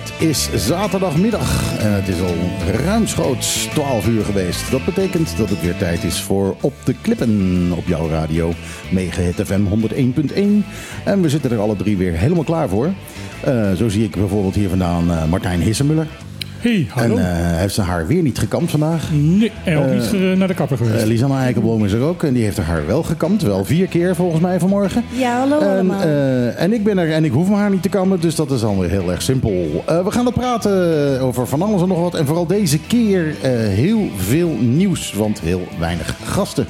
[0.00, 2.34] Het is zaterdagmiddag en het is al
[2.84, 4.70] ruimschoots 12 uur geweest.
[4.70, 8.52] Dat betekent dat het weer tijd is voor Op de Klippen op jouw radio.
[8.90, 10.66] Megahit FM 101.1.
[11.04, 12.92] En we zitten er alle drie weer helemaal klaar voor.
[13.48, 16.06] Uh, zo zie ik bijvoorbeeld hier vandaan uh, Martijn Hissemuller.
[16.60, 17.16] Hey, hallo.
[17.16, 19.10] En uh, heeft zijn haar weer niet gekamd vandaag.
[19.12, 21.02] Nee, en ook niet naar de kapper geweest.
[21.02, 23.42] Uh, Lisanne Eikenboom is er ook en die heeft haar haar wel gekamd.
[23.42, 25.04] Wel vier keer volgens mij vanmorgen.
[25.12, 26.02] Ja, hallo en, allemaal.
[26.56, 28.60] en ik ben er en ik hoef mijn haar niet te kammen, dus dat is
[28.60, 29.84] dan weer heel erg simpel.
[29.86, 32.14] we gaan het praten over van alles en nog wat.
[32.14, 33.34] En vooral deze keer
[33.68, 36.66] heel veel nieuws, want heel weinig gasten.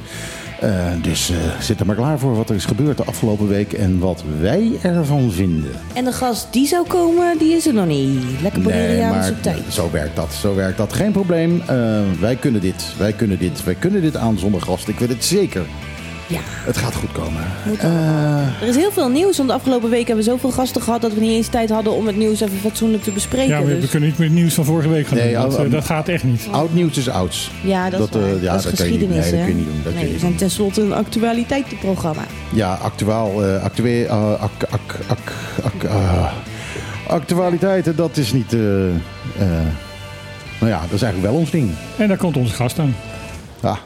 [0.62, 3.72] Uh, dus uh, zit er maar klaar voor wat er is gebeurd de afgelopen week
[3.72, 5.70] en wat wij ervan vinden.
[5.94, 8.41] En de gast die zou komen, die is er nog niet.
[8.42, 9.62] Lekker Boleriaans nee, op tijd.
[9.69, 10.92] Zo werkt dat, zo werkt dat.
[10.92, 11.62] Geen probleem.
[11.70, 14.88] Uh, wij kunnen dit, wij kunnen dit, wij kunnen dit aan zonder gast.
[14.88, 15.66] Ik weet het zeker.
[16.31, 16.41] Ja.
[16.45, 17.42] Het gaat goed komen.
[18.61, 21.12] er is heel veel nieuws, want de afgelopen week hebben we zoveel gasten gehad dat
[21.12, 23.48] we niet eens tijd hadden om het nieuws even fatsoenlijk te bespreken.
[23.48, 23.84] Ja, we, dus.
[23.84, 25.50] we kunnen niet meer het nieuws van vorige week gaan nee, doen.
[25.50, 26.48] Dat, uh, dat, gaat echt niet.
[26.50, 27.50] Oud nieuws is ouds.
[27.62, 29.28] Ja, dat, dat, uh, ja, dat is dat geschiedenis.
[29.28, 29.47] Kun je, nee, hè?
[29.47, 29.81] dat kun je niet doen.
[29.84, 32.22] Dat nee, we zijn tenslotte een actualiteitenprogramma.
[32.53, 35.91] Ja, actueel, uh, actueel, ac, ac, ac, ac,
[37.06, 38.53] actualiteiten, dat is niet.
[40.59, 41.70] nou ja, dat is eigenlijk wel ons ding.
[41.97, 42.94] En daar komt onze gast aan.
[43.62, 43.78] Ja.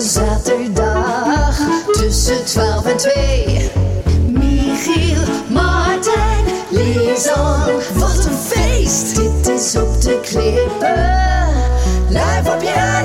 [0.00, 1.58] Zaterdag
[1.92, 3.70] tussen 12 en 2.
[4.28, 7.64] Michiel, Martijn, Lisan.
[7.94, 9.16] Wat een feest!
[9.16, 11.08] Dit is op de klippen.
[12.08, 12.99] Live op je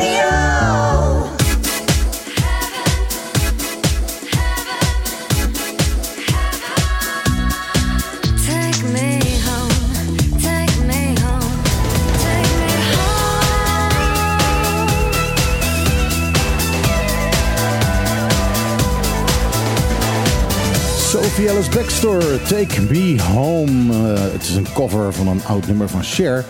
[21.75, 23.93] Backstore, Take Me Home.
[23.93, 26.45] Uh, het is een cover van een oud nummer van Cher.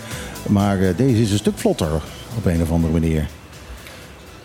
[0.48, 1.92] Maar uh, deze is een stuk vlotter
[2.38, 3.28] op een of andere manier.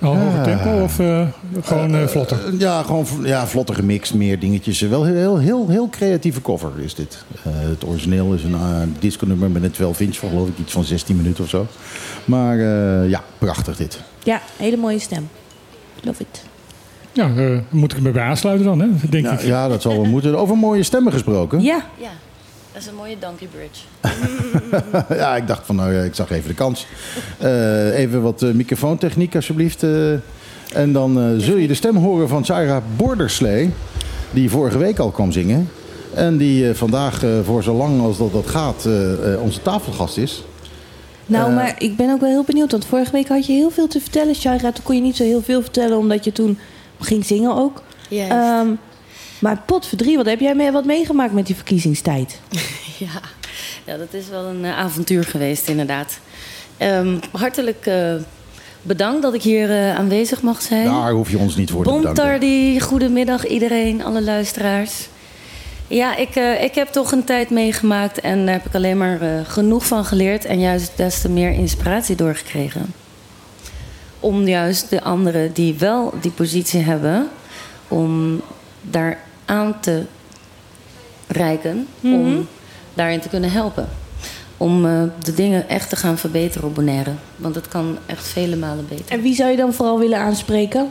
[0.01, 1.29] Al hoger tempo of uh,
[1.63, 2.39] gewoon vlotter?
[2.59, 4.81] ja, gewoon ja, vlotter gemixt, meer dingetjes.
[4.81, 7.25] Wel heel, heel, heel, heel creatieve cover is dit.
[7.43, 10.85] het origineel is een disco nummer met een 12 inch van geloof ik iets van
[10.85, 11.67] 16 minuten of zo.
[12.25, 12.57] Maar
[13.09, 14.01] ja, prachtig dit.
[14.23, 15.29] Ja, hele mooie stem.
[16.03, 16.50] Love it.
[17.13, 18.87] Ja, uh, moet ik me bij aansluiten dan, hè?
[19.09, 19.41] denk ja, ik.
[19.41, 20.39] Ja, dat zal wel moeten.
[20.39, 21.61] Over mooie stemmen gesproken.
[21.61, 21.85] Ja.
[21.99, 22.11] Ja,
[22.73, 25.15] dat is een mooie donkey bridge.
[25.23, 26.87] ja, ik dacht van, nou ja, ik zag even de kans.
[27.43, 29.83] Uh, even wat uh, microfoontechniek alsjeblieft.
[30.73, 33.71] en dan zul je de stem horen van Sarah Borderslee.
[34.31, 35.69] Die vorige week al kwam zingen.
[36.15, 38.89] En die vandaag, voor zo lang als dat, dat gaat,
[39.43, 40.45] onze tafelgast is.
[41.27, 42.71] Nou, maar ik ben ook wel heel benieuwd.
[42.71, 44.73] Want vorige week had je heel veel te vertellen, Shaira.
[44.73, 46.59] Toen kon je niet zo heel veel vertellen, omdat je toen
[47.01, 47.83] ging zingen ook.
[48.09, 48.33] Juist.
[48.33, 48.79] Um,
[49.41, 52.41] maar potverdrie, wat heb jij mee, wat meegemaakt met die verkiezingstijd?
[52.99, 53.21] ja.
[53.87, 56.19] ja, dat is wel een uh, avontuur geweest, inderdaad.
[56.79, 58.15] Um, hartelijk uh,
[58.83, 60.85] bedankt dat ik hier uh, aanwezig mag zijn.
[60.85, 62.15] Daar hoef je ons niet voor te bedanken.
[62.15, 65.09] Bontardi, goedemiddag iedereen, alle luisteraars.
[65.87, 69.23] Ja, ik, uh, ik heb toch een tijd meegemaakt en daar heb ik alleen maar
[69.23, 72.95] uh, genoeg van geleerd en juist des te meer inspiratie doorgekregen.
[74.21, 77.29] Om juist de anderen die wel die positie hebben,
[77.89, 78.41] om
[78.83, 80.05] daar aan te
[81.27, 82.37] reiken, mm -hmm.
[82.37, 82.49] om
[82.95, 83.89] daarin te kunnen helpen.
[84.57, 87.13] Om uh, de dingen echt te gaan verbeteren op Bonaire.
[87.37, 89.05] Want het kan echt vele malen beter.
[89.09, 90.91] En wie zou je dan vooral willen aanspreken?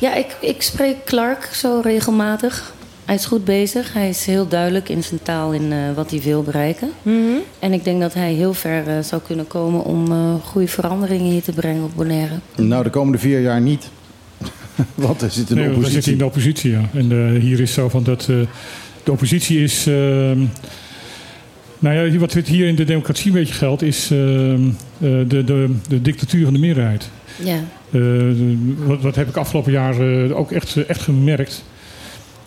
[0.00, 2.73] Ja, ik, ik spreek Clark zo regelmatig.
[3.04, 3.92] Hij is goed bezig.
[3.92, 6.90] Hij is heel duidelijk in zijn taal in uh, wat hij wil bereiken.
[7.02, 7.40] Mm -hmm.
[7.58, 11.30] En ik denk dat hij heel ver uh, zou kunnen komen om uh, goede veranderingen
[11.30, 12.34] hier te brengen op Bonaire.
[12.56, 13.90] Nou, de komende vier jaar niet.
[14.94, 16.02] Want er zit een nee, oppositie.
[16.02, 16.88] zit in de oppositie, ja.
[16.92, 18.22] En hier is zo van dat
[19.02, 19.86] de oppositie is.
[19.86, 20.38] ehm,
[21.78, 26.02] nou ja, wat hier in de democratie een beetje geldt, is ehm, de, de, de
[26.02, 27.10] dictatuur van de meerderheid.
[27.44, 27.58] Ja.
[28.86, 31.64] wat, wat heb ik afgelopen jaren ook echt, echt gemerkt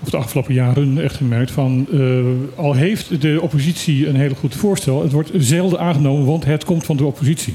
[0.04, 2.24] of de afgelopen jaren echt gemerkt van uh,
[2.56, 6.86] al heeft de oppositie een hele goed voorstel, het wordt zelden aangenomen, want het komt
[6.86, 7.54] van de oppositie.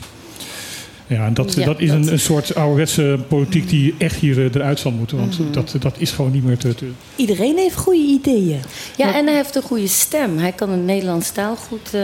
[1.06, 4.38] Ja, en dat, Ja, dat is dat- Een, een soort ouderwetse politiek die echt hier
[4.38, 5.16] eh, eruit zal moeten.
[5.18, 5.52] Want Mhm.
[5.52, 6.74] dat, dat is gewoon niet meer te...
[6.74, 8.60] te- Iedereen heeft goede ideeën.
[8.96, 10.38] Ja, en hij heeft een goede stem.
[10.38, 12.00] Hij kan een Nederlands taal goed, eh,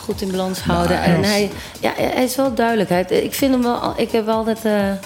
[0.00, 1.02] goed in balans houden.
[1.02, 1.50] en hij,
[1.80, 2.88] ja, hij is wel duidelijk.
[2.88, 3.94] Hij- ik vind hem wel.
[3.96, 4.64] Ik heb wel altijd.
[4.64, 4.96] eh eh,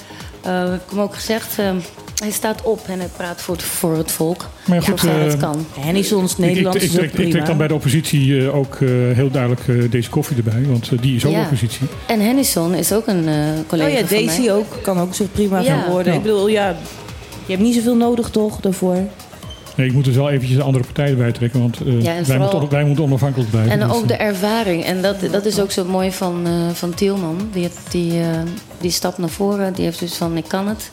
[0.70, 1.58] heb ik hem ook gezegd.
[1.58, 1.70] eh,
[2.20, 4.48] hij staat op en hij praat voor het, voor het volk.
[4.66, 5.66] Maar goed, Zover het eh, kan.
[5.84, 9.68] Nederlands ik, is trek, ik trek dan bij de oppositie eh, ook eh, heel duidelijk
[9.68, 10.62] eh, deze koffie erbij.
[10.68, 11.42] Want die is ook Ja.
[11.42, 11.86] oppositie.
[12.06, 13.34] En Hennison is ook een eh,
[13.66, 14.26] collega Oh ja, van mij.
[14.26, 14.82] Daisy ook.
[14.82, 15.80] Kan ook zich prima Ja.
[15.82, 16.12] van worden.
[16.12, 16.18] Ja.
[16.18, 16.68] Ik bedoel, ja,
[17.46, 18.96] je hebt niet zoveel nodig toch daarvoor.
[19.76, 22.02] Nee, ik moet dus wel eventjes een andere partijen bij trekken, want eh, Ja, en
[22.02, 23.72] wij, vooral- moeten, wij moeten onafhankelijk blijven.
[23.72, 24.84] En Dus, ook de ervaring.
[24.84, 27.48] En dat, dat is ook zo mooi van, eh, van Tielman.
[27.52, 28.12] Die, die,
[28.80, 29.72] die stapt naar voren.
[29.72, 30.88] Die heeft dus van, ik kan het.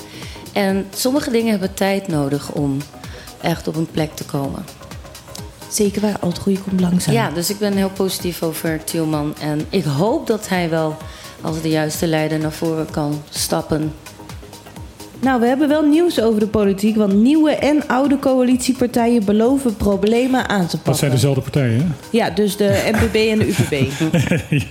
[0.58, 2.78] En sommige dingen hebben tijd nodig om
[3.42, 4.66] echt op een plek te komen.
[5.72, 7.14] Zeker waar, al het goede komt langzaam.
[7.14, 9.36] Ja, dus ik ben heel positief over Tielman.
[9.42, 10.98] En ik hoop dat hij wel
[11.42, 13.94] als de juiste leider naar voren kan stappen.
[15.20, 16.96] Nou, we hebben wel nieuws over de politiek.
[16.96, 20.92] Want nieuwe en oude coalitiepartijen beloven problemen aan te pakken.
[20.92, 21.86] dat zijn dezelfde partijen, hè?
[22.18, 23.92] Ja, dus de NPB en de UPB.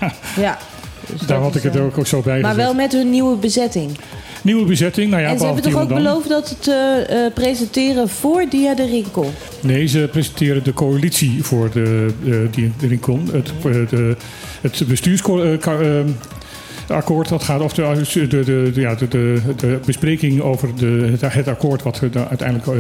[0.00, 0.58] ja, ja.
[1.06, 2.66] Dus daar had ik het eh, ook, ook zo bij Maar gezet.
[2.66, 3.98] wel met hun nieuwe bezetting.
[4.46, 5.98] Nieuwe bezetting, nou ja, en ze hebben toch ook dan.
[5.98, 9.32] beloofd dat het eh, eh, presenteren voor Dia de Rinkel.
[9.60, 13.32] Nee, ze presenteren de coalitie voor de, de, die erin komt.
[13.32, 14.16] Het, eh, de,
[14.60, 20.68] het bestuursakkoord, dat gaat, of de, de, de, de, ja, de, de, de bespreking over
[20.76, 22.74] de, het, het akkoord wat uiteindelijk, eh,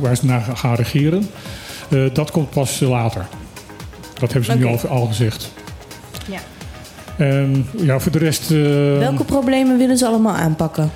[0.00, 1.28] waar ze naar gaan regeren,
[1.90, 3.26] eh, dat komt pas later.
[4.18, 5.52] Dat hebben ze nu al, al gezegd.
[6.30, 6.38] Ja.
[7.24, 8.50] En ja, voor de rest.
[8.50, 8.58] eh,
[8.98, 10.90] Welke problemen willen ze allemaal aanpakken?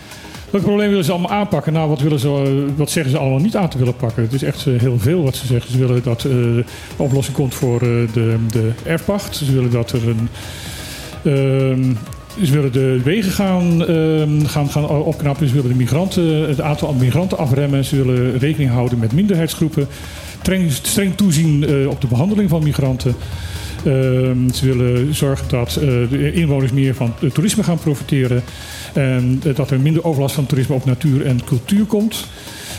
[0.50, 1.73] Welke problemen willen ze allemaal aanpakken?
[1.73, 4.23] Nou, wat, willen ze, eh, wat zeggen ze allemaal niet aan te willen pakken?
[4.23, 5.73] Het is echt eh, heel veel wat ze zeggen.
[5.73, 6.64] Ze willen dat eh, een
[6.97, 9.37] oplossing komt voor de, de erfpacht.
[9.37, 10.29] Ze willen dat er een.
[11.25, 11.93] ehm,
[12.44, 15.49] ze willen de wegen gaan, ehm, gaan, gaan opknappen.
[15.49, 17.85] Ze willen de migranten, het aantal migranten afremmen.
[17.85, 19.88] Ze willen rekening houden met minderheidsgroepen.
[20.41, 23.14] Streng, streng toezien op de behandeling van migranten.
[23.85, 25.79] Ehm, ze willen zorgen dat
[26.11, 28.43] de inwoners meer van toerisme gaan profiteren.
[28.92, 32.26] En eh, dat er minder overlast van toerisme op natuur en cultuur komt.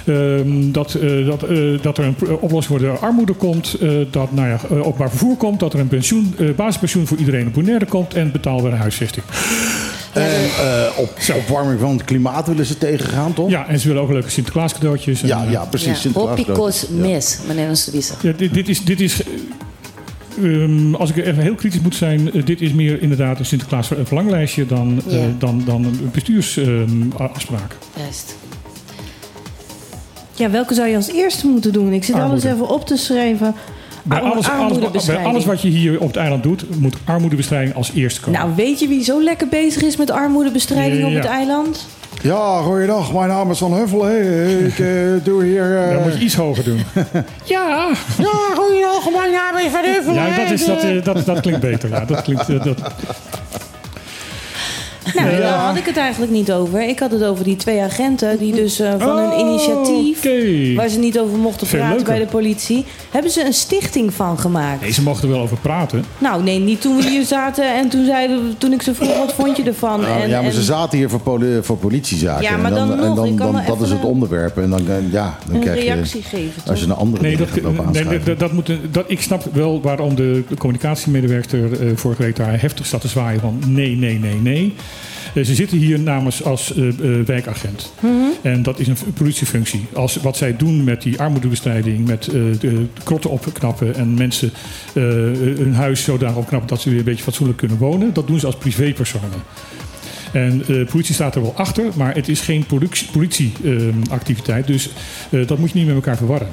[0.05, 3.73] Ehm, dat, eh, dat, eh, dat er een pro- oplossing voor de armoede komt.
[3.81, 5.59] eh, dat nou ja, eh, openbaar vervoer komt.
[5.59, 8.13] Dat er een pensioen, eh, basispensioen voor iedereen op Bonaire komt.
[8.13, 9.25] En betaalbare huisvesting.
[10.13, 13.49] En eh, op opwarming van het klimaat willen ze tegengaan, toch?
[13.49, 15.21] Ja, en ze willen ook leuke Sinterklaas cadeautjes.
[15.21, 15.87] En, ja, eh, ja, precies.
[15.87, 17.07] Ja, Sinterklaas Hoppikos cadeautjes.
[17.09, 17.13] Ja.
[17.13, 18.15] mis, meneer Oosterdieser.
[18.21, 18.83] Ja, dit, dit is.
[18.83, 19.21] Dit is
[20.37, 23.45] eh, ehm, als ik even heel kritisch moet zijn, eh, dit is meer inderdaad een
[23.45, 27.75] Sinterklaas ver- verlanglijstje dan, eh, dan, dan een bestuursafspraak.
[27.97, 28.35] Juist.
[30.35, 31.93] Ja, welke zou je als eerste moeten doen?
[31.93, 33.55] Ik zit alles even op te schrijven.
[34.03, 37.91] bij, alles, alles, bij alles wat je hier op het eiland doet, moet armoedebestrijding als
[37.95, 38.39] eerste komen.
[38.39, 41.15] Nou, weet je wie zo lekker bezig is met armoedebestrijding op Ja.
[41.17, 41.87] het eiland?
[42.23, 43.13] Ja, goeiedag.
[43.13, 44.03] Mijn naam is Van Huffel.
[44.03, 44.19] hè.
[44.57, 45.77] Ik eh, doe hier...
[45.83, 46.77] eh, Dan moet je iets hoger doen.
[47.43, 47.87] ja,
[48.17, 50.13] Ja, goeiedag, mijn naam is Van Huffel.
[50.13, 51.89] ja dat, is, dat, eh, dat, dat klinkt beter.
[51.89, 52.77] Ja, dat klinkt, dat,
[55.15, 55.37] Nou, Ja.
[55.39, 56.87] daar had ik het eigenlijk niet over.
[56.87, 60.25] Ik had het over die twee agenten die dus eh, van hun initiatief...
[60.25, 60.73] Oh, Oké.
[60.75, 62.13] waar ze niet over mochten Veel praten leuker.
[62.13, 62.85] bij de politie...
[63.11, 64.81] hebben ze een stichting van gemaakt.
[64.81, 66.03] Nee, ze mochten er wel over praten.
[66.17, 69.17] Nou, nee, niet toen we hier zaten en toen, zeiden, toen ik ze vroeg...
[69.17, 69.99] wat vond je ervan?
[69.99, 72.43] Oh, en, ja, maar en- ze zaten hier voor, poli- voor politiezaken.
[72.43, 74.57] Ja, maar en dan nog, en ik dan, dan, dat is het een- onderwerp.
[74.57, 75.93] En dan, eh, ja, dan een krijg je...
[75.93, 77.63] reactie geven, Als je een andere Nee, dingen
[77.93, 82.21] dat, nee, dat, dat moet, dat, ik snap wel waarom de, de communicatiemedewerker eh, vorige
[82.23, 84.73] week daar heftig zat te zwaaien van nee, nee, nee, nee.
[85.33, 87.93] Eh, ze zitten hier namens als eh, eh, wijkagent.
[88.41, 89.85] En dat is een politiefunctie.
[89.93, 92.23] Als, wat zij doen met die armoedebestrijding, met
[92.59, 94.51] de krotten opknappen en mensen
[94.93, 98.45] hun huis zodanig opknappen dat ze weer een beetje fatsoenlijk kunnen wonen, dat doen ze
[98.45, 99.29] als privépersonen.
[100.33, 102.65] En de politie staat er wel achter, maar het is geen
[103.11, 104.67] politieactiviteit.
[104.67, 104.89] dus
[105.47, 106.49] dat moet je niet met elkaar verwarren.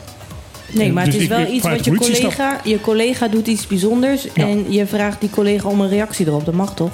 [0.72, 2.60] Nee, maar Dus het is ik- wel iets wat je collega...
[2.64, 4.46] Je collega doet iets bijzonders Ja.
[4.48, 6.44] en je vraagt die collega om een reactie erop.
[6.44, 6.90] Dat mag toch?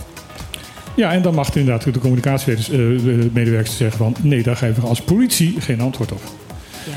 [0.96, 4.16] Ja, en dan mag inderdaad de communicatiemedewerkers zeggen van...
[4.22, 6.43] nee, daar geven we als politie geen antwoord op.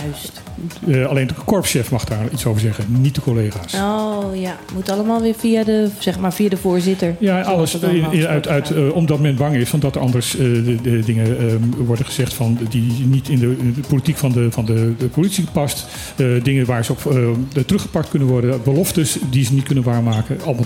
[0.03, 0.41] Juist.
[0.87, 3.73] Eh, alleen de korpschef mag daar iets over zeggen, niet de collega's.
[3.73, 7.15] Oh ja, moet allemaal weer via de, zeg maar, via de voorzitter.
[7.19, 10.01] Ja, alles in- in- afgesproken uit, uit, eh, omdat men bang is van dat er
[10.01, 13.87] anders eh, de, de dingen ehm, worden gezegd van die niet in de, in de
[13.87, 15.85] politiek van de, van de, de politie past.
[16.15, 20.37] Eh, dingen waar ze op eh, teruggepakt kunnen worden, beloftes die ze niet kunnen waarmaken.
[20.45, 20.65] Allemaal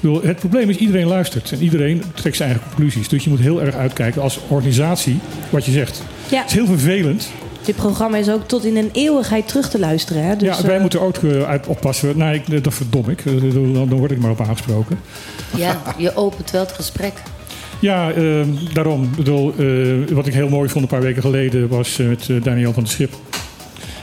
[0.00, 3.08] bedoel, het probleem is iedereen luistert en iedereen trekt zijn eigen conclusies.
[3.08, 5.18] Dus je moet heel erg uitkijken als organisatie
[5.50, 6.02] wat je zegt.
[6.30, 7.28] Ja, Het is heel vervelend.
[7.68, 10.24] Dit programma is ook tot in een eeuwigheid terug te luisteren.
[10.24, 10.36] Hè?
[10.36, 12.18] Dus, ja, wij eh, moeten ook eh, uit oppassen.
[12.18, 13.24] Nou, ik, dat verdom ik.
[13.26, 14.98] Eh, Dan, dan word ik maar op aangesproken.
[15.56, 17.12] Ja, je opent wel het gesprek.
[17.80, 18.24] Ja, eh,
[18.72, 19.02] daarom.
[19.02, 22.72] Ik bedoel, eh, wat ik heel mooi vond een paar weken geleden was met Daniel
[22.72, 23.12] van de Schip.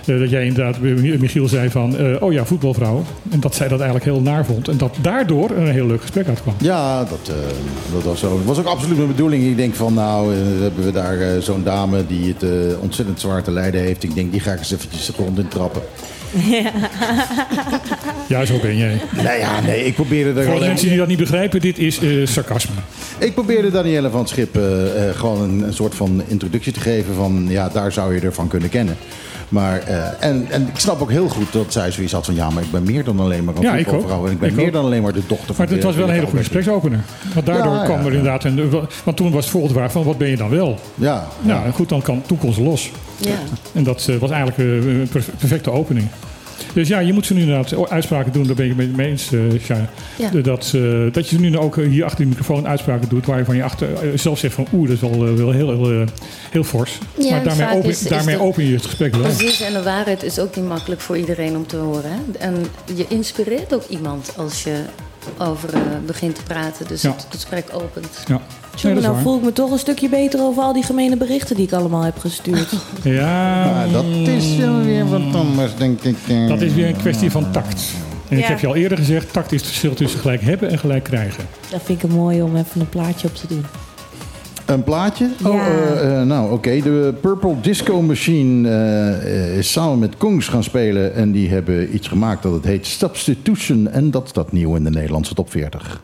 [0.08, 3.04] Eh, dat jij inderdaad, eh, Michiel zei van, eh, oh ja, voetbalvrouw.
[3.30, 4.68] En dat zij dat eigenlijk heel naar vond.
[4.68, 6.56] En dat daardoor een heel leuk gesprek uitkwam.
[6.60, 7.36] Ja, dat, eh,
[7.94, 8.38] dat was zo.
[8.38, 9.44] Dat was ook absoluut mijn bedoeling.
[9.44, 12.46] Ik denk van, nou, hebben we daar zo'n dame die het
[12.80, 14.04] ontzettend zwaar te lijden heeft.
[14.04, 15.82] Ik denk, die ga ik eens eventjes de grond in trappen.
[18.28, 19.02] Ja, zo ben jij.
[19.24, 20.68] Nee, ja, nee, ik probeerde er Voor de gewoon...
[20.68, 22.74] mensen die dat niet begrijpen, dit is eh, sarcasme.
[23.18, 26.80] Ik probeerde Danielle van het Schip eh, eh, gewoon een, een soort van introductie te
[26.80, 28.98] geven van, ja, daar zou je ervan kunnen kennen.
[29.50, 32.36] Maar, eh, en, en ik snap ook heel goed dat zij zoiets had van...
[32.36, 34.20] ja, maar ik ben meer dan alleen maar een Ja, ik voetbalvrouw.
[34.20, 34.26] ook.
[34.26, 34.74] En ik ben Ik meer ook.
[34.74, 35.66] dan alleen maar de dochter van...
[35.66, 37.00] Maar het was wel een hele goede gespreksopener.
[37.34, 38.18] Want daardoor Ja, ja, kwam er ja.
[38.18, 38.44] inderdaad...
[38.44, 38.70] Een,
[39.04, 40.80] want toen was het volgende vraag van, wat ben je dan wel?
[40.96, 42.92] Ja, Nou, goed, dan kan, toen kon ze los.
[43.18, 43.36] Ja.
[43.74, 46.08] En dat eh, was eigenlijk eh, een per- perfecte opening.
[46.74, 48.44] Dus ja, je moet ze nu inderdaad uitspraken doen.
[48.46, 49.60] Daar ben ik het mee eens, eh.
[50.18, 50.30] Ja.
[50.42, 50.82] Dat, eh,
[51.12, 53.26] dat je nu ook eh, hier achter de microfoon uitspraken doet...
[53.26, 53.88] waar je van je achter
[54.20, 54.68] zelf zegt van...
[54.74, 56.06] oeh, dat is wel, wel heel, heel,
[56.52, 56.98] heel fors.
[57.18, 59.22] Ja, maar daarmee, open, is- is daarmee de- open je het gesprek wel.
[59.22, 62.12] Precies, en de waarheid is ook niet makkelijk voor iedereen om te horen.
[62.12, 62.38] Hè?
[62.40, 64.76] En je inspireert ook iemand als je
[65.38, 65.70] over
[66.06, 66.88] begint te praten.
[66.88, 67.12] Dus Ja.
[67.16, 68.24] het gesprek opent.
[68.28, 68.42] Ja,
[68.76, 71.56] Tjonge, Nee, nou voel ik me toch een stukje beter over al die gemene berichten
[71.56, 72.74] die ik allemaal heb gestuurd.
[73.04, 76.16] Ja, dat is wel weer wat anders, denk ik.
[76.28, 76.48] eh.
[76.48, 77.84] dat is weer een kwestie van tact.
[78.30, 79.34] En ik heb je al eerder gezegd...
[79.34, 81.44] tact is het verschil tussen gelijk hebben en gelijk krijgen.
[81.72, 83.66] Dat vind ik mooi om even een plaatje op te doen.
[84.66, 85.30] Een plaatje?
[85.44, 86.82] Oh, eh, eh, nou oké.
[86.82, 88.70] De Purple Disco Machine
[89.58, 91.14] is samen met Kongs gaan spelen.
[91.16, 93.88] En die hebben iets gemaakt dat het heet Substitution.
[93.90, 96.02] En dat staat nieuw in de Nederlandse top 40.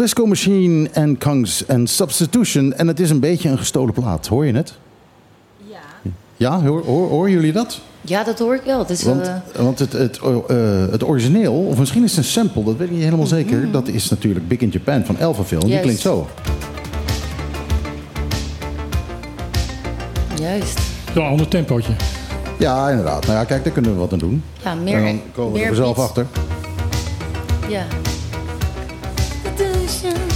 [0.00, 2.72] Disco Machine en Kongs en Substitution.
[2.72, 4.26] En het is een beetje een gestolen plaat.
[4.26, 4.74] Hoor je het?
[5.56, 5.78] Ja.
[6.36, 7.80] Ja, hoor, hoor, horen jullie dat?
[8.00, 8.78] Ja, dat hoor ik wel.
[8.78, 10.56] Het is, Want, eh, want het, het, eh,
[10.90, 13.70] het origineel, of misschien is het een sample, dat weet ik niet helemaal zeker.
[13.70, 15.60] Dat is natuurlijk Big in Japan van Elfenfilm.
[15.60, 15.84] Die Juist.
[15.84, 16.26] klinkt zo.
[20.38, 20.80] juist.
[21.14, 21.92] Een ander tempootje.
[22.58, 23.26] Ja, inderdaad.
[23.26, 24.42] Nou ja, kijk, daar kunnen we wat aan doen.
[24.62, 26.26] Ja, meer, en dan komen we meer er zelf achter.
[27.68, 27.86] Ja.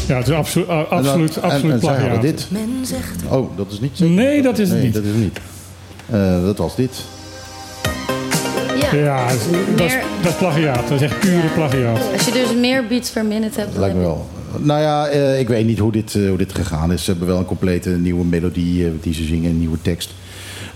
[0.07, 2.23] Ja, het is absolu- uh, absoluut, en, dan- absoluut en, en zij hadden plagiaat.
[2.23, 2.49] dit.
[3.31, 4.15] Oh, dat is niet zeker.
[4.15, 4.95] Nee, dat is het nee, niet.
[4.95, 5.39] dat is het niet.
[6.11, 6.91] Eh, dat was dit.
[8.81, 8.99] Ja.
[8.99, 9.47] Ja, dat is,
[9.77, 10.89] dat is, Meer- dat is plagiaat.
[10.89, 12.01] Dat is echt pure plagiaat.
[12.13, 14.27] Als je dus meer beats per minute hebt, Lijkt me wel.
[14.59, 17.05] Nou ja, eh, ik weet niet hoe dit, eh, hoe dit gegaan is.
[17.05, 20.11] Ze hebben wel een complete nieuwe melodie eh, die ze zingen, een nieuwe tekst.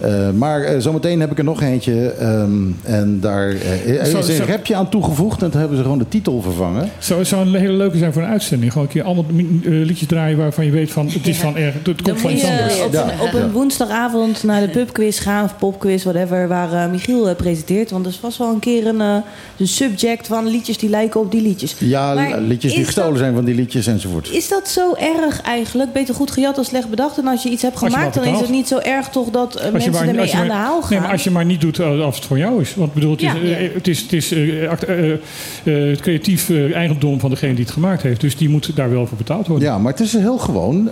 [0.00, 2.08] Eh, maar eh, zometeen heb ik er nog eentje.
[2.10, 2.52] ehm,
[2.82, 5.42] en daar eh, Zo- is een zo- rapje aan toegevoegd.
[5.42, 6.90] En toen hebben ze gewoon de titel vervangen.
[6.98, 8.72] Zou, zou een hele leuke zijn voor een uitzending.
[8.72, 9.24] Gewoon een keer allemaal
[9.62, 11.74] liedjes draaien waarvan je weet van het is van erg.
[11.82, 12.80] Het komt van iets anders.
[12.84, 13.02] op, Ja.
[13.02, 17.90] een, op een woensdagavond naar de pubquiz gaan, of popquiz, whatever, waar Michiel presenteert.
[17.90, 19.22] Want er is vast wel een keer een, een
[19.68, 21.74] subject van liedjes die lijken op die liedjes.
[21.78, 24.30] Ja, Maar liedjes die gestolen dat- zijn van die liedjes enzovoort.
[24.32, 25.92] Is dat zo erg eigenlijk?
[25.92, 27.18] Beter goed gejat dan slecht bedacht.
[27.18, 30.06] En als je iets hebt gemaakt, dan is het niet zo erg toch dat mensen
[30.06, 30.90] maar- ermee als je aan maar- de haal gaan.
[30.90, 32.74] Nee, maar als je maar niet doet eh, als het voor jou is.
[32.74, 33.72] Want bedoel, het is, Ja, eh, ja.
[33.74, 35.18] het is, het is eh, act- eh, eh,
[35.64, 38.20] het creatief eh, eigendom van degene die het gemaakt heeft.
[38.20, 39.68] Dus die moet daar wel voor betaald worden.
[39.68, 40.84] Ja, maar het is heel gewoon,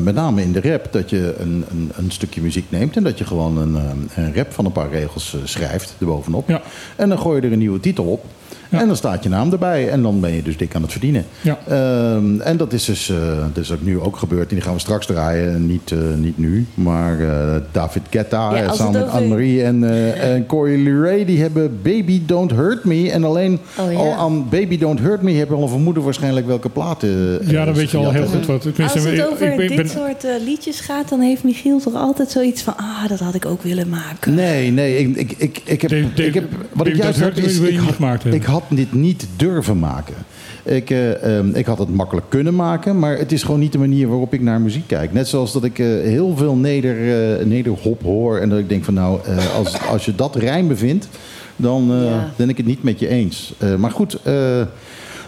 [0.00, 3.18] met name in de rap, dat je een, een, een stukje muziek neemt en dat
[3.18, 3.74] je gewoon een,
[4.14, 6.48] een rap van een paar regels schrijft erbovenop.
[6.48, 6.62] Ja.
[6.96, 8.24] En dan gooi je er een nieuwe titel op.
[8.72, 8.80] Ja.
[8.80, 11.24] En dan staat je naam erbij en dan ben je dus dik aan het verdienen.
[11.40, 11.58] Ja.
[11.68, 13.16] Ehm, en dat is dus eh,
[13.54, 14.48] dat is ook nu ook gebeurd.
[14.48, 15.66] En die gaan we straks draaien.
[15.66, 20.46] Niet, eh, niet nu, maar eh, David Guetta Ja, samen met Anne-Marie en, eh en
[20.46, 21.24] Corey Leray...
[21.24, 23.10] die hebben Baby Don't Hurt Me.
[23.10, 23.98] En alleen Oh, ja.
[23.98, 25.32] al aan Baby Don't Hurt Me...
[25.32, 27.40] heb je al een vermoeden waarschijnlijk welke platen...
[27.40, 28.64] eh, Ja, dan weet je al heel goed wat.
[28.64, 31.78] Als het ik- over ik ben- dit ben- soort eh, liedjes gaat, dan heeft Michiel
[31.80, 32.76] toch altijd zoiets van...
[32.76, 34.34] ah, dat had ik ook willen maken.
[34.34, 36.44] Nee, nee, ik, ik, ik, ik heb, ik heb...
[36.72, 37.58] Wat ik juist is...
[37.58, 38.40] Ik had, gemaakt hebben.
[38.40, 40.14] ik had dit niet durven maken.
[40.62, 43.78] Ik, eh, ehm, ik had het makkelijk kunnen maken, maar het is gewoon niet de
[43.78, 45.12] manier waarop ik naar muziek kijk.
[45.12, 46.96] Net zoals dat ik eh, heel veel neder,
[47.38, 50.68] eh, nederhop hoor en dat ik denk van nou, eh, als, als je dat rijm
[50.68, 51.08] bevindt,
[51.56, 52.30] dan eh, Ja.
[52.36, 53.52] ben ik het niet met je eens.
[53.58, 54.62] Eh, maar goed, eh,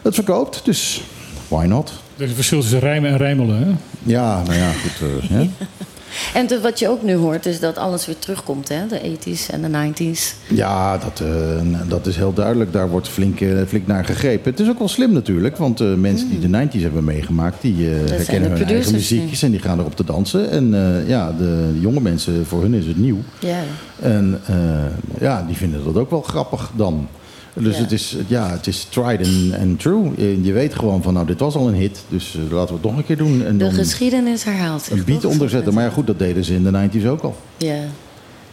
[0.02, 1.02] het verkoopt, dus
[1.48, 1.92] why not?
[2.16, 3.58] Er is een verschil tussen rijmen en rijmelen.
[3.58, 3.66] Hè?
[4.02, 5.28] Ja, nou ja, goed.
[5.28, 5.48] hè?
[6.34, 8.86] En te- wat je ook nu hoort, is dat alles weer terugkomt, hè?
[8.86, 10.34] De 80s en de 90s.
[10.48, 12.72] Ja, dat, eh, dat is heel duidelijk.
[12.72, 14.50] Daar wordt flink, eh, flink naar gegrepen.
[14.50, 17.86] Het is ook wel slim natuurlijk, want eh, mensen die de 90s hebben meegemaakt, die
[17.86, 20.50] herkennen hun eigen muziekjes en die gaan erop te dansen.
[20.50, 20.74] En
[21.06, 23.18] ja, de, de jonge mensen, voor hun is het nieuw.
[23.38, 23.58] Ja.
[24.00, 24.40] En
[25.20, 27.08] ja, die vinden dat ook wel grappig dan.
[27.54, 27.82] Dus Ja.
[27.82, 30.10] het, is, ja, het is tried and, and true.
[30.16, 32.80] Je, je weet gewoon van, nou, dit was al een hit, dus eh, laten we
[32.80, 33.44] het nog een keer doen.
[33.44, 34.98] En De geschiedenis herhaalt zich.
[34.98, 35.74] een beat onderzetten.
[35.74, 37.36] Maar ja, goed, dat deden ze in de 90s ook al.
[37.56, 37.76] Ja.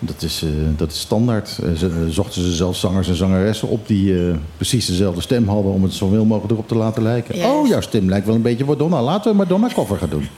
[0.03, 1.59] Dat is, eh, dat is standaard.
[1.63, 5.47] Eh, ze, eh, zochten ze zelfs zangers en zangeressen op die eh, precies dezelfde stem
[5.47, 7.35] hadden om het zo veel mogelijk erop te laten lijken.
[7.45, 9.01] Oh, jouw stem lijkt wel een beetje Madonna.
[9.03, 10.27] Laten we Madonna cover gaan doen.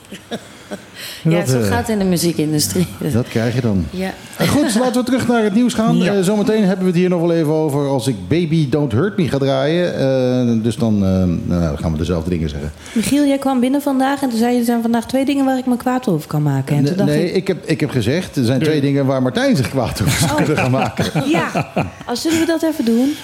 [1.23, 2.87] ja, dat, zo eh, gaat het in de muziekindustrie.
[3.13, 3.85] dat krijg je dan.
[3.89, 4.13] Ja.
[4.39, 5.97] Goed, laten we terug naar het nieuws gaan.
[5.97, 6.13] Ja.
[6.13, 9.17] Eh, zometeen hebben we het hier nog wel even over als ik Baby Don't Hurt
[9.17, 9.95] Me ga draaien.
[9.95, 11.09] Eh, dus dan, eh,
[11.49, 12.71] nou, dan gaan we dezelfde dingen zeggen.
[12.93, 14.59] Michiel, jij kwam binnen vandaag en toen zei je...
[14.59, 16.75] er zijn vandaag twee dingen waar ik me kwaad over kan maken.
[16.75, 17.35] En toen dacht nee, ik...
[17.35, 20.35] ik heb, ik heb gezegd, er zijn twee dingen waar Martijn zich kwaad over zou
[20.35, 21.29] kunnen gaan maken.
[21.29, 21.71] Ja,
[22.05, 23.15] als zullen we dat even doen?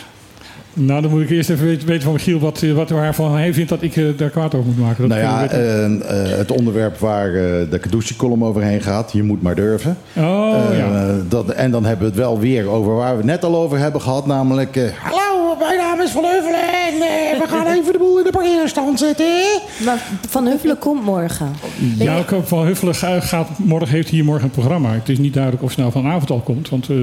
[0.80, 3.70] Nou, dan moet ik eerst even weten, van Michiel wat, eh, wat waarvan hij vindt
[3.70, 5.10] dat ik eh, daar kwaad over moet maken.
[5.10, 6.02] Dat Nou ja, weten.
[6.10, 7.32] eh, het onderwerp waar
[7.70, 9.98] de Kadushi-column overheen gaat, je moet maar durven.
[10.18, 11.16] oh, ja.
[11.30, 13.78] dat, en dan hebben we het wel weer over waar we het net al over
[13.78, 14.94] hebben gehad, namelijk...
[15.02, 15.29] Hallo,
[15.60, 19.00] mijn naam is Van Heuvelen en eh, we gaan even de boel in de parkeerstand
[19.00, 19.44] zetten.
[19.86, 21.56] Maar Van Huffelen komt morgen.
[21.98, 24.92] Ja, Van Huffelen ga- gaat, morgen, heeft hier morgen een programma.
[24.94, 26.70] Het is niet duidelijk of ze nou vanavond al komt.
[26.70, 26.96] Want eh,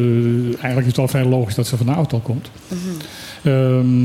[0.44, 2.50] eigenlijk is het al vrij logisch dat ze vanavond al komt.
[3.44, 4.04] Ehm,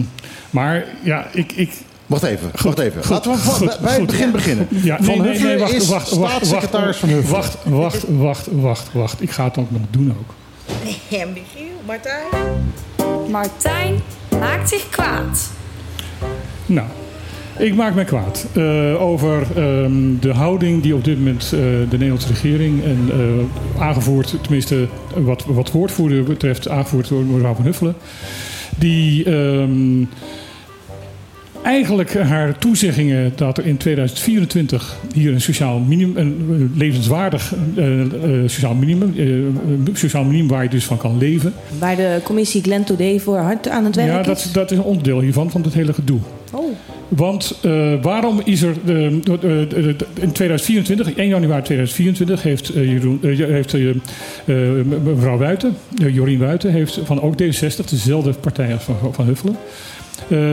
[0.50, 1.52] maar ja, ik...
[1.52, 1.72] ik
[2.06, 3.02] Wacht even, wacht even.
[3.02, 4.08] goed, Laten we goed, bij- bij het goed.
[4.08, 4.68] begin beginnen.
[4.70, 7.36] ja, van nee, nee, nee, wacht, is wacht, wacht, staatssecretaris wacht, van Huffelen.
[7.42, 9.22] Wacht, wacht, wacht, wacht, wacht.
[9.22, 10.34] Ik ga het ook nog doen ook.
[11.10, 12.24] Michiel, Martijn.
[13.30, 13.94] Martijn
[14.42, 15.52] maakt zich kwaad.
[16.66, 16.88] Nou,
[17.58, 21.86] ik maak mij kwaad eh, over ehm, de houding die op dit moment eh, de
[21.90, 27.96] Nederlandse regering en eh, aangevoerd, tenminste wat, wat woordvoerder betreft, aangevoerd door mevrouw Van Huffelen,
[28.78, 30.06] die ehm,
[31.64, 38.02] eigenlijk haar toezeggingen dat er in 2024 hier een sociaal minimum, een eh, levenswaardig eh,
[38.02, 38.10] eh,
[38.46, 39.14] sociaal minimum,
[39.94, 41.54] sociaal minimum waar je dus van kan leven.
[41.80, 44.52] Waar de commissie Glen Today voor hard aan het werk Ja, dat, is.
[44.52, 46.20] dat is een onderdeel hiervan, van het hele gedoe.
[46.54, 46.72] Oh.
[47.08, 47.60] Want
[48.02, 48.76] waarom is er
[50.20, 53.74] in 2024, 1 januari 2024, heeft, Jeroen, heeft
[55.04, 59.56] mevrouw Wuiten, Jorien Wuiten, heeft van ook D66, dezelfde partij als van, van Huffelen,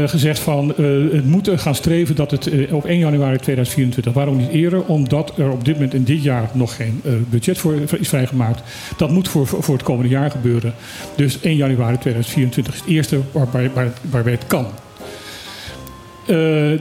[0.07, 4.37] gezegd van eh, het moet gaan streven dat het eh, op 1 januari 2024, waarom
[4.37, 4.85] niet eerder?
[4.85, 8.63] Omdat er op dit moment in dit jaar nog geen eh, budget voor is vrijgemaakt.
[8.97, 10.75] Dat moet voor, voor het komende jaar gebeuren.
[11.17, 14.67] Dus 1 januari 2024 is het eerste waarbij, waar, waarbij het kan.
[16.27, 16.35] Eh,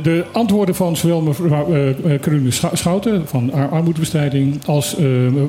[0.04, 5.06] de antwoorden van zowel mevrouw eh eh, Caroline Schou- Schouten van ar- armoedebestrijding als eh,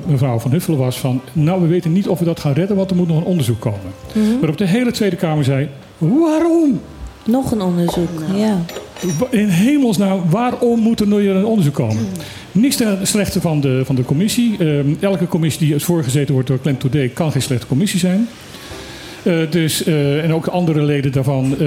[0.07, 1.20] mevrouw Van Huffelen was van...
[1.33, 3.61] nou, we weten niet of we dat gaan redden, want er moet nog een onderzoek
[3.61, 3.81] komen.
[4.40, 5.68] Waarop de hele Tweede Kamer zei,
[5.99, 6.81] waarom?
[7.29, 8.09] Nog een onderzoek.
[8.35, 8.59] Ja.
[9.19, 12.07] Wa- In hemelsnaam, waarom moet er nu weer een onderzoek komen?
[12.53, 14.57] Niks ten slechte van de, van de commissie.
[14.59, 18.29] Ehm, elke commissie die voorgezeten wordt door Clem Today kan geen slechte commissie zijn.
[19.23, 21.67] Eh, dus, eh, en ook andere leden daarvan eh,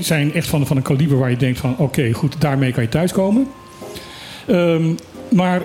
[0.00, 1.74] zijn echt van, van een kaliber waar je denkt van...
[1.78, 3.46] oké, goed, daarmee kan je thuiskomen.
[4.46, 4.84] Ehm,
[5.28, 5.62] maar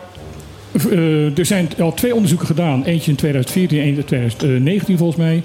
[0.91, 2.83] eh, er zijn al twee onderzoeken gedaan.
[2.83, 5.43] Eentje in 2014 en eentje in 2019 volgens mij.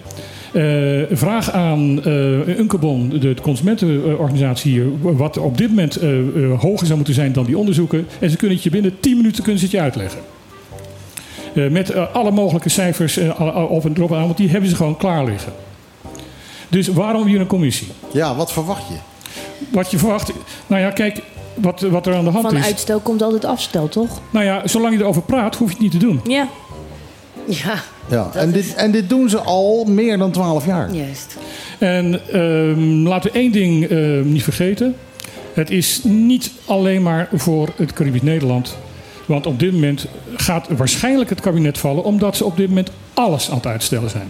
[0.57, 0.63] Eh,
[1.11, 6.11] vraag aan eh Unkebon, de, de consumentenorganisatie hier, wat op dit moment eh,
[6.59, 8.07] hoger zou moeten zijn dan die onderzoeken.
[8.19, 10.21] En ze kunnen het je binnen 10 minuten kunnen ze het je uitleggen.
[11.55, 13.19] Eh, met alle mogelijke cijfers
[13.69, 15.53] op en erop aan, want die hebben ze gewoon klaar liggen.
[16.69, 17.89] Dus waarom hier een commissie?
[18.13, 18.97] Ja, wat verwacht je?
[19.71, 20.33] Wat je verwacht,
[20.67, 21.23] nou ja, kijk,
[21.55, 22.65] wat, wat er aan de hand Van is.
[22.65, 24.21] uitstel komt altijd afstel, toch?
[24.31, 26.21] Nou ja, zolang je erover praat, hoef je het niet te doen.
[26.25, 26.49] Ja.
[27.47, 30.91] Ja, Ja, en dit, en dit doen ze al meer dan twaalf jaar.
[30.95, 31.37] juist.
[31.79, 34.97] En ehm, laten we één ding ehm, niet vergeten.
[35.55, 38.77] Het is niet alleen maar voor het Caribisch Nederland.
[39.27, 40.07] Want op dit moment
[40.37, 42.05] gaat waarschijnlijk het kabinet vallen...
[42.05, 44.29] omdat ze op dit moment alles aan het uitstellen zijn.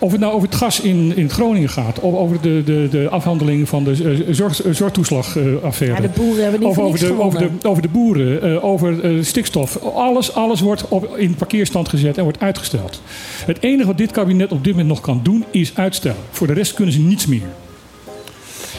[0.00, 2.00] Of het nou over het gas in, in Groningen gaat...
[2.00, 6.02] of over de, de, de afhandeling van de eh, zorg, eh, zorgtoeslagaffaire...
[6.02, 9.24] ja, de boeren hebben niet Of over de, over, de, over de boeren, eh, over
[9.24, 9.76] stikstof.
[9.82, 13.02] Alles, alles wordt op, in parkeerstand gezet en wordt uitgesteld.
[13.46, 16.22] Het enige wat dit kabinet op dit moment nog kan doen, is uitstellen.
[16.30, 17.48] Voor de rest kunnen ze niets meer.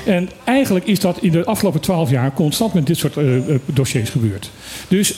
[0.05, 3.17] En eigenlijk is dat in de afgelopen twaalf jaar constant met dit soort
[3.65, 4.51] dossiers gebeurd.
[4.87, 5.15] Dus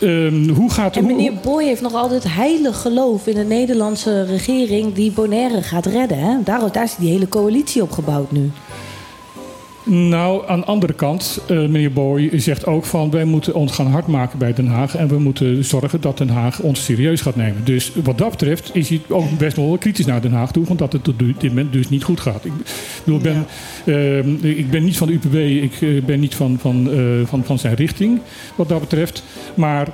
[0.00, 4.94] ehm, hoe gaat En meneer Boy heeft nog altijd heilig geloof in de Nederlandse regering
[4.94, 6.18] die Bonaire gaat redden.
[6.18, 6.42] Hè?
[6.44, 8.50] Daar, daar is die hele coalitie op gebouwd nu.
[9.90, 13.10] Nou, aan de andere kant, eh, meneer Boy zegt ook van...
[13.10, 14.96] wij moeten ons gaan hard maken bij Den Haag...
[14.96, 17.64] en we moeten zorgen dat Den Haag ons serieus gaat nemen.
[17.64, 20.64] Dus wat dat betreft is hij ook best wel kritisch naar Den Haag toe...
[20.64, 22.44] want dat het op dit moment dus niet goed gaat.
[22.44, 22.52] Ik,
[23.04, 23.46] bedoel, ben,
[23.84, 27.44] eh, ik ben niet van de UPB, ik eh, ben niet van, van, eh, van,
[27.44, 28.20] van zijn richting
[28.54, 29.22] wat dat betreft.
[29.54, 29.88] Maar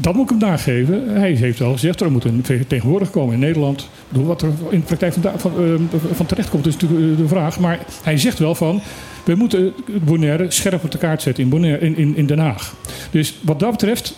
[0.00, 1.08] dat moet ik hem nageven.
[1.08, 3.88] Hij heeft wel gezegd, er moet een vertegenwoordiger komen in Nederland.
[4.08, 7.60] Wat er in de praktijk van, van, eh, van terecht komt, is natuurlijk de vraag.
[7.60, 8.80] Maar hij zegt wel van,
[9.26, 12.74] we moeten Bonaire scherp op de kaart zetten in, Bonaire, in, in, in Den Haag.
[13.10, 14.14] Dus wat dat betreft,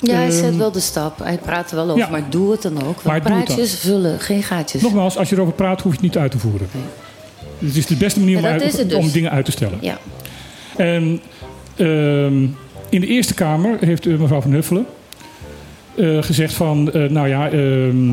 [0.00, 1.18] Ja, hij Ehm, zet wel de stap.
[1.18, 2.08] Hij praat er wel over, ja.
[2.10, 3.02] maar doe het dan ook.
[3.02, 4.82] Maar Want praatjes vullen, geen gaatjes.
[4.82, 6.68] nogmaals, als je erover praat, hoef je het niet uit te voeren.
[7.58, 8.94] Het is de beste manier om, Ja, uit- dus.
[8.94, 9.78] om dingen uit te stellen.
[9.80, 9.98] Ja.
[10.76, 11.20] En
[11.76, 12.42] ehm,
[12.88, 14.86] in de Eerste Kamer heeft eh, mevrouw Van Huffelen
[15.96, 18.10] eh, gezegd van, eh, nou ja, ehm,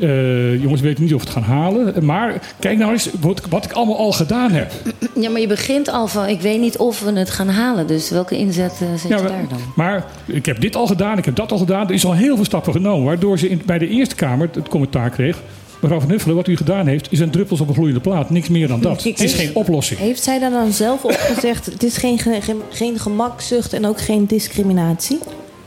[0.00, 2.04] Eh, jongens, we weten niet of we het gaan halen.
[2.04, 4.72] Maar kijk nou eens wat, wat ik allemaal al gedaan heb.
[5.14, 7.86] Ja, maar je begint al van, ik weet niet of we het gaan halen.
[7.86, 9.58] Dus welke inzet eh, zet Ja, je daar dan?
[9.74, 11.88] maar ik heb dit al gedaan, ik heb dat al gedaan.
[11.88, 13.04] Er is al heel veel stappen genomen.
[13.06, 15.38] Waardoor ze in, bij de Eerste Kamer het commentaar kreeg.
[15.80, 18.30] Mevrouw Van Huffelen, wat u gedaan heeft, is een druppels op een gloeiende plaat.
[18.30, 19.02] Niks meer dan dat.
[19.04, 20.00] Het is geen oplossing.
[20.00, 21.66] Heeft zij daar dan zelf op gezegd...
[21.66, 25.18] het is geen, ge- geen, geen gemakzucht en ook geen discriminatie?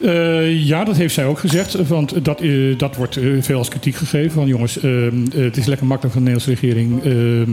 [0.03, 1.87] Eh, ja, dat heeft zij ook gezegd.
[1.87, 4.31] Want dat, eh, dat wordt eh, veel als kritiek gegeven.
[4.31, 7.03] Van jongens, ehm, eh, het is lekker makkelijk van de Nederlandse regering.
[7.03, 7.51] ehm,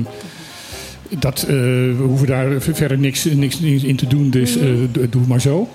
[1.18, 4.58] dat, we hoeven daar verder niks, niks in te doen, dus
[5.10, 5.68] doe maar zo.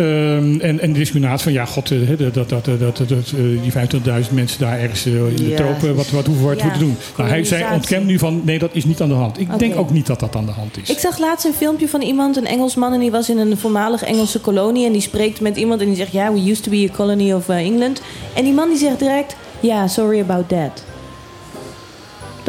[0.00, 3.62] Ehm, en, en de discriminatie van, ja, god, eh, dat, dat, dat, dat, dat, eh,
[3.62, 3.72] die
[4.24, 5.56] 25.000 mensen daar ergens eh, in de Ja.
[5.56, 6.96] tropen, wat, wat hoeven we Ja, te doen?
[7.16, 7.74] Nou, hij, zij kolonisatie.
[7.74, 9.40] ontkent nu van, nee, dat is niet aan de hand.
[9.40, 10.90] Ik denk ook niet dat dat aan de hand is.
[10.90, 12.92] Ik zag laatst een filmpje van iemand, een Engelsman...
[12.92, 14.86] en die was in een voormalig Engelse kolonie...
[14.86, 16.12] en die spreekt met iemand en die zegt...
[16.12, 18.02] ja, we used to be a colony of England.
[18.34, 19.36] En die man die zegt direct...
[19.60, 20.84] ja, sorry about that.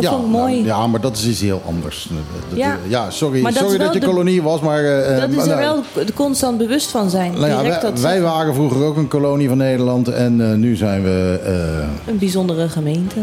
[0.02, 0.54] Dat ja, vond ik mooi.
[0.56, 2.08] nou, ja, maar dat is iets heel anders.
[2.50, 2.78] Dat- Ja.
[2.88, 4.84] ja sorry, dat sorry dat je de- kolonie was, maar...
[4.84, 5.60] eh, dat is er nou,
[5.96, 7.32] wel de constant bewust van zijn.
[7.34, 10.76] nou ja, wij, dat wij waren vroeger ook een kolonie van Nederland en eh, nu
[10.76, 11.40] zijn we...
[11.46, 13.16] eh, een bijzondere gemeente.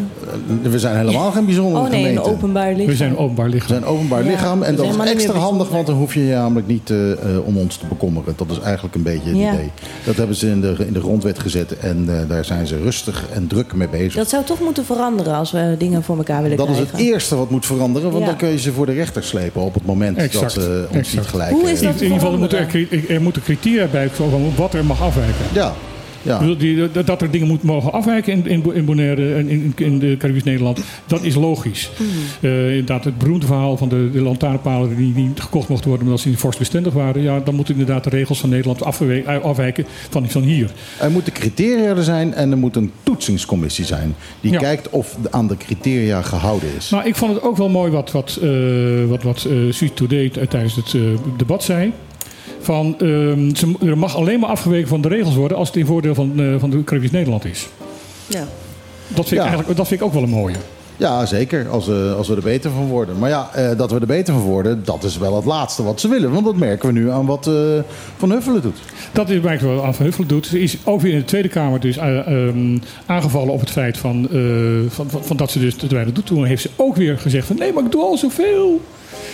[0.62, 2.28] we zijn helemaal geen bijzondere Oh nee, gemeente.
[2.28, 2.86] een openbaar lichaam.
[2.86, 3.68] We zijn een openbaar We lichaam.
[3.68, 6.14] zijn een openbaar Ja, lichaam we en dat zijn is extra handig, want dan hoef
[6.14, 8.34] je je namelijk niet eh, eh, om ons te bekommeren.
[8.36, 9.52] Dat is eigenlijk een beetje het Ja.
[9.52, 9.70] idee.
[10.04, 13.24] Dat hebben ze in de, in de grondwet gezet en eh, daar zijn ze rustig
[13.34, 14.14] en druk mee bezig.
[14.14, 16.98] Dat zou toch moeten veranderen als we dingen voor elkaar willen Dat is krijgen.
[16.98, 18.28] het eerste wat moet veranderen, want Ja.
[18.28, 20.96] dan kun je ze voor de rechter slepen op het moment Exact, dat ze ons
[20.98, 21.16] exact.
[21.16, 21.94] niet gelijk Hoe is eh, dat?
[21.96, 25.02] In ieder geval er moeten er, er moeten criteria bij komen van wat er mag
[25.02, 25.34] afwijken.
[25.52, 25.74] Ja,
[26.22, 26.54] ja.
[26.58, 30.16] Die- dat- er dingen moet mogen afwijken in, in, in Bonaire en in, in de
[30.18, 31.90] Caribisch Nederland, dat is logisch.
[32.40, 36.20] Eh, inderdaad, het beroemde verhaal van de, de lantaarnpalen die niet gekocht mochten worden omdat
[36.22, 37.22] ze niet vorstbestendig waren.
[37.22, 40.70] Ja, dan moeten inderdaad de regels van Nederland afwe- afwijken van, van hier.
[41.00, 44.14] Er moeten criteria er zijn en er moet een toetsingscommissie zijn.
[44.40, 44.58] Die Ja.
[44.58, 46.90] kijkt of aan de criteria gehouden is.
[46.90, 48.48] Nou, ik vond het ook wel mooi wat, wat, eh
[49.08, 51.00] wat, wat eh Suze Today tijdens het eh,
[51.36, 51.92] debat zei.
[52.60, 55.86] Van, ehm, ze, er mag alleen maar afgeweken van de regels worden als het in
[55.86, 57.68] voordeel van, eh, van de Caribisch Nederland is.
[58.26, 58.44] Ja.
[59.08, 59.36] Dat vind, Ja.
[59.36, 60.56] ik eigenlijk, dat vind ik ook wel een mooie.
[60.96, 61.68] Ja, zeker.
[61.68, 63.18] Als, we als we er beter van worden.
[63.18, 66.00] Maar ja, eh, dat we er beter van worden, dat is wel het laatste wat
[66.00, 66.32] ze willen.
[66.32, 67.54] Want dat merken we nu aan wat eh,
[68.16, 68.76] Van Huffelen doet.
[69.12, 70.46] Dat is eigenlijk wat Anne van Huffelen doet.
[70.46, 73.98] Ze is ook weer in de Tweede Kamer dus eh, ehm, aangevallen op het feit
[73.98, 74.40] van, eh,
[74.88, 76.26] van, van, van dat ze dus te weinig doet.
[76.26, 78.80] Toen heeft ze ook weer gezegd van nee, maar ik doe al zoveel.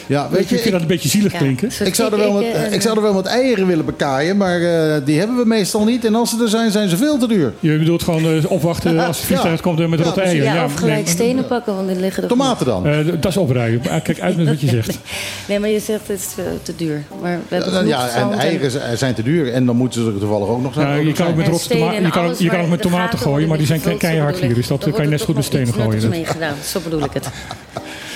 [0.07, 1.71] Ja, Weet je, ik vind dat een beetje zielig Ja, klinken.
[1.85, 4.37] ik zou, er wel met, ik, eh, ik zou er wel wat eieren willen bekaaien,
[4.37, 6.05] maar eh, die hebben we meestal niet.
[6.05, 7.53] En als ze er zijn, zijn ze veel te duur.
[7.61, 9.61] Je bedoelt gewoon eh, opwachten als het vliegtuig Ja.
[9.63, 10.55] komt met Ja, rotte eieren.
[10.55, 12.87] Ja, of gelijk nee, stenen pakken, want die liggen er Tomaten dan.
[12.87, 13.81] eh, dat is oprijden.
[14.03, 14.99] Kijk uit met wat je zegt.
[15.49, 16.29] Nee, maar je zegt het is
[16.63, 17.03] te duur.
[17.23, 19.53] Maar we hebben Ja, en eieren zijn te duur.
[19.53, 21.07] En dan moeten ze er toevallig ook nog zijn.
[21.07, 22.83] Je kan ook met En rotte stenen toma- en je kan, je kan ook met
[22.83, 24.55] de tomaten gooien, maar die zijn keihard hier.
[24.55, 25.83] Dus dat kan je net zo goed met stenen gooien.
[25.83, 26.65] toch nog iets nuttigs mee gedaan.
[26.65, 27.29] Zo bedoel ik het.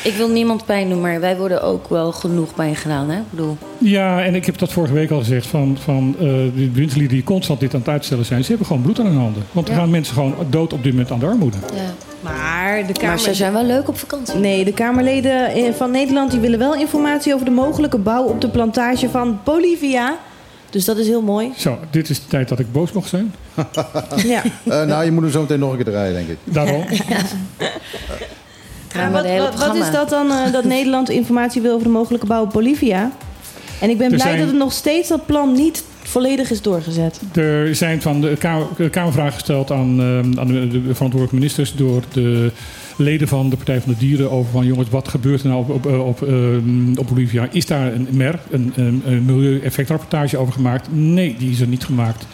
[0.08, 3.10] Ik wil niemand pijn doen, maar wij worden ook wel genoeg pijn gedaan.
[3.10, 3.16] Hè?
[3.18, 5.46] Ik bedoel, Ja, en ik heb dat vorige week al gezegd.
[5.46, 8.42] Van, van eh de winterlieden die constant dit aan het uitstellen zijn.
[8.42, 9.42] Ze hebben gewoon bloed aan hun handen.
[9.52, 9.80] Want er Ja.
[9.80, 11.56] gaan mensen gewoon dood op dit moment aan de armoede.
[11.74, 11.80] ja.
[12.20, 13.18] Maar de Maar Kamer...
[13.18, 14.38] ze zijn wel leuk op vakantie.
[14.38, 18.40] Nee, de Kamerleden eh, van Nederland die willen wel informatie over de mogelijke bouw op
[18.40, 20.16] de plantage van Bolivia.
[20.70, 21.52] Dus dat is heel mooi.
[21.56, 23.34] Zo, dit is de tijd dat ik boos mocht zijn.
[24.24, 24.42] Ja.
[24.68, 26.38] Eh, nou, je moet hem zo meteen nog een keer draaien, denk ik.
[26.44, 26.84] Daarom.
[29.58, 33.10] Wat, is dat dan, eh, dat Nederland informatie wil over de mogelijke bouw op Bolivia?
[33.80, 36.62] En ik ben Er blij zijn- dat het nog steeds dat plan niet volledig is
[36.62, 37.20] doorgezet.
[37.34, 42.02] Er zijn van de Kamer, Kamervragen gesteld aan, eh, aan de, de verantwoordelijke ministers door
[42.12, 42.50] de
[42.96, 45.70] leden van de Partij van de Dieren over van jongens, wat gebeurt er nou op,
[45.70, 46.34] op, eh, op, eh,
[46.98, 47.48] op Bolivia?
[47.52, 50.88] Is daar een MER, een, een, een milieueffectrapportage over gemaakt?
[50.90, 52.26] Nee, die is er niet gemaakt.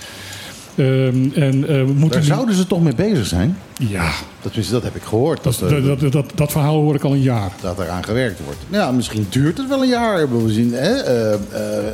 [0.76, 3.58] Ehm, en eh, we moeten Daar zouden ze toch mee bezig zijn?
[3.78, 4.10] Ja,
[4.42, 5.42] Dat, is, dat heb ik gehoord.
[5.44, 7.50] dat, Dat, eh, dat, dat, dat, dat verhaal hoor ik al een jaar.
[7.60, 8.58] dat er aan gewerkt wordt.
[8.70, 10.28] Ja, misschien duurt het wel een jaar.
[10.28, 11.38] Bedoel, We zien, hè, eh, eh,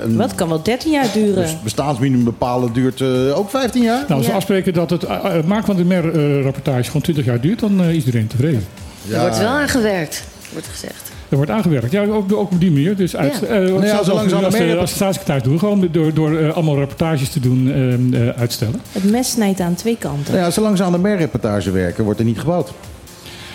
[0.05, 1.35] een Wat kan wel 13 jaar duren?
[1.35, 4.01] bes- bestaansminimum bepalen duurt eh, ook 15 jaar.
[4.01, 4.37] Nou, als we Ja.
[4.37, 5.07] afspreken dat het
[5.47, 8.64] maken van de MER-rapportage gewoon 20 jaar duurt, dan eh, is iedereen tevreden.
[9.12, 11.11] Er wordt wel aan gewerkt, wordt gezegd.
[11.29, 11.93] Er wordt aangewerkt.
[11.93, 12.97] Ja, ook, ook op die manier.
[12.97, 13.47] Dus uit, Ja.
[13.47, 16.53] eh, als, aan de als, de- meer- als de staatssecretaris doen, gewoon door, door eh,
[16.55, 18.81] allemaal rapportages te doen, eh, eh, uitstellen.
[18.93, 20.33] Het mes snijdt aan twee kanten.
[20.33, 22.73] Nou ja, zolang ze aan de MER-reportage werken, wordt er niet gebouwd.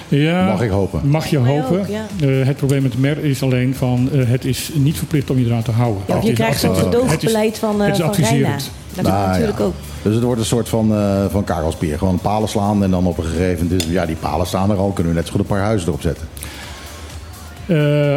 [0.08, 1.08] Ja, Mag ik hopen.
[1.10, 1.80] Mag je Mij hopen.
[1.80, 2.06] ook, ja.
[2.28, 5.40] Eh, het probleem met de MER is alleen van eh, het is niet verplicht om
[5.40, 6.02] je eraan te houden.
[6.08, 8.56] Ja, je is krijgt zo'n gedoogbeleid van, eh het is van Reina.
[8.94, 9.64] Dat Nou, natuurlijk ja.
[9.66, 9.74] ook.
[10.02, 11.98] Dus het wordt een soort van, eh van Karelspier.
[11.98, 13.84] Gewoon palen slaan en dan op een gegeven moment...
[13.90, 14.90] Ja, die palen staan er al.
[14.92, 16.28] Kunnen we net zo goed een paar huizen erop zetten.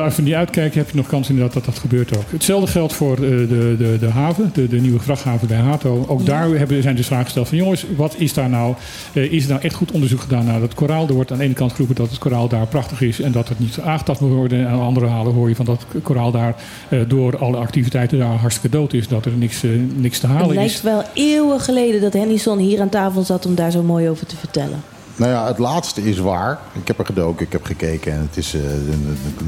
[0.03, 2.25] Als we niet uitkijken, heb je nog kans inderdaad dat dat gebeurt ook.
[2.31, 6.05] Hetzelfde geldt voor eh, de, de, de haven, de, de nieuwe vrachthaven bij Hato.
[6.09, 8.75] Ook daar hebben, zijn dus vragen gesteld van jongens, wat is daar nou?
[9.13, 11.07] eh, is er nou echt goed onderzoek gedaan naar dat koraal?
[11.09, 13.49] Er wordt aan de ene kant geroepen dat het koraal daar prachtig is en dat
[13.49, 14.59] het niet aangetast moet worden.
[14.59, 16.55] En aan andere halen hoor je van dat het koraal daar
[16.89, 19.09] eh, door alle activiteiten daar hartstikke dood is.
[19.09, 19.63] Dat er niks,
[19.95, 20.83] niks te Het halen lijkt is.
[20.83, 24.37] wel eeuwen geleden dat Hennyson hier aan tafel zat om daar zo mooi over te
[24.37, 24.81] vertellen.
[25.19, 26.59] Nou ja, het laatste is waar.
[26.73, 28.61] Ik heb er gedoken, ik heb gekeken en het is, eh,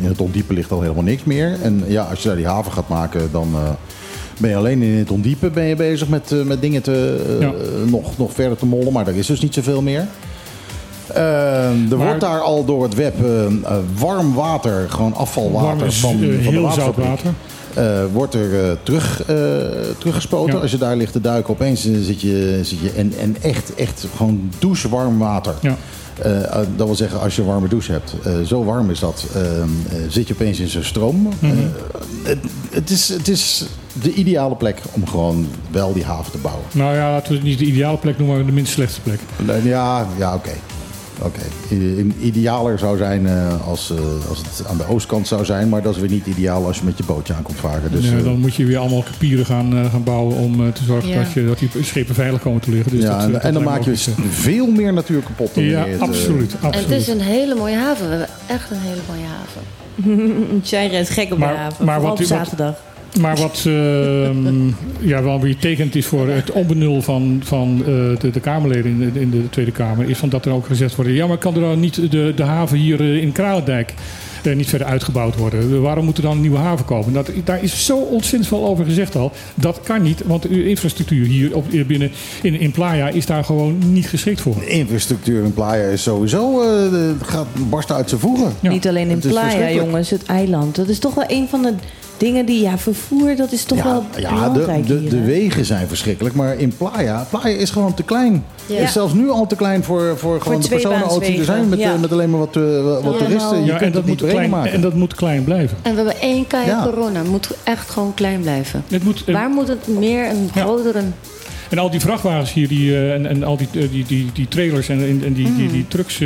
[0.00, 1.56] in het ondiepe ligt al helemaal niks meer.
[1.62, 3.60] En ja, als je daar die haven gaat maken, dan eh,
[4.38, 7.52] ben je alleen in het ondiepe ben je bezig met, eh, met dingen te, Ja.
[7.90, 8.92] nog, nog verder te mollen.
[8.92, 10.06] Maar er is dus niet zoveel meer.
[11.06, 13.14] Eh, er Maar- wordt daar al door het web
[13.96, 17.30] warm water, gewoon afvalwater Warm is, van, van de heel zout water.
[17.74, 19.36] Eh, wordt er eh, terug, eh,
[19.98, 20.54] teruggespoten.
[20.54, 20.60] Ja.
[20.60, 24.06] Als je daar ligt te duiken, opeens zit je, zit je en, en echt, echt
[24.16, 25.54] gewoon douchewarm water.
[25.60, 25.76] Ja.
[26.76, 28.14] Dat wil zeggen, als je een warme douche hebt,
[28.46, 29.68] zo warm is dat, eh, eh,
[30.08, 31.28] zit je opeens in zo'n stroom.
[31.38, 31.56] Mhm.
[32.22, 32.38] Het,
[32.70, 33.64] het, is, het is
[34.02, 36.64] de ideale plek om gewoon wel die haven te bouwen.
[36.72, 39.20] Nou ja, laten we het niet de ideale plek noemen, maar de minst slechte plek.
[39.62, 40.52] Ja, ja oké.
[41.22, 41.40] Oké.
[41.74, 45.82] I- Idealer zou zijn eh, als, eh, als het aan de oostkant zou zijn, maar
[45.82, 47.90] dat is weer niet ideaal als je met je bootje aan komt varen.
[47.92, 50.84] Dus, Nee, eh, dan moet je weer allemaal papieren gaan, eh, gaan bouwen om te
[50.84, 51.22] zorgen Ja.
[51.22, 52.90] dat, je, dat die schepen veilig komen te liggen.
[52.90, 55.54] Dus ja, dat, en, dat en dan maak je dus veel meer natuur kapot.
[55.54, 56.50] Dan eh, Ja, het, eh, absoluut.
[56.52, 57.00] En het absoluut.
[57.00, 58.04] is een hele mooie haven.
[58.08, 59.62] We hebben echt een hele mooie haven.
[60.64, 62.74] Shaira is gek op Maar- de haven, maar wat- op wat- zaterdag.
[63.18, 64.66] Maar wat ehm,
[64.98, 67.86] ja, wel weer tekend is voor het onbenul van, van eh,
[68.18, 70.94] de, de Kamerleden in de, in de Tweede Kamer, is van dat er ook gezegd
[70.94, 73.94] wordt: ja, maar kan er dan niet de, de haven hier eh, in Kralendijk
[74.42, 75.82] eh, niet verder uitgebouwd worden?
[75.82, 77.12] Waarom moet er dan een nieuwe haven komen?
[77.12, 79.32] Dat, daar is zo ontzettend veel over gezegd al.
[79.54, 82.10] Dat kan niet, want de infrastructuur hier op, hier binnen
[82.42, 84.54] in, in Playa is daar gewoon niet geschikt voor.
[84.54, 88.52] De infrastructuur in Playa is sowieso eh, gaat barsten uit zijn voegen.
[88.60, 88.70] Ja.
[88.70, 90.76] Niet alleen in Playa, jongens, het eiland.
[90.76, 91.72] Dat is toch wel een van de
[92.20, 95.10] dingen die, ja, vervoer, dat is toch Ja, wel ja de, belangrijk de, hier.
[95.10, 98.44] de wegen zijn verschrikkelijk, maar in Playa, Playa is gewoon te klein.
[98.66, 98.76] Ja.
[98.78, 101.78] Is zelfs nu al te klein voor, voor gewoon de personenauto's die er zijn met,
[101.78, 103.58] eh, met alleen maar wat, eh, wat Ja, toeristen.
[103.60, 104.72] Je Ja, kunt en, het dat niet klein, maken.
[104.72, 105.76] en dat moet klein blijven.
[105.82, 106.82] En we hebben één keer Ja.
[106.84, 107.22] corona.
[107.22, 108.84] Moet echt gewoon klein blijven.
[108.88, 110.60] Het moet, Waar moet het meer een Ja.
[110.62, 111.00] grotere...
[111.70, 114.88] En al die vrachtwagens hier die, eh, en, en al die, die, die, die trailers
[114.88, 115.72] en, en, en die, die, Mm.
[115.72, 116.20] die trucks.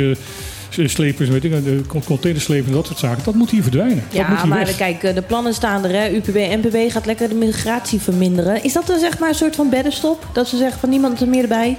[0.77, 3.23] Eh, slepers, weet ik, eh, de containerslepers en dat soort zaken.
[3.23, 3.95] Dat moet hier verdwijnen.
[3.95, 4.75] dat moet Ja, hier maar weg.
[4.75, 5.91] kijk, eh, de plannen staan er.
[6.01, 6.09] Hè.
[6.09, 8.63] UPB en NPB gaat lekker de migratie verminderen.
[8.63, 10.27] Is dat dan zeg maar een soort van beddenstop?
[10.33, 11.77] Dat ze zeggen van niemand er meer erbij?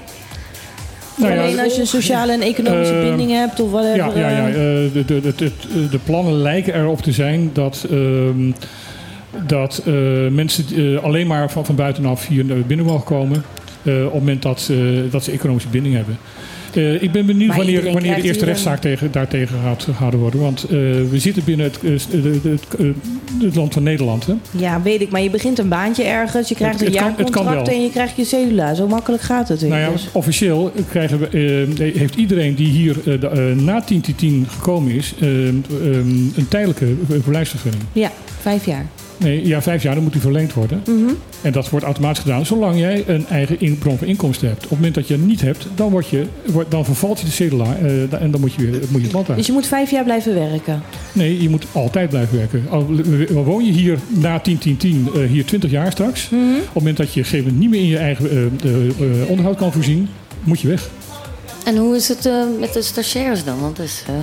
[1.17, 4.19] Nou ja, Alleen als je een sociale en economische eh, binding hebt of whatever.
[4.19, 4.49] Ja, ja, ja.
[4.49, 4.85] eh.
[4.87, 8.51] eh, de, de, de, de, de plannen lijken erop te zijn dat, ehm,
[9.47, 9.93] dat eh,
[10.31, 13.45] mensen eh, alleen maar van, van buitenaf hier naar binnen mogen komen.
[13.83, 14.77] eh, op het moment dat, eh,
[15.11, 16.19] dat ze economische binding hebben.
[16.77, 20.41] Eh, ik ben benieuwd Maar wanneer, wanneer de eerste rechtszaak tegen, daartegen gaat gehouden worden.
[20.41, 20.71] Want eh,
[21.11, 22.67] we zitten binnen het, eh, het,
[23.41, 24.27] het land van Nederland.
[24.27, 24.35] Hè?
[24.51, 25.11] Ja, weet ik.
[25.11, 26.49] Maar je begint een baantje ergens.
[26.49, 28.75] Je krijgt een jaarcontract en je krijgt je cedula.
[28.75, 29.61] Zo makkelijk gaat het.
[29.61, 30.09] Nou ja, dus.
[30.13, 32.97] officieel krijgen we, heeft iedereen die hier
[33.57, 37.85] na 10-10 gekomen is, een tijdelijke verblijfsvergunning.
[37.93, 38.11] Ja,
[38.41, 38.87] vijf jaar.
[39.19, 40.83] Nee, ja, vijf jaar, dan moet die verlengd worden.
[40.87, 41.13] Mhm.
[41.43, 44.63] En dat wordt automatisch gedaan zolang jij een eigen in- bron van inkomsten hebt.
[44.65, 47.25] Op het moment dat je het niet hebt, dan, word je, wordt, dan vervalt je
[47.27, 49.37] de cedula eh, en dan moet je, weer, moet je het land uit.
[49.39, 50.83] Dus je moet vijf jaar blijven werken.
[51.13, 52.65] Nee, je moet altijd blijven werken.
[52.71, 52.87] Al
[53.45, 54.53] woon je hier na 10-10-10,
[55.15, 56.29] eh, hier 20 jaar straks.
[56.31, 56.41] Mhm.
[56.43, 58.71] Op het moment dat je op een gegeven moment niet meer in je eigen eh,
[58.71, 58.89] eh,
[59.23, 60.09] eh, onderhoud kan voorzien,
[60.43, 60.89] moet je weg.
[61.65, 63.61] En hoe is het eh, met de stagiaires dan?
[63.61, 64.15] Want het is, eh,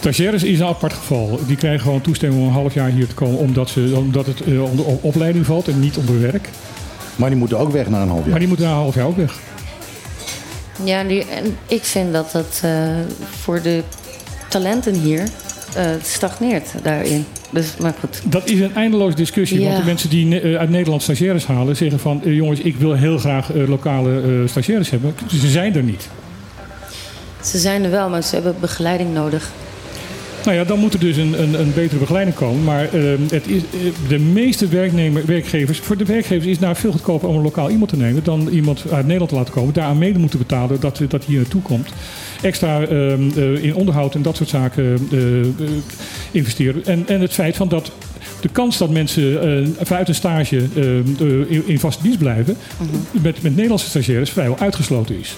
[0.00, 1.40] Stagiaires is een apart geval.
[1.46, 4.40] Die krijgen gewoon toestemming om een half jaar hier te komen, omdat, ze, omdat het
[4.40, 6.48] eh, onder op- opleiding valt en niet onder werk.
[7.16, 8.28] Maar die moeten ook weg na een half jaar.
[8.30, 9.38] Maar die moeten na een half jaar ook weg.
[10.84, 12.70] ja, die, en ik vind dat het eh,
[13.40, 13.82] voor de
[14.48, 15.22] talenten hier
[15.76, 17.24] eh, stagneert daarin.
[17.50, 18.22] Dus, maar goed.
[18.24, 19.60] Dat is een eindeloze discussie.
[19.60, 19.66] Ja.
[19.66, 22.24] Want de mensen die ne- uit Nederland stagiaires halen, zeggen van...
[22.24, 25.14] eh, jongens, ik wil heel graag eh, lokale eh, stagiaires hebben.
[25.28, 26.08] Ze zijn er niet.
[27.44, 29.50] Ze zijn er wel, maar ze hebben begeleiding nodig.
[30.44, 32.64] Nou ja, dan moet er dus een, een, een betere begeleiding komen.
[32.64, 35.78] Maar eh, het is, eh, de meeste werknemer, werkgevers...
[35.78, 38.24] Voor de werkgevers is het nou veel goedkoper om een lokaal iemand te nemen...
[38.24, 39.74] dan iemand uit Nederland te laten komen.
[39.74, 41.88] Daar aan mede moeten betalen dat, dat hij hier naartoe komt.
[42.42, 45.18] Extra eh, eh, in onderhoud en dat soort zaken eh,
[46.30, 46.84] investeren.
[46.84, 47.92] En, en het feit van dat
[48.40, 52.56] de kans dat mensen vanuit een stage eh, eh, in, in vaste dienst blijven...
[53.10, 55.36] met, met Nederlandse stagiaires vrijwel uitgesloten is.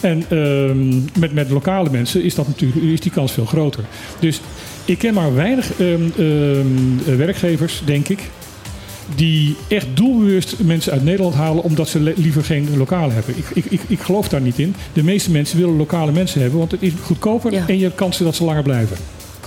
[0.00, 3.84] En ehm, met, met lokale mensen is, dat natuurlijk, is die kans veel groter.
[4.20, 4.40] Dus
[4.84, 8.20] ik ken maar weinig ehm, ehm, werkgevers, denk ik,
[9.14, 13.34] die echt doelbewust mensen uit Nederland halen omdat ze liever geen lokale hebben.
[13.36, 14.74] Ik, ik, ik, ik geloof daar niet in.
[14.92, 17.64] De meeste mensen willen lokale mensen hebben, want het is goedkoper Ja.
[17.66, 18.96] en je hebt kansen dat ze langer blijven.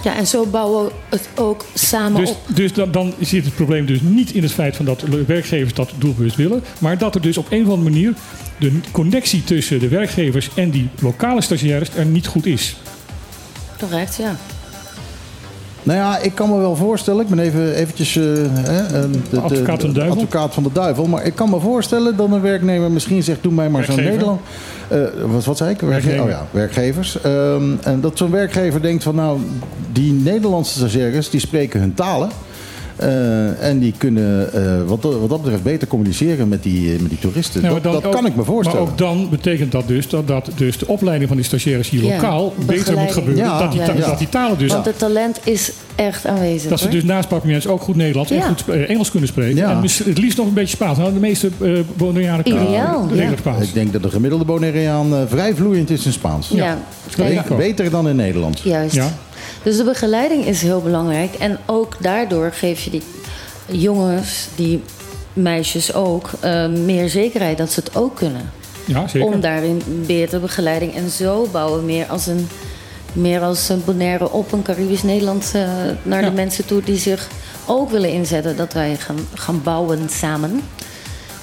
[0.03, 2.37] Ja, en zo bouwen we het ook samen Dus, op.
[2.47, 5.91] dus dan, dan zit het probleem dus niet in het feit van dat werkgevers dat
[5.97, 8.13] doelbewust willen, maar dat er dus op een of andere manier
[8.59, 12.75] de connectie tussen de werkgevers en die lokale stagiaires er niet goed is.
[13.79, 14.37] Correct, ja.
[15.83, 17.21] Nou ja, ik kan me wel voorstellen.
[17.21, 20.15] Ik ben even eventjes eh, de, de- Advocaat van de duivel.
[20.21, 21.05] advocaat van de duivel.
[21.05, 24.17] Maar ik kan me voorstellen dat een werknemer misschien zegt: Doe mij maar zo'n Werkgever.
[24.17, 24.41] Nederland.
[24.87, 25.79] Eh, wat, wat zei ik?
[25.81, 26.23] Werkge- Werknemer.
[26.23, 27.21] oh ja, werkgevers.
[27.21, 29.39] Ehm, en dat zo'n werkgever denkt van nou,
[29.91, 32.29] die Nederlandse stagiaires die spreken hun talen.
[32.99, 37.19] Eh, en die kunnen eh, wat, wat dat betreft beter communiceren met die, met die
[37.19, 37.61] toeristen.
[37.61, 38.81] Ja, dat dan dat ook- kan ik me voorstellen.
[38.81, 42.03] Maar ook dan betekent dat dus dat, dat dus de opleiding van die stagiaires hier
[42.03, 43.43] Ja, lokaal beter moet gebeuren.
[43.43, 46.69] Ja, dat, die, dat die talen dus Want het talent is echt aanwezig.
[46.69, 49.55] Dat ze dus naast Papiaments ook goed Nederlands en goed eh, Engels kunnen spreken.
[49.55, 49.69] Ja.
[49.71, 50.97] En het liefst nog een beetje Spaans.
[50.97, 53.37] Nou, de meeste eh Bonaireanen kunnen.
[53.37, 53.67] Spaans.
[53.67, 56.49] ik denk dat de gemiddelde Bonaireaan eh, vrij vloeiend is in Spaans.
[56.49, 56.77] Ja,
[57.57, 58.59] beter dan in Nederland.
[58.59, 58.99] juist.
[59.63, 61.33] Dus de begeleiding is heel belangrijk.
[61.33, 63.03] En ook daardoor geef je die
[63.65, 64.83] jongens, die
[65.33, 68.51] meisjes ook, eh, meer zekerheid dat ze het ook kunnen.
[68.85, 69.27] Ja, zeker.
[69.33, 70.95] Om daarin betere begeleiding.
[70.95, 72.47] En zo bouwen we meer als een,
[73.13, 75.61] meer als een Bonaire op een Caribisch Nederland eh,
[76.03, 76.29] naar Ja.
[76.29, 77.27] de mensen toe die zich
[77.65, 80.61] ook willen inzetten dat wij gaan, gaan bouwen samen.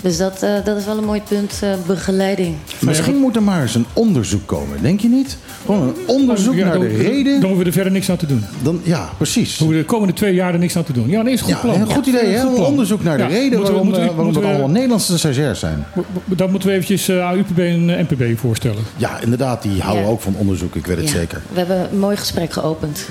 [0.01, 2.55] Dus dat, eh, dat is wel een mooi punt, eh, begeleiding.
[2.79, 5.37] Misschien moet er maar eens een onderzoek komen, denk je niet?
[5.65, 7.33] Gewoon een onderzoek Ja, naar dan, de reden.
[7.33, 8.45] Dan hoeven we er verder niks aan te doen.
[8.63, 9.59] Dan, ja, precies.
[9.59, 11.09] We hoeven de komende twee jaar er niks aan te doen.
[11.09, 11.81] Ja, nee, is een goed Ja, plan.
[11.81, 12.41] een goed idee, hè?
[12.41, 14.51] Een onderzoek naar de Ja, reden moeten we- waarom, moeten we- eh, waarom moeten het
[14.53, 15.85] we- allemaal Nederlandse stagiairs zijn.
[16.25, 18.83] Dat moeten we eventjes eh, aan UPB en eh, NPB voorstellen.
[18.97, 20.11] Ja, inderdaad, die houden Ja.
[20.11, 21.13] ook van onderzoek, ik weet het Ja.
[21.19, 21.41] zeker.
[21.53, 23.07] We hebben een mooi gesprek geopend.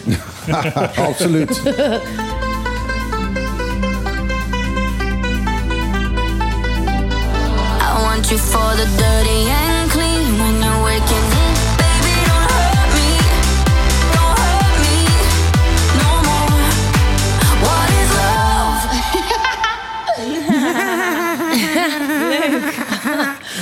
[1.09, 1.61] Absoluut.
[8.25, 11.57] want you for the dirty and clean when you're waking up.
[11.77, 13.09] Baby, don't hurt me.
[14.15, 14.97] Don't hurt me
[16.01, 16.57] no more.
[17.65, 18.83] What is love?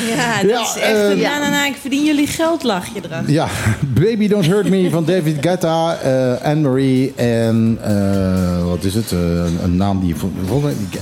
[0.07, 2.87] Ja, dat Ja, is echt eh, een na, na, na, ik verdien jullie geld, lach
[2.93, 3.33] je erachter.
[3.33, 3.47] Ja,
[3.79, 9.11] Baby Don't Hurt Me van David Guetta, eh Anne-Marie en eh, wat is het?
[9.11, 10.15] Een, naam die...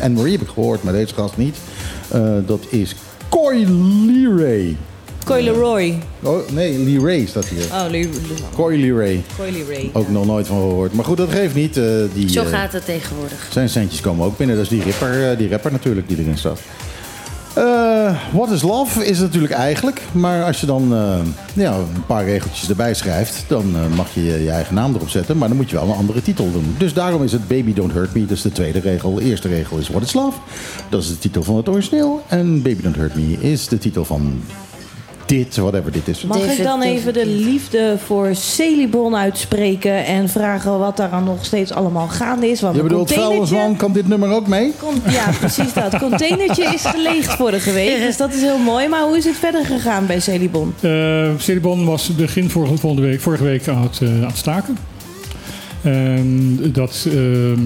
[0.01, 1.57] Anne-Marie heb ik gehoord, maar deze gast niet.
[2.45, 2.95] Dat is
[3.31, 3.65] Coy
[4.07, 4.75] Leray.
[5.25, 5.97] Coy Leroy.
[6.23, 7.63] Oh, nee, Leray staat hier.
[7.71, 8.07] Oh, Le- Le-
[8.55, 9.23] Coy Leray.
[9.37, 9.89] Coy Leroy.
[9.93, 10.93] Ook nog nooit van gehoord.
[10.93, 11.77] Maar goed, dat geeft niet.
[11.77, 13.47] eh, die, Zo eh, gaat het tegenwoordig.
[13.51, 14.55] Zijn centjes komen ook binnen.
[14.55, 16.59] Dat is die rapper, eh, die rapper natuurlijk die erin staat.
[17.53, 20.01] Eh, What is Love is natuurlijk eigenlijk.
[20.11, 21.19] Maar als je dan eh,
[21.53, 23.43] ja, een paar regeltjes erbij schrijft...
[23.47, 25.37] dan eh, mag je je eigen naam erop zetten.
[25.37, 26.75] Maar dan moet je wel een andere titel doen.
[26.77, 28.21] Dus daarom is het Baby Don't Hurt Me.
[28.25, 29.13] Dat is de tweede regel.
[29.13, 30.37] De eerste regel is What is Love.
[30.89, 32.23] Dat is de titel van het origineel.
[32.27, 34.41] En Baby Don't Hurt Me is de titel van
[35.37, 36.23] dit, whatever dit is.
[36.23, 41.23] Mag ik dan David, even de liefde voor Celibon uitspreken en vragen wat daar aan
[41.23, 42.61] nog steeds allemaal gaande is?
[42.61, 44.73] Want Je bedoelt vuilnisman, kan dit nummer ook mee?
[45.09, 45.97] Ja, precies dat.
[46.09, 48.87] Containertje is geleegd vorige week, dus dat is heel mooi.
[48.87, 50.73] Maar hoe is het verder gegaan bij Celibon?
[50.81, 54.77] Eh Celibon was begin vorige, volgende week, vorige week aan het, eh, aan het staken.
[55.81, 57.59] En dat, ehm,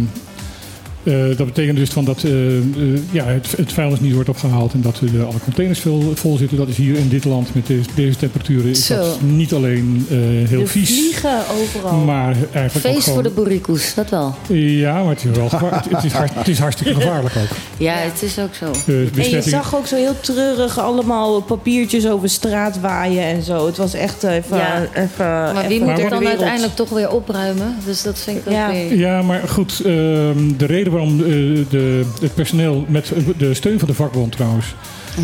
[1.06, 2.64] eh, dat betekent dus van dat eh, eh,
[3.12, 6.58] ja, het, het vuilnis niet wordt opgehaald en dat alle containers vol, vol zitten.
[6.58, 8.96] Dat is hier in dit land met deze, deze temperaturen is Zo.
[8.96, 10.18] dat niet alleen eh,
[10.50, 11.98] heel De vies, vliegen overal.
[12.00, 13.14] maar eigenlijk ook Feest gewoon...
[13.14, 14.36] voor de boerikoes, dat wel.
[14.58, 17.58] Ja, maar het is, wel gevaar- het, het is hart- het is hartstikke gevaarlijk ook.
[17.78, 18.92] Ja, het is ook zo.
[19.18, 23.66] En je zag ook zo heel treurig allemaal papiertjes over straat waaien en zo.
[23.66, 24.58] Het was echt even...
[24.58, 24.88] Ja.
[24.94, 26.28] even Maar wie moet het dan wereld.
[26.28, 27.76] uiteindelijk toch weer opruimen?
[27.86, 28.72] Dus dat vind ik ook Ja.
[28.72, 28.96] weer...
[28.98, 31.26] Ja, maar goed, ehm, de reden waarom eh,
[31.70, 34.76] de, het personeel met de steun van de vakbond trouwens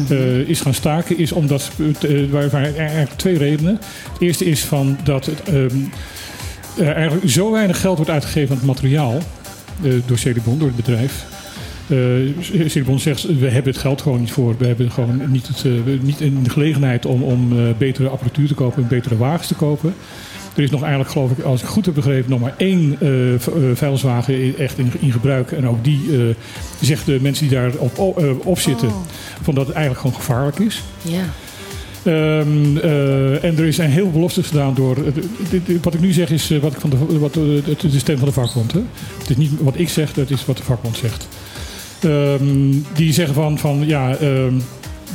[0.09, 1.71] eh, is gaan staken, is omdat
[2.29, 3.79] waar waren eigenlijk twee redenen.
[4.11, 5.77] Het eerste is van dat het, ehm,
[6.77, 9.19] er eigenlijk zo weinig geld wordt uitgegeven aan het materiaal
[10.05, 11.25] door Celibon, door het bedrijf.
[11.87, 14.55] Uh, zegt, we hebben het geld gewoon niet voor.
[14.57, 18.83] We hebben gewoon niet, het, niet in de gelegenheid om, om betere apparatuur te kopen
[18.83, 19.93] en betere wagens te kopen.
[20.55, 23.09] Er is nog eigenlijk, geloof ik, als ik goed heb begrepen, nog maar één eh,
[23.73, 25.51] vuilniswagen echt in, in gebruik.
[25.51, 26.35] En ook die eh,
[26.81, 27.97] zegt de mensen die daar op,
[28.43, 28.89] op zitten,
[29.41, 30.83] van dat het eigenlijk gewoon gevaarlijk is.
[31.01, 31.23] Ja.
[32.03, 34.95] Ehm, eh, en er een heel veel beloftes gedaan door.
[35.49, 38.27] dit- dit- wat ik nu zeg is wat ik van de, wat, de stem van
[38.27, 38.71] de vakbond.
[38.71, 38.79] Hè?
[39.19, 41.27] Het is niet wat ik zeg, dat is wat de vakbond zegt.
[42.01, 44.15] Ehm, die zeggen van, van ja.
[44.15, 44.53] ehm,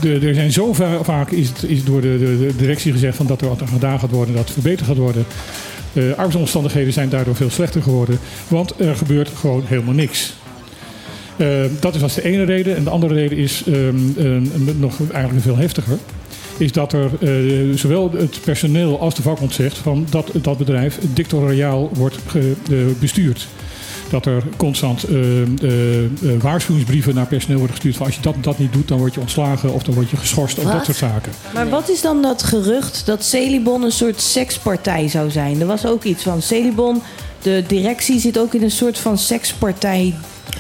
[0.05, 3.41] er zijn zo va- vaak is, het, is door de, de, directie gezegd van dat
[3.41, 5.25] er wat aan gedaan gaat worden, dat het verbeterd gaat worden.
[5.93, 8.19] Eh arbeidsomstandigheden zijn daardoor veel slechter geworden,
[8.49, 10.35] want er gebeurt gewoon helemaal niks.
[11.37, 11.49] Eh,
[11.81, 12.77] dat is als de ene reden.
[12.77, 15.97] En de andere reden is ehm, een- nog eigenlijk veel heftiger.
[16.59, 20.99] is dat er eh, zowel het personeel als de vakbond zegt van dat dat bedrijf
[21.15, 22.19] dictatoriaal wordt
[23.01, 23.47] bestuurd.
[24.11, 26.09] Dat er constant eh, eh, eh,
[26.41, 29.21] waarschuwingsbrieven naar personeel worden gestuurd van als je dat, dat niet doet, dan word je
[29.21, 31.33] ontslagen of dan word je geschorst of dat soort zaken.
[31.55, 35.61] Maar wat is dan dat gerucht dat Celibon een soort sekspartij zou zijn?
[35.61, 37.03] Er was ook iets van Celibon,
[37.43, 40.15] de directie zit ook in een soort van sekspartij.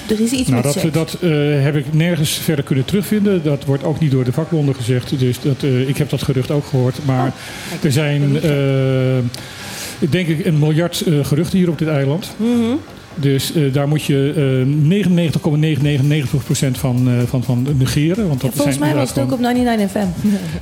[0.08, 0.94] Er is iets Nou, met dat, seks.
[0.94, 1.16] dat
[1.62, 3.42] heb ik nergens verder kunnen terugvinden.
[3.42, 5.18] Dat wordt ook niet door de vakbonden gezegd.
[5.18, 6.98] Dus dat, ik heb dat gerucht ook gehoord.
[7.04, 7.32] Maar
[7.82, 8.32] er zijn,
[9.98, 12.34] denk ik, een miljard geruchten hier op dit eiland.
[12.36, 12.74] Mhm.
[13.20, 15.22] Dus eh, daar moet je eh
[16.72, 18.28] 99,999% van, eh, van, van negeren.
[18.28, 20.06] Want dat Volgens zijn mij was het ook op 99 FM.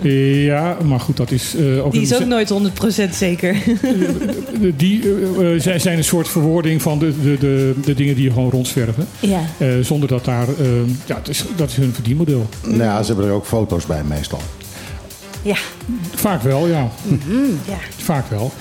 [0.44, 1.92] Ja, maar goed, dat is eh, ook...
[1.92, 2.52] Die een- is ook nooit
[3.08, 3.56] 100% zeker.
[4.76, 8.24] Die eh, eh, zijn- zijn een soort verwoording van de, de, de, de dingen die
[8.24, 9.06] je gewoon rondzwerven.
[9.20, 9.40] Ja.
[9.58, 10.48] Eh, zonder dat daar...
[10.48, 10.66] eh,
[11.06, 12.48] ja, het is, dat is hun verdienmodel.
[12.66, 14.40] Nou ja, ze hebben er ook foto's bij meestal.
[15.42, 15.56] Ja.
[16.14, 16.88] Vaak wel, ja.
[17.68, 17.78] ja.
[17.96, 18.52] Vaak wel.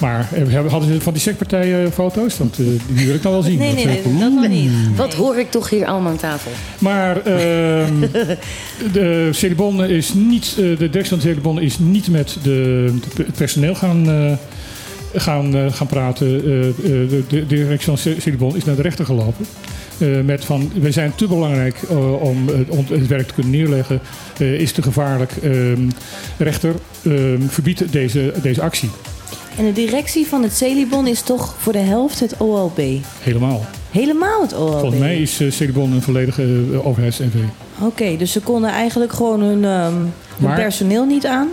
[0.00, 2.38] Maar eh, hadden ze van die sectpartijen foto's?
[2.38, 3.58] Want eh, die wil ik dan wel zien.
[3.58, 4.70] Nee, nee, Dat, nee, eh, dat nog niet.
[4.96, 6.50] Wat hoor ik toch hier allemaal aan tafel?
[6.78, 7.92] Maar ehm,
[8.92, 13.22] de Celibon is niet, eh, de directie van de Celibon is niet met de, de-
[13.26, 14.32] het personeel gaan, eh,
[15.14, 16.26] gaan, eh, gaan praten.
[16.44, 16.74] Eh, eh,
[17.08, 19.46] de, de directie van Ce- Celibon is naar de rechter gelopen.
[19.98, 23.52] Eh, met van, wij zijn te belangrijk eh, om, eh, om het werk te kunnen
[23.52, 24.00] neerleggen.
[24.38, 25.32] Eh, is te gevaarlijk.
[25.42, 25.88] Ehm,
[26.38, 26.74] rechter,
[27.04, 28.90] ehm, verbiedt deze, deze actie.
[29.58, 32.78] En de directie van het Celibon is toch voor de helft het OLB?
[33.20, 33.64] Helemaal.
[33.90, 34.70] Helemaal het OLB?
[34.78, 36.42] Volgens mij is eh, Celibon een volledige
[36.72, 37.34] eh, overheids-NV.
[37.80, 41.48] Oké, dus ze konden eigenlijk gewoon hun, ehm, hun Maar- personeel niet aan.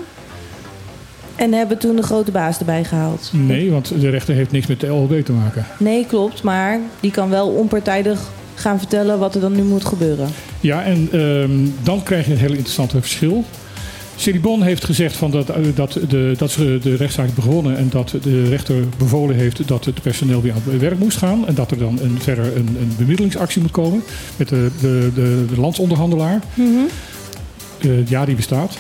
[1.36, 3.30] En hebben toen de grote baas erbij gehaald.
[3.34, 5.66] Nee, want de rechter heeft niks met de LLB te maken.
[5.80, 6.43] Nee, klopt.
[6.43, 8.22] Maar die kan wel onpartijdig
[8.56, 10.28] gaan vertellen wat er dan nu moet gebeuren.
[10.60, 11.52] Ja, en ehm,
[11.84, 13.43] dan krijg je een heel interessant verschil.
[14.16, 17.89] Celibon heeft gezegd van dat, eh, dat, de, dat ze de rechtszaak hebben gewonnen en
[17.89, 21.47] dat de rechter bevolen heeft dat het personeel weer aan het werk moest gaan.
[21.47, 24.03] En dat er dan een, verder een, een bemiddelingsactie moet komen
[24.36, 26.39] met de, de, de, de landsonderhandelaar.
[27.82, 28.78] Eh, ja, die bestaat.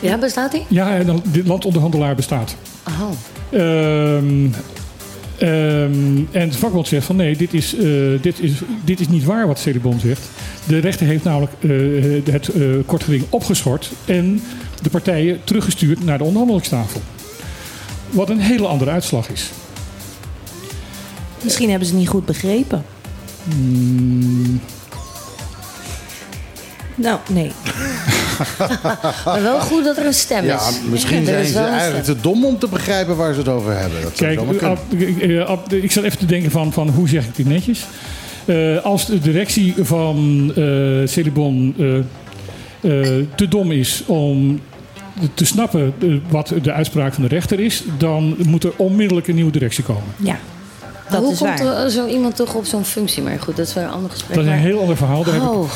[0.00, 0.64] Ja, bestaat die?
[0.68, 0.98] Ja,
[1.32, 2.56] de landsonderhandelaar bestaat.
[2.88, 3.10] Oh.
[3.50, 4.48] Ehm,
[5.38, 7.82] ehm, en de vakbond zegt van nee, dit is, eh,
[8.20, 8.52] dit is,
[8.84, 10.30] dit is niet waar wat Celibon zegt.
[10.66, 14.42] De rechter heeft namelijk eh, het eh kort geding opgeschort en
[14.82, 17.00] de partijen teruggestuurd naar de onderhandelingstafel.
[18.10, 19.50] Wat een hele andere uitslag is.
[21.42, 22.84] Misschien hebben ze het niet goed begrepen.
[23.44, 24.60] Mm,
[26.98, 27.52] Nou, nee.
[29.24, 30.50] Maar wel goed dat er een stem is.
[30.50, 30.60] Ja,
[30.90, 34.02] misschien zijn is ze eigenlijk te dom om te begrijpen waar ze het over hebben.
[34.02, 34.78] Dat zou Kijk, zomaar kunnen.
[34.78, 37.46] Ab- eh, eh, Ab- ik zat even te denken van, van hoe zeg ik dit
[37.48, 37.86] netjes.
[38.44, 40.64] Eh, als de directie van eh
[41.04, 44.60] Celibon eh, eh, te dom is om
[45.34, 49.34] te snappen eh, wat de uitspraak van de rechter is, dan moet er onmiddellijk een
[49.34, 50.02] nieuwe directie komen.
[50.16, 50.38] Ja,
[51.10, 51.84] dat hoe is komt waar.
[51.84, 53.22] er zo iemand toch op zo'n functie?
[53.22, 54.34] Maar goed, dat is weer een ander gesprek.
[54.34, 55.24] Dat is een heel ander verhaal.
[55.24, 55.70] Daar heb ik, Oh,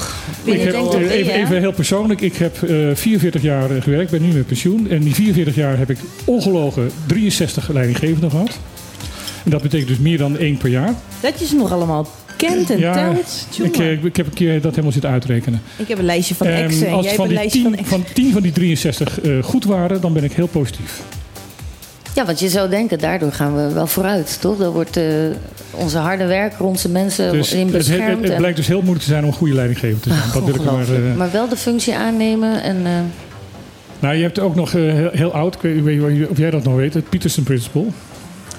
[0.44, 2.20] heb, eh, even, even heel persoonlijk.
[2.20, 4.90] Ik heb eh 44 jaar gewerkt, ben nu met pensioen.
[4.90, 8.58] En die 44 jaar heb ik ongelogen 63 leidinggevenden gehad.
[9.44, 10.94] En dat betekent dus meer dan één per jaar.
[11.20, 12.06] Dat je ze nog allemaal
[12.36, 13.46] kent en Ja, telt.
[13.62, 15.62] Ik, eh, ik heb een keer dat helemaal zitten uitrekenen.
[15.76, 17.70] Ik heb een lijstje van En exen en als jij hebt van een lijstje van
[17.70, 17.98] 10, exen.
[17.98, 21.02] van 10 van die 63 eh, goed waren, dan ben ik heel positief.
[22.14, 24.56] Ja, want je zou denken, daardoor gaan we wel vooruit, toch?
[24.58, 25.04] Dan wordt eh,
[25.70, 28.22] onze harde werker, onze mensen Dus in het, het, beschermd.
[28.22, 30.20] het en- blijkt dus heel moeilijk te zijn om een goede leidinggever te zijn.
[30.32, 32.76] dat wil ik maar, eh, maar wel de functie aannemen en...
[32.86, 32.92] eh,
[34.00, 36.74] nou, je hebt ook nog eh, heel, heel oud, ik weet, of jij dat nog
[36.74, 37.84] weet, het Peterson Principle.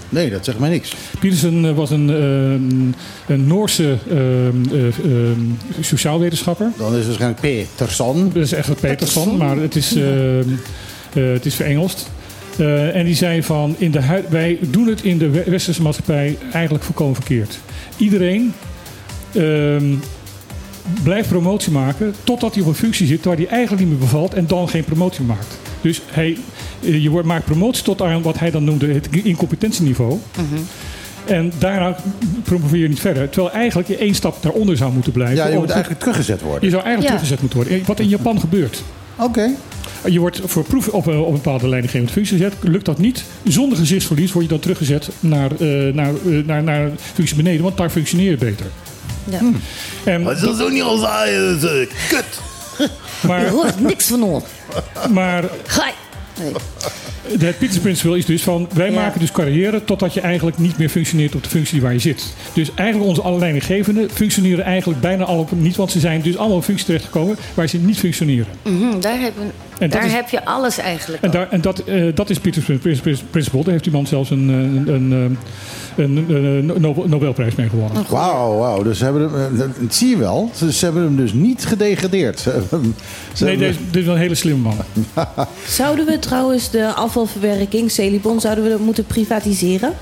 [0.10, 0.94] Nee, dat zegt mij niks.
[1.20, 4.54] Peterson was een, eh, een Noorse eh, eh,
[5.80, 6.68] sociaalwetenschapper.
[6.78, 8.32] Dan is het waarschijnlijk Peterson.
[8.34, 9.96] Dat is echt het Peterson, maar het is,
[11.14, 12.10] het is verengelst.
[12.58, 15.82] Eh, en die zei van, in de hui- wij doen het in de we- westerse
[15.82, 17.60] maatschappij eigenlijk volkomen verkeerd.
[17.98, 18.54] Iedereen
[19.34, 19.94] ehm,
[21.04, 24.34] blijft promotie maken totdat hij op een functie zit waar hij eigenlijk niet meer bevalt
[24.34, 25.58] en dan geen promotie maakt.
[25.82, 26.38] Dus hij,
[26.84, 30.20] eh, je wordt- maakt promotie tot aan wat hij dan noemde het incompetentieniveau.
[31.26, 31.96] En daarna
[32.44, 33.30] promoveer je niet verder.
[33.30, 35.36] Terwijl eigenlijk je één stap daaronder zou moeten blijven.
[35.38, 36.70] Ja, je om moet eigenlijk teruggezet je worden.
[36.70, 37.20] zou eigenlijk Ja.
[37.20, 37.88] teruggezet moeten worden.
[37.88, 38.84] Wat in Japan gebeurt.
[39.16, 39.50] Oké.
[40.06, 42.54] Je wordt voor proef op, een- op een bepaalde leidinggevende functie gezet.
[42.62, 46.90] Lukt dat niet, zonder gezichtsverlies word je dan teruggezet naar, eh, naar, eh, naar, naar
[47.14, 47.64] functie beneden.
[47.64, 48.66] Want daar functioneer je beter.
[49.30, 49.40] Ja.
[50.04, 51.60] En, Dat is ook niet al zeggen.
[51.62, 52.26] dat is, eh, Kut.
[52.78, 54.44] Je maar, hoort niks van ons.
[55.12, 55.92] maar Ga!
[56.40, 56.52] Nee.
[57.24, 58.96] Het Peters Principle is dus van, wij Ja.
[59.02, 62.34] maken dus carrière totdat je eigenlijk niet meer functioneert op de functie waar je zit.
[62.54, 66.38] Dus eigenlijk onze alle leidinggevenden functioneren eigenlijk bijna al op niet, want ze zijn dus
[66.38, 68.48] allemaal op functies terechtgekomen waar ze niet functioneren.
[68.64, 69.42] Mhm, daar heb, je-
[69.80, 72.40] En dat daar is- heb je alles eigenlijk En, daar, en dat, eh, dat is
[72.40, 72.80] Peters Prin-
[73.30, 73.64] Principle.
[73.64, 74.56] Daar heeft die man zelfs een, eh,
[74.94, 75.38] een, een,
[75.98, 78.06] eh, een, een Nobel- Nobelprijs mee gewonnen.
[78.10, 78.84] Wauw, wauw.
[78.84, 80.52] Dus ze hebben hem, dat, dat zie je wel.
[80.56, 82.40] Ze, ze hebben hem dus niet gedegradeerd.
[82.44, 82.80] Ze hebben
[83.40, 84.78] Nee, hebben- deze, dit is wel een hele slimme man.
[85.68, 89.94] Zouden we trouwens de afvalverwerking, Celibon, zouden we dat moeten privatiseren?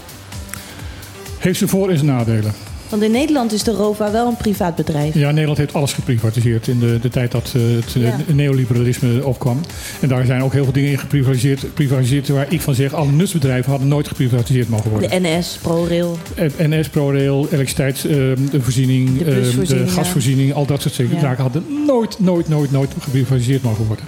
[1.37, 2.53] Heeft zijn voor- en zijn nadelen.
[2.89, 5.13] Want in Nederland is de ROVA wel een privaat bedrijf.
[5.13, 8.15] Ja, Nederland heeft alles geprivatiseerd in de, de tijd dat eh, het eh, Ja.
[8.33, 9.59] neoliberalisme opkwam.
[9.99, 13.11] En daar zijn ook heel veel dingen in geprivatiseerd, geprivatiseerd waar ik van zeg, alle
[13.11, 15.09] nutsbedrijven hadden nooit geprivatiseerd mogen worden.
[15.09, 16.17] De NS, ProRail.
[16.57, 19.87] NS, ProRail, elektriciteitsvoorziening, De de, de ja.
[19.91, 21.35] gasvoorziening, al dat soort zaken Ja.
[21.35, 24.05] hadden nooit, nooit, nooit, nooit geprivatiseerd mogen worden.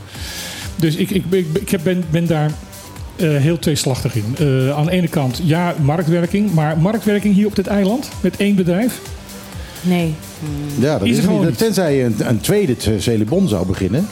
[0.76, 2.52] Dus ik, ik, ik, ik heb- ben, ben daar
[3.16, 4.36] eh, heel tweeslachtig in.
[4.38, 8.56] Eh, aan de ene kant, ja, marktwerking, maar marktwerking hier op dit eiland met ént
[8.56, 9.00] bedrijf.
[9.82, 10.14] Nee.
[10.80, 11.42] ja, dat is is, niet.
[11.42, 11.58] niet.
[11.58, 14.00] Tenzij je een, een tweede Celibon zou beginnen.
[14.02, 14.08] Ja,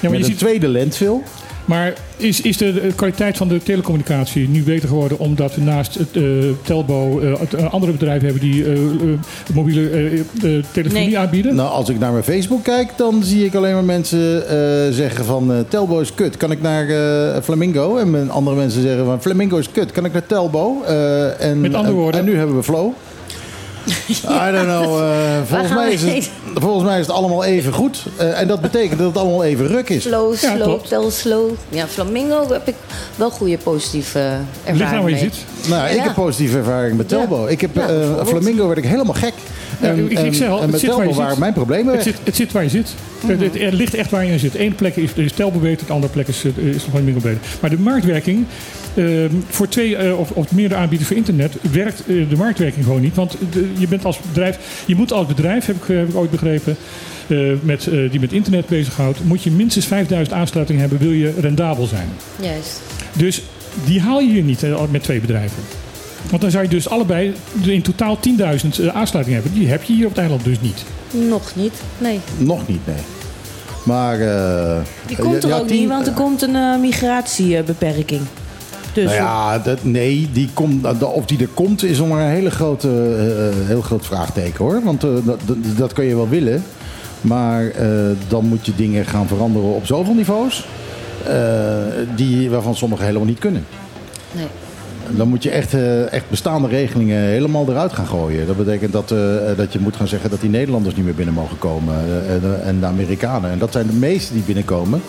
[0.00, 1.20] maar met je een ziet, tweede landfill.
[1.64, 5.94] Maar is, is de, de kwaliteit van de telecommunicatie nu beter geworden omdat we naast
[5.94, 6.22] het eh,
[6.62, 8.80] Telbo eh, het, eh, andere bedrijven hebben die eh, eh,
[9.54, 9.88] mobiele
[10.72, 11.18] telefonie Nee.
[11.18, 11.54] aanbieden?
[11.54, 15.24] Nou, als ik naar mijn Facebook kijk, dan zie ik alleen maar mensen eh, zeggen
[15.24, 16.36] van eh, Telbo is kut.
[16.36, 17.96] Kan ik naar eh, Flamingo?
[17.96, 19.92] En andere mensen zeggen van Flamingo is kut.
[19.92, 20.82] Kan ik naar Telbo?
[20.86, 22.92] Eh, en, Met andere en- woorden- En, nu hebben we Flow.
[24.48, 24.98] I don't know.
[24.98, 28.02] eh, volgens, gaan mij is het, volgens mij is het allemaal even goed.
[28.16, 30.02] Eh, en dat betekent dat het allemaal even ruk is.
[30.02, 31.50] Slow, Ja, slow, tel slow.
[31.68, 32.74] Ja, Flamingo heb ik
[33.16, 35.34] wel goede positieve ervaringen Ligt nou waar je zit.
[35.68, 36.02] Nou, ik Ja.
[36.02, 37.16] heb positieve ervaring met Ja.
[37.16, 37.46] Telbo.
[37.46, 38.26] Ik heb Ja, eh.
[38.26, 39.32] Flamingo werd ik helemaal gek.
[39.80, 41.22] Ja, En, ik- ik zeg al, en het met zit waar je Telbo zit.
[41.22, 42.88] waren mijn problemen Het zit, het zit waar je zit.
[43.26, 44.54] Het, het, het ligt echt waar je zit.
[44.58, 47.38] Eén plek is, is Telbo beter, de andere plek is, is nog minder beter.
[47.60, 48.46] Maar de marktwerking,
[48.94, 49.04] eh,
[49.48, 53.14] voor twee eh, of, of meerdere aanbieders voor internet, werkt eh, de marktwerking gewoon niet.
[53.14, 56.30] Want de- je bent als bedrijf, je moet als bedrijf, heb ik, heb ik ooit
[56.30, 56.76] begrepen,
[57.26, 61.86] eh, met, die met internet bezighoudt, moet je minstens 5000 aansluitingen hebben, wil je rendabel
[61.86, 62.08] zijn.
[62.40, 62.80] Juist.
[63.16, 63.42] Dus
[63.84, 65.62] die haal je hier niet met twee bedrijven.
[66.30, 67.32] Want dan zou je dus allebei
[67.64, 69.60] in totaal 10.000 eh, aansluitingen hebben.
[69.60, 70.84] Die heb je hier op het eiland dus niet.
[71.28, 71.72] Nog niet.
[71.98, 72.20] Nee.
[72.38, 72.96] Nog niet, nee.
[73.84, 74.20] Maar...
[74.20, 78.20] eh, Die komt er ja, ook tien- niet, want er komt een eh, migratiebeperking.
[78.94, 82.20] Dus Nou ja, dat, nee, die komt, dat- of die er komt is nog maar
[82.24, 84.80] een hele grote, eh, heel groot vraagteken hoor.
[84.84, 85.38] Want eh, dat,
[85.76, 86.62] dat, kun je wel willen.
[87.20, 87.88] Maar eh,
[88.28, 90.66] dan moet je dingen gaan veranderen op zoveel niveaus.
[92.16, 93.64] die, waarvan sommigen helemaal niet kunnen.
[94.32, 94.46] nee.
[95.10, 95.74] Dan moet je echt,
[96.10, 98.46] echt bestaande regelingen helemaal eruit gaan gooien.
[98.46, 99.08] Dat betekent dat,
[99.56, 101.94] dat je moet gaan zeggen dat die Nederlanders niet meer binnen mogen komen.
[102.28, 103.50] en de- en de Amerikanen.
[103.50, 105.02] En dat zijn de meeste die binnenkomen.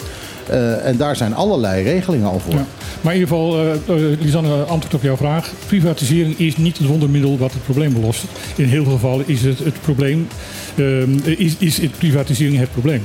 [0.49, 2.53] Eh, en daar zijn allerlei regelingen al voor.
[2.53, 2.65] Ja.
[3.01, 5.51] Maar in ieder geval, eh, eh, Lisanne, antwoord op jouw vraag.
[5.67, 8.23] Privatisering is niet het wondermiddel wat het probleem belost.
[8.55, 10.27] In heel veel gevallen is het het probleem,
[10.75, 13.01] ehm, is, is het privatisering het probleem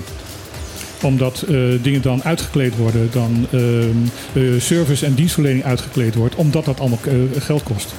[1.02, 3.96] omdat eh, dingen dan uitgekleed worden, dan ehm,
[4.32, 6.98] eh, service en dienstverlening uitgekleed wordt, omdat dat allemaal
[7.38, 7.94] geld kost.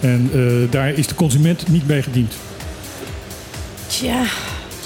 [0.00, 2.34] En eh, daar is de consument niet bij gediend.
[3.86, 4.22] tja,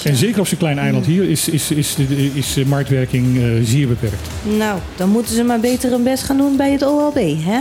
[0.04, 3.44] En zeker op zo'n klein eiland hier is, is, is, is, is de marktwerking eh,
[3.62, 4.28] zeer beperkt.
[4.58, 7.60] nou, dan moeten ze maar beter hun best gaan doen bij het OLB, hè?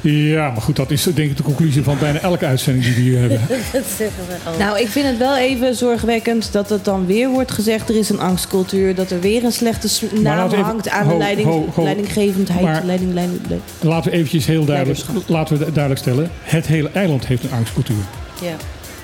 [0.00, 3.00] Ja, maar goed, dat is denk ik de conclusie van bijna elke uitzending die we
[3.00, 3.40] hier hebben.
[3.72, 4.58] Dat zeggen we al.
[4.58, 7.88] Nou, ik vind het wel even zorgwekkend dat het dan weer wordt gezegd...
[7.88, 9.88] er is een angstcultuur, dat er weer een slechte
[10.20, 11.82] naam even- hangt aan ho, de leiding, ho, ho.
[11.82, 12.60] leidinggevendheid.
[12.62, 13.62] Maar- leiding, leiding, leiding.
[13.80, 16.30] Laten we eventjes heel duidelijk, laten we duidelijk stellen.
[16.42, 17.96] Het hele eiland heeft een angstcultuur.
[18.42, 18.56] Ja.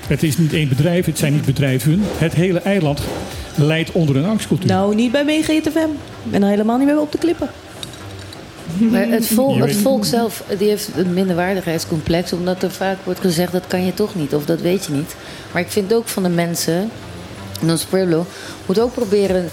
[0.06, 2.00] Het is niet één bedrijf, het zijn niet bedrijven.
[2.02, 3.00] Het hele eiland
[3.54, 4.68] leidt onder een angstcultuur.
[4.68, 5.78] Nou, niet bij MeeGTFM.
[6.24, 7.50] Ik ben er helemaal niet meer op de klippen.
[8.90, 12.32] Maar het volk, het volk zelf die heeft een minderwaardigheidscomplex.
[12.32, 14.34] Omdat er vaak wordt gezegd dat kan je toch niet.
[14.34, 15.14] Of dat weet je niet.
[15.52, 16.90] Maar ik vind ook van de mensen.
[17.60, 18.26] En ons Pueblo
[18.66, 19.50] moet ook proberen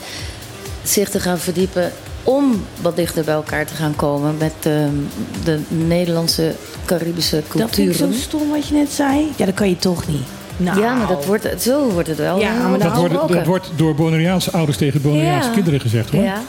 [0.84, 1.91] zich te gaan verdiepen.
[2.24, 4.38] Om wat dichter bij elkaar te gaan komen.
[4.38, 4.95] Met ehm,
[5.43, 9.28] de Nederlandse, Caribische Dat vind ik zo stom wat je net zei.
[9.36, 10.26] Ja, dat kan je toch niet.
[10.64, 10.80] Nou.
[10.82, 12.39] Ja, maar dat wordt, zo wordt het wel.
[12.39, 15.53] Ja, maar dat, wordt, dat wordt door Bonaireaanse ouders tegen Bonaireaanse Ja.
[15.53, 16.24] kinderen gezegd hoor.
[16.24, 16.41] Ja.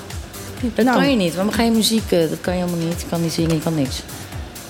[0.75, 0.99] Dat Nou.
[1.01, 1.35] kan je niet.
[1.35, 2.03] Waarom ga je muziek?
[2.13, 3.01] eh, Dat kan je helemaal niet.
[3.01, 4.03] Je kan niet zingen, je kan niks.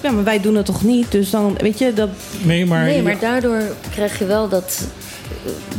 [0.01, 1.11] Ja, maar wij doen het toch niet?
[1.13, 2.09] Dus dan, weet je, dat...
[2.43, 4.87] Nee, maar, nee, maar daardoor krijg je wel dat.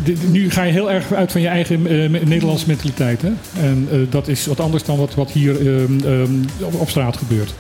[0.04, 3.22] dit- nu ga je heel erg uit van je eigen eh, Nederlandse mentaliteit.
[3.22, 3.32] Hè?
[3.62, 7.18] En eh, dat is wat anders dan wat, wat hier ehm, ehm, op, op straat
[7.18, 7.54] gebeurt.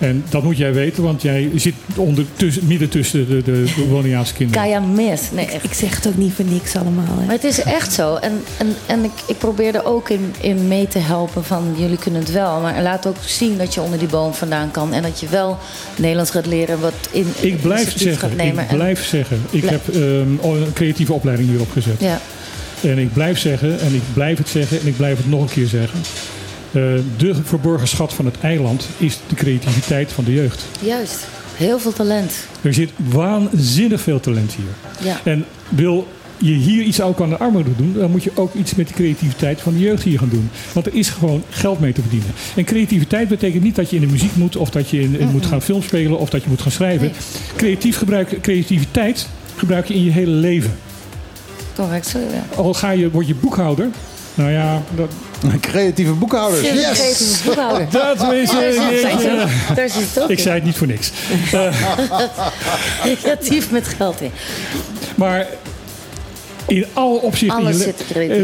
[0.00, 3.86] En dat moet jij weten, want jij zit onder, tussen, midden tussen de, de, de
[3.88, 4.62] Boliviaanse kinderen.
[4.62, 5.20] Kaya mis.
[5.32, 5.64] Nee, echt.
[5.64, 7.18] Ik zeg het ook niet voor niks allemaal.
[7.18, 7.24] Hè.
[7.24, 8.14] Maar het is echt zo.
[8.14, 11.98] En, en, en ik, ik probeer er ook in, in mee te helpen van jullie
[11.98, 12.60] kunnen het wel.
[12.60, 14.92] Maar laat ook zien dat je onder die boom vandaan kan.
[14.92, 15.58] En dat je wel
[15.96, 18.64] Nederlands gaat leren wat in Ik blijf zeggen, gaat nemen.
[18.64, 19.42] ik En- blijf zeggen.
[19.50, 20.00] Ik heb ehm,
[20.42, 22.00] een creatieve opleiding hierop gezet.
[22.00, 22.20] ja.
[22.82, 25.48] En ik blijf zeggen, en ik blijf het zeggen, en ik blijf het nog een
[25.48, 25.98] keer zeggen.
[26.72, 26.82] Eh,
[27.16, 30.64] de verborgen schat van het eiland is de creativiteit van de jeugd.
[30.80, 31.26] Juist.
[31.54, 32.32] Heel veel talent.
[32.62, 35.04] Er zit waanzinnig veel talent hier.
[35.10, 35.20] Ja.
[35.24, 36.06] En wil
[36.38, 38.94] je hier iets ook aan de armoede doen, dan moet je ook iets met de
[38.94, 40.50] creativiteit van de jeugd hier gaan doen.
[40.72, 42.30] Want er is gewoon geld mee te verdienen.
[42.56, 45.28] En creativiteit betekent niet dat je in de muziek moet, of dat je in, in
[45.28, 47.06] moet gaan filmspelen, of dat je moet gaan schrijven.
[47.06, 47.16] Nee.
[47.56, 50.72] Creatief gebruik, creativiteit gebruik je in je hele leven.
[51.74, 52.06] Correct.
[52.06, 52.56] Zo, ja.
[52.56, 53.88] Al ga je, word je boekhouder.
[54.40, 55.10] Nou ja, dat,
[55.60, 56.62] Creatieve boekhouders.
[56.62, 56.98] Yes!
[56.98, 57.86] creatieve boekhouder.
[58.16, 58.50] dat is.
[58.50, 58.56] Eh,
[59.68, 61.10] het Ik zei het niet voor niks.
[63.20, 64.30] Creatief met geld in.
[65.14, 65.46] Maar
[66.66, 67.66] in alle opzichten.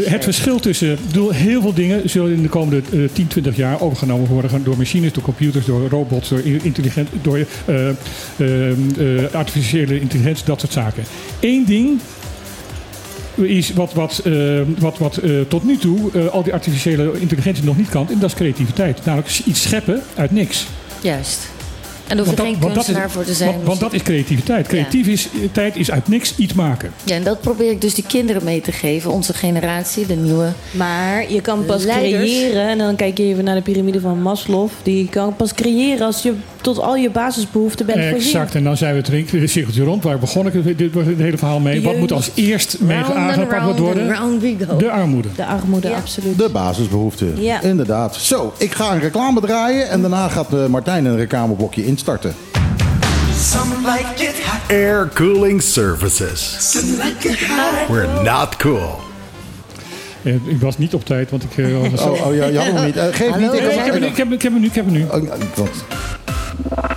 [0.03, 0.91] eh, Het verschil tussen.
[0.91, 4.63] Ik bedoel, heel veel dingen zullen in de komende eh, 10, 20 jaar overgenomen worden
[4.63, 10.59] door machines, door computers, door robots, door intelligent, door eh, eh, eh, artificiële intelligentie, dat
[10.59, 11.03] soort zaken.
[11.39, 11.99] Eén ding.
[13.37, 17.63] Is wat, wat, eh, wat, wat eh, tot nu toe eh, al die artificiële intelligentie
[17.63, 18.09] nog niet kan.
[18.09, 19.05] En dat is creativiteit.
[19.05, 20.67] Namelijk iets scheppen uit niks.
[21.01, 21.56] Juist.
[22.07, 23.51] En je geen want kunstenaar is, voor te zijn.
[23.51, 24.67] Want, want dat is creativiteit.
[24.67, 26.91] Creativiteit is uit niks iets maken.
[27.03, 29.11] Ja, en dat probeer ik dus die kinderen mee te geven.
[29.11, 30.47] Onze generatie, de nieuwe.
[30.71, 32.23] Maar je kan pas Leiders.
[32.23, 34.67] creëren, en dan kijk je even naar de piramide van Maslow.
[34.83, 38.17] Die kan pas creëren als je tot al je basisbehoeften bent voorzien.
[38.17, 40.03] Exact, en dan zijn we het ring- het cirkeltje rond.
[40.03, 41.81] Waar begon ik het, dit, het hele verhaal mee?
[41.81, 44.09] Wat moet als eerst mee aangepakt worden?
[44.09, 44.77] and round we go.
[44.77, 45.27] De armoede.
[45.35, 45.95] De armoede, Ja.
[45.95, 46.37] absoluut.
[46.37, 47.41] De basisbehoeften.
[47.41, 47.61] Ja.
[47.61, 48.15] Inderdaad.
[48.15, 52.35] Zo, ik ga een reclame draaien en daarna gaat eh, Martijn een reclameblokje instarten.
[54.69, 56.71] Air Cooling Services.
[57.89, 58.99] We're not cool.
[60.23, 61.57] Eh, Ik was niet op tijd, want ik...
[61.57, 62.95] eh, was Oh, oh ja, je had hem niet.
[62.97, 63.61] Eh, geef Hallo, niet.
[63.61, 64.93] Nee, ik, heb hem nu, Ik, ik, heb, ik heb hem nu, ik heb hem
[64.93, 65.03] nu.
[65.03, 66.96] oh,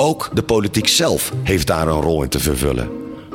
[0.00, 2.90] Ook de politiek zelf heeft daar een rol in te vervullen.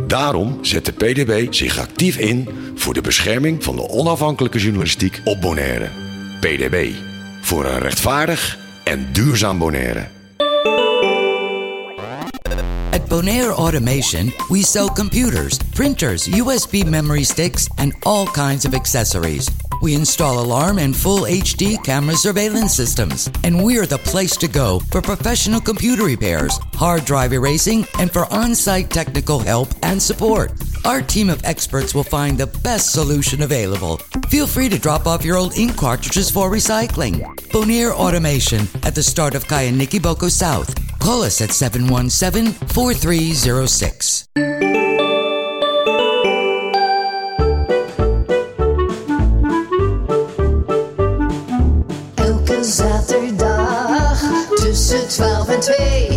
[0.08, 5.42] Daarom zet de PDB zich actief in voor de bescherming van de onafhankelijke journalistiek op
[5.42, 5.90] Bonaire.
[6.40, 6.90] PDB.
[7.42, 10.08] Voor een rechtvaardig en duurzaam Bonaire.
[12.94, 19.50] At Bonaire Automation, we sell computers, printers, USB memory sticks, and all kinds of accessories.
[19.82, 23.32] We install alarm and full HD camera surveillance systems.
[23.44, 28.32] And we're the place to go for professional computer repairs, hard drive erasing, and for
[28.32, 30.52] on site technical help and support.
[30.86, 33.98] Our team of experts will find the best solution available.
[34.28, 37.26] Feel free to drop off your old ink cartridges for recycling.
[37.50, 40.83] Bonaire Automation at the start of Kayaniki Boko South.
[41.04, 44.26] Call us at 717 4306.
[52.16, 54.18] Elke zaterdag
[54.58, 56.13] tussen 12 en 2.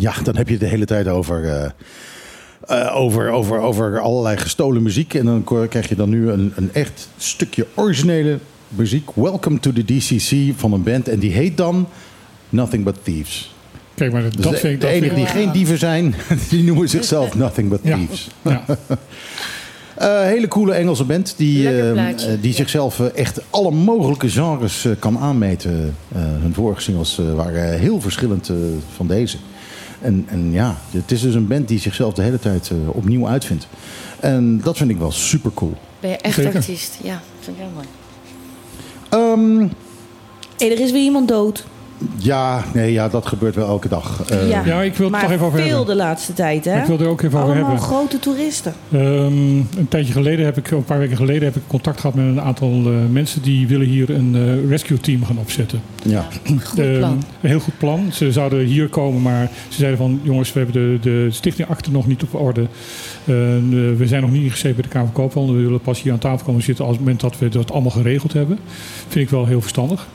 [0.00, 1.48] Ja, dan heb je het de hele tijd over.
[1.48, 1.70] Eh,
[2.66, 5.14] eh, over, over, over allerlei gestolen muziek.
[5.14, 8.38] En dan krijg je dan nu een, een echt stukje originele
[8.68, 9.10] muziek.
[9.14, 11.08] Welcome to the DCC van een band.
[11.08, 11.88] En die heet dan
[12.48, 13.54] Nothing But Thieves.
[13.94, 14.80] Kijk, maar Dus dat de, vind ik...
[14.80, 16.14] de dat enige vind die geen dieven zijn,
[16.50, 17.82] die noemen zichzelf Nothing But.
[17.82, 18.28] Thieves.
[18.42, 18.64] Ja.
[19.94, 25.18] Eh, hele coole Engelse band die, Lekker eh, die zichzelf echt alle mogelijke genres kan
[25.18, 25.94] aanmeten.
[26.14, 28.56] Eh, hun vorige singles eh, waren heel verschillend eh,
[28.94, 29.36] van deze.
[30.04, 33.28] En, en ja, het is dus een band die zichzelf de hele tijd eh, opnieuw
[33.28, 33.66] uitvindt.
[34.20, 35.72] En dat vind ik wel super cool.
[36.00, 36.54] Ben je echt Zeker.
[36.54, 36.98] artiest?
[37.02, 37.86] Ja, vind ik heel mooi.
[39.08, 39.68] Ehm,
[40.58, 41.64] Hé, er is weer iemand dood.
[42.16, 44.24] Ja, nee, ja, dat gebeurt wel elke dag.
[44.28, 44.62] Eh, ja.
[44.66, 45.86] Ja, ik wil het maar toch even over veel hebben.
[45.86, 46.78] de laatste tijd, hè?
[46.80, 47.86] Ik wil er ook even over Allemaal hebben.
[47.88, 48.74] grote toeristen.
[48.92, 52.24] Ehm, een tijdje geleden heb ik, een paar weken geleden heb ik contact gehad met
[52.24, 55.80] een aantal eh, mensen die willen hier een eh, rescue team gaan opzetten.
[56.04, 56.26] ja.
[56.64, 57.22] Goed Ehm, plan.
[57.40, 58.08] een heel goed plan.
[58.12, 62.06] Ze zouden hier komen, maar ze zeiden van jongens, we hebben de, de stichtingakte nog
[62.06, 62.66] niet op orde.
[63.24, 65.54] En, eh, we zijn nog niet ingeschreven bij de Kamer van Koophandel.
[65.54, 67.90] We willen pas hier aan tafel komen zitten als het moment dat we dat allemaal
[67.90, 68.58] geregeld hebben.
[69.08, 70.06] Vind ik wel heel verstandig.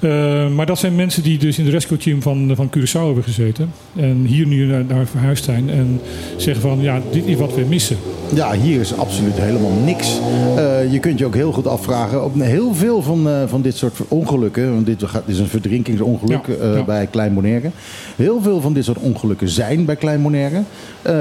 [0.00, 3.24] Eh, maar dat zijn mensen die dus in de rescue team van, van Curaçao hebben
[3.24, 3.72] gezeten.
[3.96, 5.70] En hier nu naar, naar verhuisd zijn.
[5.70, 6.00] En
[6.36, 7.96] zeggen van ja, dit is wat we missen.
[8.34, 10.18] Ja, hier is absoluut helemaal niks.
[10.56, 12.24] Eh, je kunt je ook heel goed afvragen.
[12.24, 14.72] Op heel veel van, eh, van dit soort ongelukken.
[14.72, 16.84] Want dit, is een verdrinkingsongeluk Ja, eh, ja.
[16.84, 17.70] bij Klein Bonaire.
[18.16, 20.62] Heel veel van dit soort ongelukken zijn bij Klein Bonaire.
[21.06, 21.12] Eh,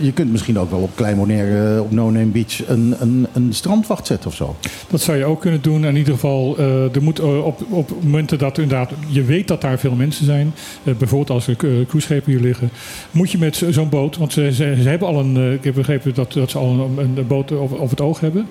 [0.00, 3.52] je kunt misschien ook wel op Klein Bonaire, op No Name Beach, een, een, een
[3.52, 4.56] strandwacht zetten of zo.
[4.90, 5.84] Dat zou je ook kunnen doen.
[5.84, 7.90] In ieder geval, eh, er moet eh, op, op
[8.24, 10.52] momenten dat inderdaad, je weet dat daar veel mensen zijn.
[10.84, 12.70] eh, bijvoorbeeld als er uh, cruiseschepen hier liggen.
[13.10, 15.64] Moet je met zo- zo'n boot, want ze, ze, ze hebben al een, eh, ik
[15.64, 18.46] heb begrepen dat, dat ze al een, een boot over, het oog hebben.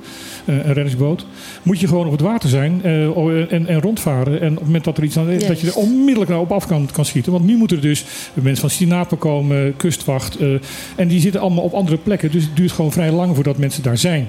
[0.45, 1.25] eh, een reddingsboot.
[1.63, 4.41] Moet je gewoon op het water zijn eh, o- en, en rondvaren.
[4.41, 6.51] En op het moment dat er iets aan is, dat je er onmiddellijk nou op
[6.51, 7.31] af kan, kan schieten.
[7.31, 10.37] Want nu moeten er dus mensen van Sinapen komen, kustwacht.
[10.37, 10.47] eh,
[10.95, 12.31] en die zitten allemaal op andere plekken.
[12.31, 14.27] Dus het duurt gewoon vrij lang voordat mensen daar zijn.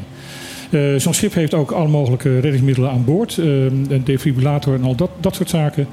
[0.75, 3.39] Eh, Zo'n schip heeft ook alle mogelijke reddingsmiddelen aan boord.
[3.39, 5.87] eh, een defibrillator en al dat, dat soort zaken.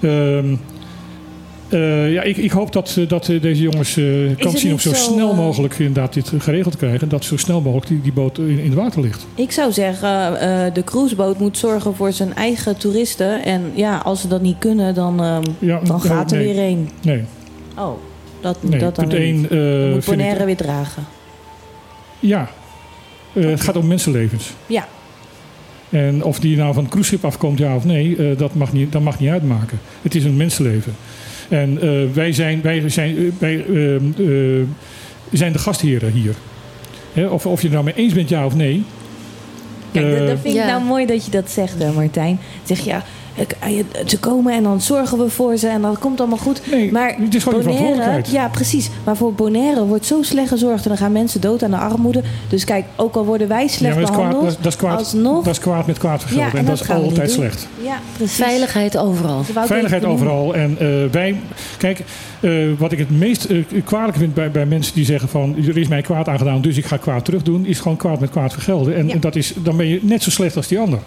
[0.00, 0.54] Ehm,
[1.68, 4.04] eh, ja, ik, ik hoop dat, eh, dat deze jongens eh
[4.38, 7.00] kan het zien om zo, zo, snel mogelijk inderdaad dit geregeld te krijgen.
[7.00, 9.26] En dat zo snel mogelijk die, die boot in, in het water ligt.
[9.34, 10.10] Ik zou zeggen,
[10.74, 13.44] de cruiseboot moet zorgen voor zijn eigen toeristen.
[13.44, 16.54] En ja, als ze dat niet kunnen, dan, ehm, Ja, dan gaat er nee.
[16.54, 16.90] weer een.
[17.02, 17.22] Nee,
[17.78, 17.92] Oh,
[18.40, 18.78] dat, nee.
[18.78, 19.50] dat dan punt weer niet.
[19.50, 20.10] 1 Dan moet ik...
[20.10, 21.04] Bonaire weer dragen.
[22.20, 22.48] Ja,
[23.32, 24.50] Eh, het gaat om mensenlevens.
[24.66, 24.88] Ja,
[25.90, 28.92] En of die nou van het cruiseschip afkomt, ja of nee, eh, dat, mag niet,
[28.92, 29.80] dat mag niet uitmaken.
[30.02, 30.94] Het is een mensenleven.
[31.48, 34.62] En eh, wij, zijn, wij, zijn, eh, wij ehm, eh,
[35.32, 36.34] zijn de gastheren hier.
[37.12, 38.84] Hè, of, of je het nou mee eens bent, ja of nee.
[39.92, 40.66] Kijk, dat, dat vind ik Ja.
[40.66, 42.38] nou mooi dat je dat zegt, hè, Martijn.
[42.62, 43.04] Zeg je, ja,
[44.06, 46.60] ze komen en dan zorgen we voor ze en dat komt allemaal goed.
[46.70, 48.90] Nee, maar het is gewoon Bonaire, ja precies.
[49.04, 52.22] Maar voor Bonaire wordt zo slecht gezorgd en dan gaan mensen dood aan de armoede.
[52.48, 54.78] Dus kijk, ook al worden wij slecht dat is, kwaad, behandeld, dat, is- dat, is
[54.78, 55.44] kwaad, alsnog...
[55.44, 56.46] dat is kwaad met kwaad vergelden.
[56.46, 57.68] Ja, en en dat dat is altijd slecht.
[57.82, 58.36] ja, precies.
[58.36, 59.42] Veiligheid overal.
[59.66, 60.54] Veiligheid overal.
[60.54, 61.36] En eh, wij,
[61.78, 62.02] kijk,
[62.40, 65.78] eh, wat ik het meest eh, kwalijk vind bij, bij mensen die zeggen van er
[65.78, 68.52] is mij kwaad aangedaan, dus ik ga kwaad terug doen, is gewoon kwaad met kwaad
[68.52, 68.94] vergelden.
[68.96, 69.14] En Ja.
[69.20, 70.98] dat is, dan ben je net zo slecht als die ander.
[70.98, 71.04] Ja,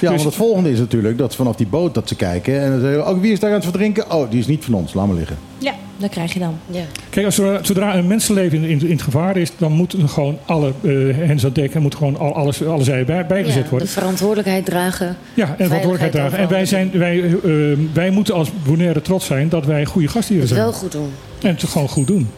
[0.00, 2.60] Dus- want het volgende is natuurlijk dat vanaf die boot dat ze kijken.
[2.60, 4.10] En dan zeggen ze, oh, wie is daar aan het verdrinken?
[4.10, 5.36] Oh, die is niet van ons, laat maar liggen.
[5.58, 6.58] Ja, dat krijg je dan.
[6.70, 6.82] Ja.
[7.10, 10.38] Kijk, als er, zodra een mensenleven in, in, in het gevaar is, dan moeten gewoon
[10.46, 10.90] alle eh
[11.26, 13.88] hens aan dek en moet gewoon al, alles, alle zijen bij, bijgezet Ja, de worden.
[13.88, 15.16] verantwoordelijkheid dragen.
[15.34, 16.38] Ja, en verantwoordelijkheid dragen.
[16.38, 20.40] En wij, zijn, wij, eh, wij moeten als Bonaire trots zijn dat wij goede gastheren
[20.40, 20.60] Het zijn.
[20.62, 21.10] wel goed doen.
[21.42, 22.28] En het gewoon goed doen.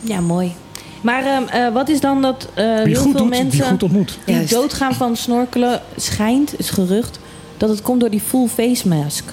[0.00, 0.52] Ja, mooi.
[1.00, 3.64] Maar ehm, eh, wat is dan dat eh, Wie heel goed veel doet, die mensen
[3.64, 4.18] goed ontmoet.
[4.24, 7.18] die doodgaan van snorkelen schijnt, is gerucht,
[7.58, 9.24] dat het komt door die full face mask.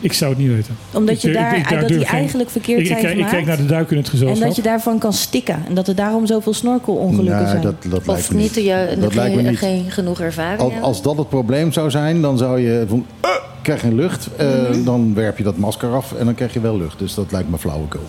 [0.00, 0.76] Ik zou het niet weten.
[0.92, 3.00] Omdat Ik- je ik- daar, ik- daar dat die geen- eigenlijk verkeerd ik, ik, zijn
[3.00, 3.34] kijk- ik gemaakt.
[3.36, 4.46] kijk naar de duik in het en gezelschap.
[4.46, 5.62] dat je daarvan kan stikken.
[5.68, 7.62] En dat er daarom zoveel snorkelongelukken Nee, zijn.
[7.62, 9.58] dat, dat lijkt Of me niet, te ju- Dat lijkt me geen, niet.
[9.58, 13.30] geen genoeg ervaring Als, als dat het probleem zou zijn, dan zou je van, eh,
[13.62, 14.28] krijg geen lucht.
[14.36, 14.84] Eh, Mhm.
[14.84, 16.98] Dan werp je dat masker af en dan krijg je wel lucht.
[16.98, 18.02] Dus dat lijkt me flauwekul.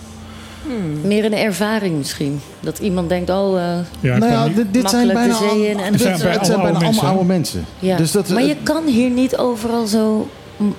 [1.04, 2.40] Meer een ervaring misschien.
[2.60, 6.02] Dat iemand denkt, oh, eh, Ja, nou ja, dit, dit zijn bijna, in en dit
[6.02, 7.08] zijn zijn, bij het zijn allemaal bijna oude allemaal mensen.
[7.08, 7.66] oude mensen.
[7.80, 7.98] ja.
[7.98, 10.76] Dus dat, maar eh, je kan hier niet overal zo mm,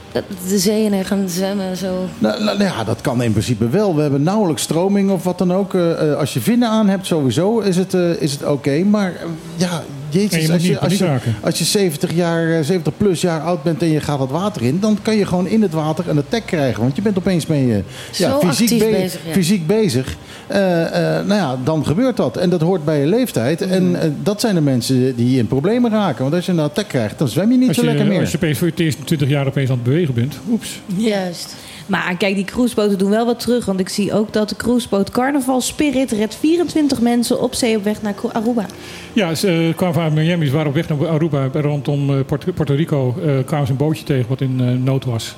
[0.48, 1.76] de zee in gaan zwemmen.
[1.76, 1.94] Zo.
[2.18, 3.94] Nou, nou, nou ja, dat kan in principe wel.
[3.94, 5.74] We hebben nauwelijks stroming of wat dan ook.
[5.74, 8.84] Eh, als je vinnen aan hebt, sowieso is het, eh, is het oké.
[8.84, 9.12] Maar
[9.56, 9.82] ja,
[10.14, 11.34] jezus, je als, je, als, paniek je, raken.
[11.40, 14.62] als je 70, jaar, eh, 70 plus jaar oud bent en je gaat het water
[14.62, 14.80] in...
[14.80, 16.82] dan kan je gewoon in het water een attack krijgen.
[16.82, 19.32] Want je bent opeens ben je ja, Zo fysiek, be- bezig, ja.
[19.32, 20.16] fysiek bezig.
[20.46, 20.82] Eh,
[21.18, 22.36] eh, nou ja, dan gebeurt dat.
[22.36, 23.60] En dat hoort bij je leeftijd.
[23.66, 23.70] Mm.
[23.72, 26.22] En eh, dat zijn de mensen die in problemen raken.
[26.22, 28.20] Want als je een attack krijgt, dan zwem je niet Als zo lekker je, meer.
[28.20, 30.34] als je opeens voor eerst 20 jaar opeens aan het bewegen bent.
[30.50, 30.80] Oeps.
[30.96, 31.54] Juist.
[31.86, 33.64] Maar kijk, die cruiseboten doen wel wat terug.
[33.64, 37.84] Want ik zie ook dat de cruiseboot Carnaval Spirit redt 24 mensen op zee op
[37.84, 38.66] weg naar Aruba.
[39.12, 41.48] Ja, ze kwamen vanuit Miami, ze waren op weg naar Aruba.
[41.52, 42.16] Rondom uh,
[42.54, 45.36] Puerto, Rico uh, kwamen ze een bootje tegen wat in nood was.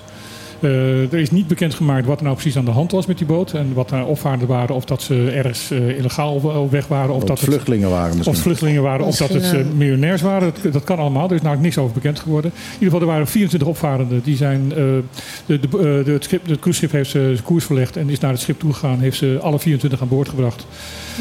[0.60, 3.26] Uh, er is niet bekendgemaakt wat er nou precies aan de hand was met die
[3.26, 3.52] boot.
[3.52, 4.74] En wat er opvaarden waren.
[4.74, 7.14] Of dat ze ergens uh, illegaal op weg waren.
[7.14, 8.36] Of Of dat het vluchtelingen waren misschien.
[8.36, 9.06] Of vluchtelingen waren.
[9.06, 10.52] Of dat het uh, miljonairs waren.
[10.62, 11.28] Dat, dat kan allemaal.
[11.28, 12.50] Er is namelijk niks over bekend geworden.
[12.50, 14.22] In ieder geval, er waren 24 opvarenden.
[14.22, 15.02] Die zijn, uh, de,
[15.46, 15.68] de,
[16.04, 17.96] de, het, schip, het cruiseschip heeft zijn koers verlegd.
[17.96, 18.98] En is naar het schip toegegaan.
[18.98, 20.66] Heeft ze alle 24 aan boord gebracht.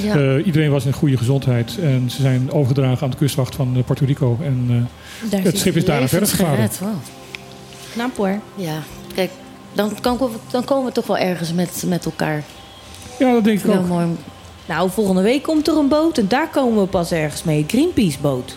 [0.03, 0.17] Ja.
[0.17, 1.77] Uh, iedereen was in goede gezondheid.
[1.81, 4.37] En ze zijn overgedragen aan de kustwacht van Puerto Rico.
[4.43, 4.89] En
[5.29, 6.55] Daar het schip is daarna verder gevaren.
[6.55, 6.89] Gered, wow.
[7.93, 8.39] Knap hoor.
[8.55, 8.83] Ja,
[9.15, 9.29] kijk,
[9.73, 10.17] dan, kan,
[10.51, 12.43] dan komen we toch wel ergens met, met elkaar.
[13.19, 13.87] Ja, dat denk ik Heel ook.
[13.87, 14.05] mooi.
[14.65, 17.65] Nou, volgende week komt er een boot en daar komen we pas ergens mee.
[17.67, 18.55] Greenpeace boot.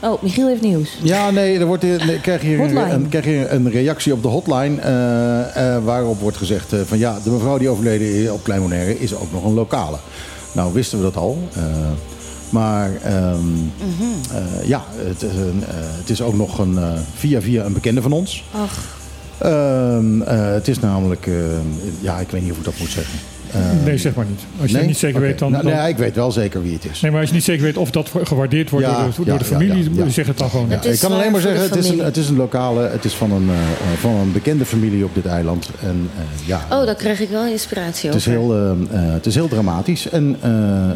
[0.00, 0.98] Oh, Michiel heeft nieuws.
[1.02, 4.28] Ja, nee, er wordt, hier- nee, krijg hier, een, krijg hier een reactie op de
[4.28, 4.80] hotline.
[4.80, 8.60] eh, eh, waarop wordt gezegd eh, van ja, de mevrouw die overleden is op Klein
[8.60, 9.96] Bonaire is ook nog een lokale.
[10.52, 11.38] Nou, wisten we dat al.
[11.54, 11.62] eh,
[12.50, 13.38] maar ehm,
[14.32, 16.78] eh, ja, het, is een, het is ook nog een,
[17.14, 18.44] via via een bekende van ons.
[18.52, 18.95] Ach,
[19.38, 21.34] Ehm, eh, het is namelijk, eh,
[22.00, 23.18] ja, ik weet niet hoe ik dat moet zeggen.
[23.52, 24.40] Eh, Nee, zeg maar niet.
[24.60, 24.86] Als je nee?
[24.86, 25.50] niet zeker weet, dan...
[25.50, 27.00] Nou, dan- nee, ik weet wel zeker wie het is.
[27.00, 29.38] Nee, maar als je niet zeker weet of dat gewaardeerd wordt Ja, door, de, door
[29.38, 30.08] de familie, ja, ja.
[30.10, 30.68] zeg het dan gewoon.
[30.68, 32.88] Ja, Het is ik kan alleen maar zeggen, het is, een, het is een lokale,
[32.88, 33.54] het is van een, eh,
[34.00, 35.70] van een bekende familie op dit eiland.
[35.82, 38.40] En eh, ja, Oh, daar krijg ik wel inspiratie het, is over.
[38.40, 38.70] heel, eh,
[39.06, 40.08] eh, het is heel dramatisch.
[40.08, 40.90] En eh, eh,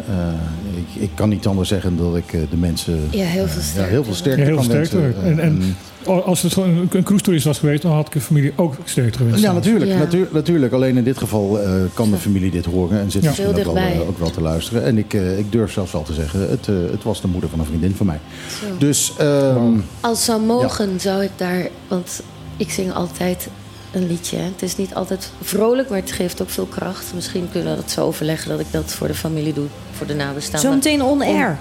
[0.95, 3.61] ik, ik kan niet anders zeggen dan dat ik eh, de mensen Ja, heel veel
[3.61, 3.91] ja, sterkte.
[3.91, 5.23] heel veel sterkte Ja, heel wensen.
[5.23, 5.75] En- en-
[6.05, 9.15] Als het gewoon een, cruise tourist was geweest, dan had ik de familie ook sterk
[9.15, 9.41] gewenst.
[9.41, 9.97] ja, natuurlijk, Ja.
[9.97, 10.73] natuur- natuurlijk.
[10.73, 13.27] Alleen in dit geval eh, kan de familie dit horen en zit Ja.
[13.27, 14.01] misschien ook Veel wel, dichtbij.
[14.01, 14.83] eh, ook wel te luisteren.
[14.83, 17.49] En ik, eh, ik durf zelfs wel te zeggen, het, eh, het was de moeder
[17.49, 18.19] van een vriendin van mij.
[18.59, 18.65] Zo.
[18.77, 21.67] Dus ehm, Als het zou mogen, zou ik daar...
[21.87, 22.21] Want
[22.57, 23.47] ik zing altijd
[23.91, 24.37] een liedje.
[24.37, 24.43] hè.
[24.43, 27.11] Het is niet altijd vrolijk, maar het geeft ook veel kracht.
[27.15, 29.65] Misschien kunnen we dat zo overleggen dat ik dat voor de familie doe.
[29.91, 30.69] Voor de nabestaanden.
[30.69, 31.59] zometeen on air.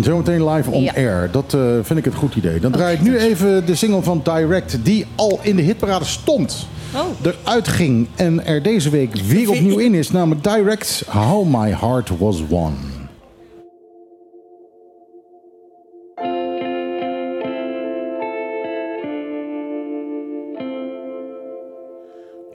[0.00, 0.92] Zometeen live on Ja.
[0.94, 1.28] air.
[1.32, 2.60] Dat eh, vind ik het goed idee.
[2.60, 6.66] Dan draai ik nu even de single van Direct, die al in de hitparade stond.
[6.94, 7.32] Oh.
[7.44, 10.10] Eruit ging en er deze week weer opnieuw in is.
[10.10, 12.74] Namelijk Direct, How My Heart Was Won.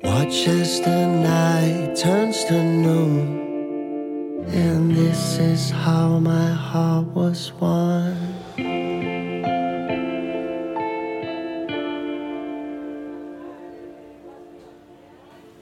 [0.03, 3.36] Watch as the night turns to noon.
[4.53, 8.15] And this is how my heart was won.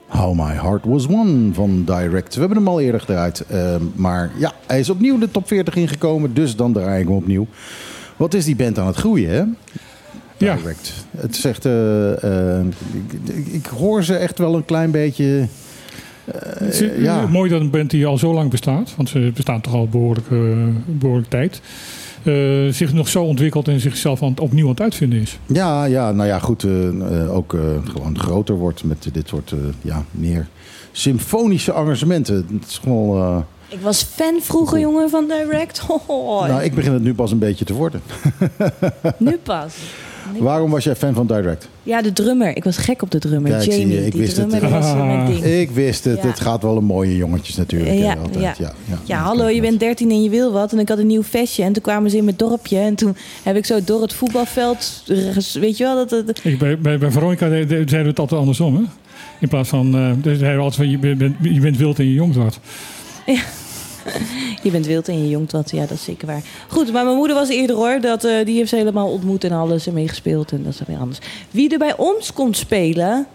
[0.07, 2.33] How My Heart Was Won van Direct.
[2.33, 3.39] We hebben hem al eerder gedraaid.
[3.47, 6.33] eh, maar ja, hij is opnieuw de top 40 ingekomen.
[6.33, 7.47] Dus dan draai ik hem opnieuw.
[8.17, 9.43] Wat is die band aan het groeien, hè?
[10.37, 10.55] Ja.
[10.55, 10.93] Direct.
[11.17, 11.65] Het is echt...
[11.65, 12.65] eh, eh,
[13.51, 15.47] ik hoor ze echt wel een klein beetje...
[16.31, 17.27] Het is, eh, ja.
[17.27, 20.27] Mooi dat een band die al zo lang bestaat, want ze bestaan toch al behoorlijk,
[20.31, 20.37] eh,
[20.85, 21.61] behoorlijk tijd,
[22.23, 22.33] eh,
[22.69, 25.37] zich nog zo ontwikkelt en zichzelf aan, het- opnieuw aan het uitvinden is.
[25.45, 26.63] Ja, ja, nou ja, goed.
[26.63, 27.59] eh, eh, ook eh,
[27.91, 30.47] gewoon groter wordt met dit soort eh, ja, meer
[30.91, 32.35] symfonische arrangementen.
[32.35, 33.37] Het is gewoon, eh,
[33.69, 35.81] Ik was fan vroeger, jongen, van Direct.
[36.07, 38.01] Oh, nou, ik begin het nu pas een beetje te worden.
[39.17, 39.75] Nu pas.
[40.39, 41.67] Waarom was jij fan van Direct?
[41.83, 42.55] Ja, de drummer.
[42.57, 43.51] Ik was gek op de drummer.
[43.51, 44.49] Ja, Jamie, je, ik die wist het.
[44.49, 45.43] drummer, dat was eh, mijn ding.
[45.43, 46.21] Ik wist het.
[46.21, 46.27] Ja.
[46.27, 47.91] Het gaat wel om mooie jongetjes natuurlijk.
[47.93, 48.15] Ja, ja.
[48.39, 48.73] ja, ja.
[49.03, 50.71] Ja, hallo, je bent 13 en je wil wat.
[50.73, 51.63] En ik had een nieuw vestje.
[51.63, 52.77] En toen kwamen ze in mijn dorpje.
[52.77, 55.03] En toen heb ik zo door het voetbalveld...
[55.53, 56.09] Weet je wel, dat...
[56.27, 58.75] dat Ik, bij, bij, bij Veronica de- de- zeiden we het altijd andersom.
[58.75, 58.81] Hè?
[59.39, 62.13] In plaats van, eh zeiden we altijd van, je bent, je bent wild en je
[62.13, 62.59] jongt wat.
[64.65, 65.71] Je bent wild en je jongt wat.
[65.71, 66.41] Ja, dat is zeker waar.
[66.67, 67.97] Goed, maar mijn moeder was eerder hoor.
[68.01, 70.51] Dat, eh, die heeft ze helemaal ontmoet en alles en meegespeeld.
[70.51, 71.19] En dat is weer anders.
[71.51, 73.27] Wie er bij ons komt spelen...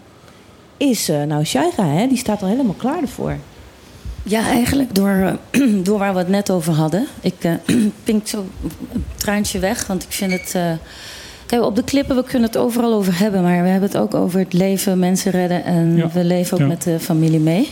[0.77, 2.07] is eh, nou Shaira, hè?
[2.07, 3.37] Die staat al helemaal klaar ervoor.
[4.23, 7.07] Ja, eigenlijk door, eh, door waar we het net over hadden.
[7.21, 7.53] Ik eh
[8.05, 8.45] pink zo
[8.93, 10.53] een traantje weg, want ik vind het...
[10.55, 10.73] eh,
[11.47, 13.43] kijk, op de klippen, we kunnen het overal over hebben...
[13.43, 15.65] maar we hebben het ook over het leven, mensen redden...
[15.65, 16.09] en Ja.
[16.13, 16.67] we leven ook Ja.
[16.69, 17.69] met de familie mee.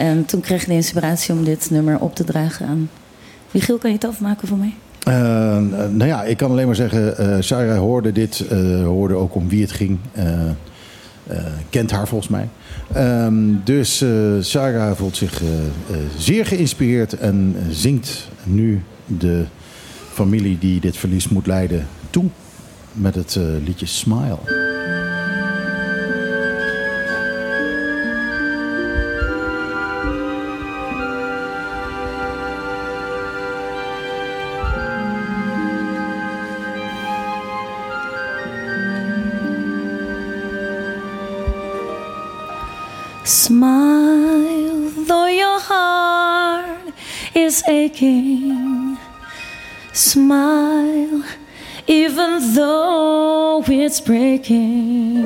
[0.00, 2.90] En toen kreeg ik de inspiratie om dit nummer op te dragen aan...
[3.50, 4.74] Michiel, kan je het afmaken voor mij?
[4.98, 5.14] Eh,
[5.90, 9.48] nou ja, ik kan alleen maar zeggen, eh Sarah hoorde dit, eh, hoorde ook om
[9.48, 9.98] wie het ging.
[11.70, 12.48] Kent haar volgens mij.
[12.92, 13.34] Ehm,
[13.64, 14.04] dus
[14.40, 15.42] Sarah voelt zich
[16.16, 19.44] zeer geïnspireerd en zingt nu de
[20.12, 22.24] familie die dit verlies moet leiden toe
[22.92, 23.86] met het liedje.
[23.86, 24.38] Smile,
[47.80, 48.98] is aching.
[49.92, 51.24] Smile,
[51.86, 55.22] even though it's breaking.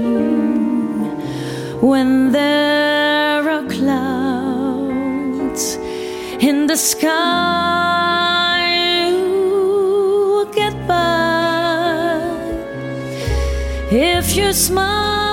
[1.80, 4.94] When there are clouds
[6.40, 7.08] in the sky,
[9.08, 12.20] you get by.
[13.90, 15.23] If you smile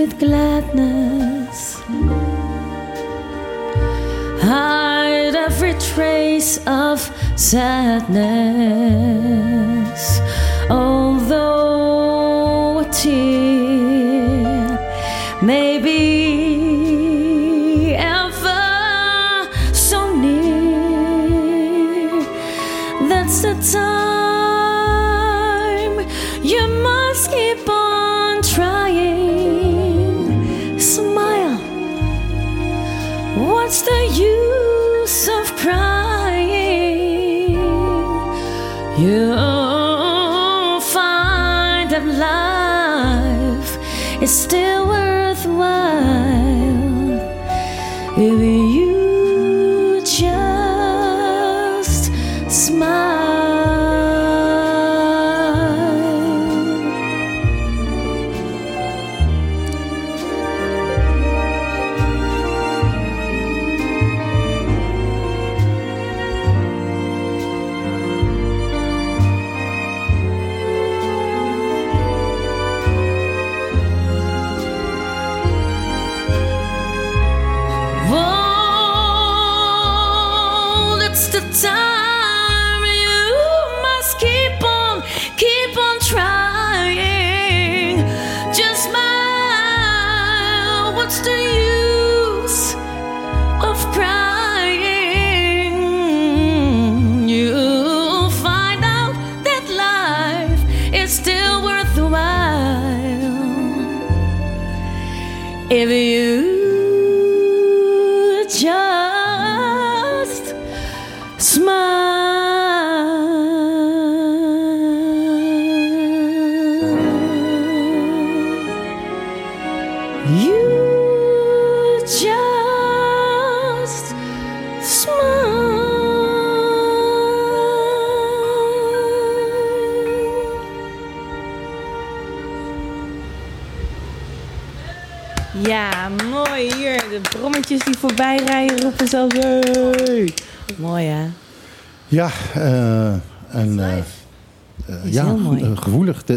[0.00, 1.78] with gladness.
[4.40, 6.98] Hide every trace of
[7.36, 8.10] sadness.
[10.70, 13.49] Although a tear
[48.22, 48.89] if you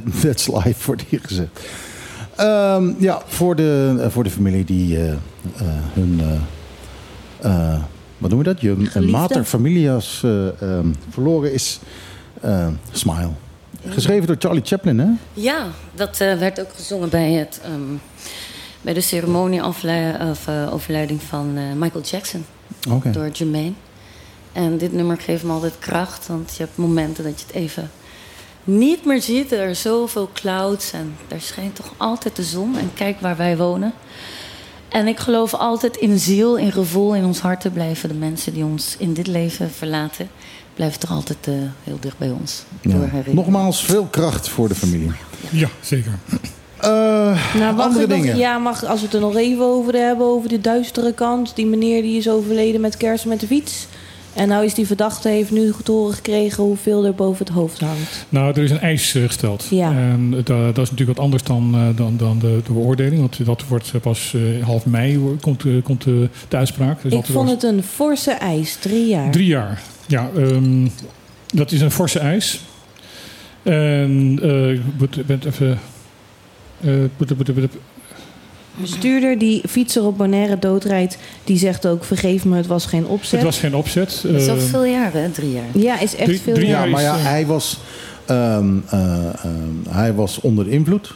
[0.04, 1.60] That, that's live, wordt hier gezegd.
[2.36, 5.18] Ehm, ja, voor de, eh, voor de familie die eh, eh,
[5.94, 6.22] hun...
[8.18, 8.62] wat noemen we dat?
[8.62, 9.18] Je Geliefde.
[9.18, 11.80] mater familias eh, ehm, verloren is.
[12.92, 13.30] Smile.
[13.88, 15.08] Geschreven door Charlie Chaplin, hè?
[15.34, 17.96] Ja, dat werd ook gezongen bij, het, ehm,
[18.82, 19.84] bij de ceremonie of,
[20.72, 22.46] overlijding van Michael Jackson
[23.12, 23.74] door Jermaine.
[24.52, 27.90] En dit nummer geeft me altijd kracht, want je hebt momenten dat je het even
[28.64, 29.52] niet meer ziet.
[29.52, 32.78] Er zijn zoveel clouds en er schijnt toch altijd de zon.
[32.78, 33.94] En kijk waar wij wonen.
[34.90, 38.10] En ik geloof altijd in ziel, in gevoel, in ons hart te blijven.
[38.10, 40.30] De mensen die ons in dit leven verlaten,
[40.74, 41.54] blijven toch altijd eh,
[41.84, 42.64] heel dicht bij ons.
[42.82, 43.10] Ja.
[43.32, 45.12] Nogmaals, veel kracht voor de familie.
[45.50, 46.12] Ja, zeker.
[46.78, 46.90] Eh,
[47.56, 48.38] Nou, mag andere nog- dingen.
[48.38, 51.56] ja, mag, als we het er nog even over hebben, over de duistere kant.
[51.56, 53.88] Die meneer die is overleden met kerst met de fiets.
[54.34, 57.80] En nou is die verdachte, heeft nu te horen gekregen hoeveel er boven het hoofd
[57.80, 58.26] hangt.
[58.30, 59.68] Nou, er is een eis eh, gesteld.
[59.70, 59.92] Ja.
[59.92, 63.20] En dat, dat is natuurlijk wat anders dan, eh, dan, dan de, de beoordeling.
[63.20, 67.02] Want dat wordt eh, pas eh, half mei komt, eh, komt de, de uitspraak.
[67.02, 69.32] Dus ik vond was het een forse eis, drie jaar.
[69.32, 69.82] Drie jaar.
[70.08, 70.88] Ja, ehm,
[71.54, 72.60] dat is een forse eis.
[73.64, 75.80] En eh, ik moet- ben even...
[76.82, 77.56] eh, moet-
[78.76, 83.32] Bestuurder die fietser op Bonaire doodrijdt, die zegt ook: vergeef me, het was geen opzet.
[83.32, 84.20] het was geen opzet.
[84.24, 85.30] Dat is al Eh, veel jaren, hè?
[85.30, 85.64] drie jaar.
[85.74, 86.54] Ja, is echt Drie- veel.
[86.54, 87.80] drie Ja, jaar maar is, ja, eh, hij was,
[88.26, 91.14] ehm, eh, ehm, hij was onder de invloed.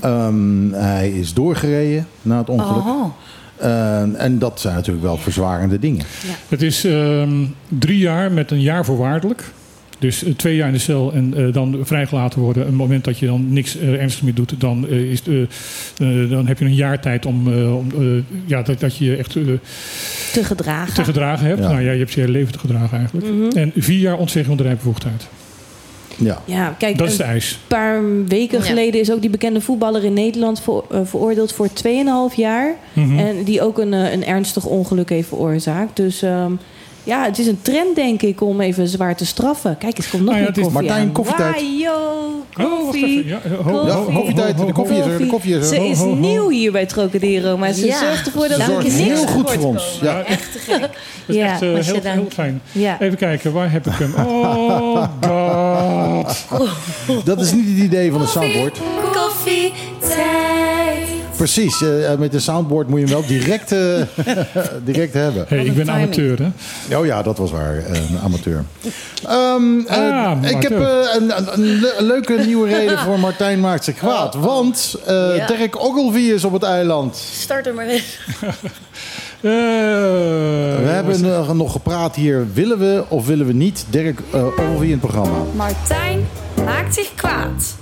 [0.00, 2.84] Ehm, hij is doorgereden na het ongeluk.
[2.86, 3.04] Oh.
[3.56, 6.04] Eh, en dat zijn natuurlijk wel verzwarende dingen.
[6.48, 9.44] Het is ehm, drie jaar met een jaar voorwaardelijk.
[9.98, 12.62] Dus eh, twee jaar in de cel en eh, dan vrijgelaten worden.
[12.62, 15.22] Op het moment dat je dan niks eh, ernstigs meer doet, dan, eh, is,
[16.30, 19.16] dan heb je een jaar tijd om, eh, om eh, ja, dat, dat je je
[19.16, 19.58] echt Te
[20.44, 20.94] gedragen.
[20.94, 21.60] te gedragen hebt.
[21.60, 21.68] Ja.
[21.68, 23.26] Nou ja, je hebt je hele leven te gedragen eigenlijk.
[23.32, 23.56] Mhm.
[23.58, 25.26] En vier jaar ontzegging van de rijbevoegdheid.
[26.18, 26.42] Ja.
[26.44, 27.58] Ja, kijk, Dat is een de eis.
[27.66, 28.64] paar weken Ja.
[28.64, 32.74] geleden is ook die bekende voetballer in Nederland voor, veroordeeld voor 2,5 jaar.
[32.92, 33.18] Mhm.
[33.18, 35.96] En die ook een, een ernstig ongeluk heeft veroorzaakt.
[35.96, 36.52] Dus ehm,
[37.06, 39.78] ja, het is een trend, denk ik, om even zwaar te straffen.
[39.78, 41.12] Kijk, eens komt nog Nou ja, het koffie Martijn, aan.
[41.12, 41.62] koffietijd.
[42.58, 43.04] Oh, koffie.
[43.06, 43.26] even.
[43.26, 44.58] Ja, ho- ho- Ja, ho- ho- koffietijd.
[44.58, 45.18] De koffie is er.
[45.18, 45.74] De koffie is er.
[45.76, 47.98] Ze is nieuw hier bij Trocadero, maar ze Ja.
[47.98, 49.98] zorgt ervoor dat niks heel goed voor ons.
[50.02, 50.22] Ja.
[50.24, 50.80] Echt te gek.
[50.80, 50.90] Dat
[51.26, 52.60] is Ja, echt eh, heel, heel fijn.
[52.72, 53.00] Ja.
[53.00, 54.14] Even kijken, waar heb ik hem?
[54.26, 55.04] Oh,
[56.48, 57.26] god.
[57.26, 58.78] Dat is niet het idee van een soundboard.
[59.12, 60.65] Koffietijd.
[61.36, 63.78] Precies, eh, met een soundboard moet je hem wel direct, eh,
[64.84, 65.44] direct hebben.
[65.48, 66.38] Hey, ik ben amateur,
[66.88, 66.96] hè?
[66.98, 68.64] Oh ja, dat was waar, eh, een amateur.
[69.26, 73.18] Ehm, eh, Ah, ik heb eh, een, een, een le- een leuke nieuwe reden voor
[73.18, 74.34] Martijn maakt zich kwaad.
[74.34, 75.46] Want eh Ja.
[75.46, 77.16] Dirk Ogilvie is op het eiland.
[77.16, 78.02] Start er maar weer.
[79.40, 79.52] Eh,
[80.82, 82.46] We hebben nog, nog gepraat hier.
[82.52, 85.36] Willen we of willen we niet Dirk eh, Ogilvie in het programma?
[85.56, 86.26] Martijn
[86.64, 87.74] maakt zich kwaad.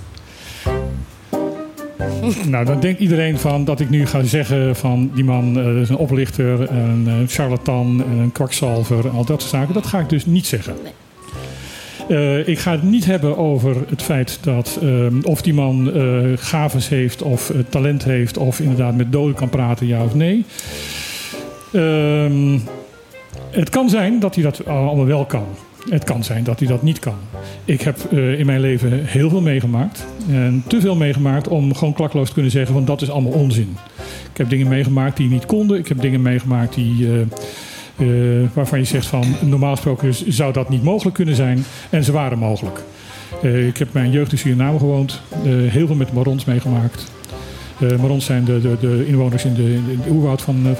[2.49, 5.89] Nou, dan denkt iedereen van dat ik nu ga zeggen van die man eh, is
[5.89, 9.73] een oplichter, een eh, charlatan, een kwakzalver, al dat soort zaken.
[9.73, 10.75] Dat ga ik dus niet zeggen.
[12.09, 14.79] Eh, ik ga het niet hebben over het feit dat
[15.21, 19.87] of die man eh gaves heeft of talent heeft of inderdaad met doden kan praten,
[19.87, 20.45] ja of nee.
[21.71, 22.59] Ehm,
[23.49, 25.45] het kan zijn dat hij dat allemaal wel kan.
[25.89, 27.15] Het kan zijn dat hij dat niet kan.
[27.65, 30.05] Ik heb eh, in mijn leven heel veel meegemaakt.
[30.29, 33.77] En te veel meegemaakt om gewoon klakloos te kunnen zeggen: van dat is allemaal onzin.
[34.31, 35.77] Ik heb dingen meegemaakt die niet konden.
[35.77, 37.07] Ik heb dingen meegemaakt die.
[37.07, 37.21] eh,
[37.97, 41.65] eh, waarvan je zegt van normaal gesproken zou dat niet mogelijk kunnen zijn.
[41.89, 42.79] En ze waren mogelijk.
[43.41, 45.21] Ik heb mijn jeugd in Suriname gewoond.
[45.47, 46.45] heel veel met de Marons
[47.79, 47.93] meegemaakt.
[47.93, 50.71] Eh Marons zijn de, de, de inwoners in de, in oerwoud van, eh,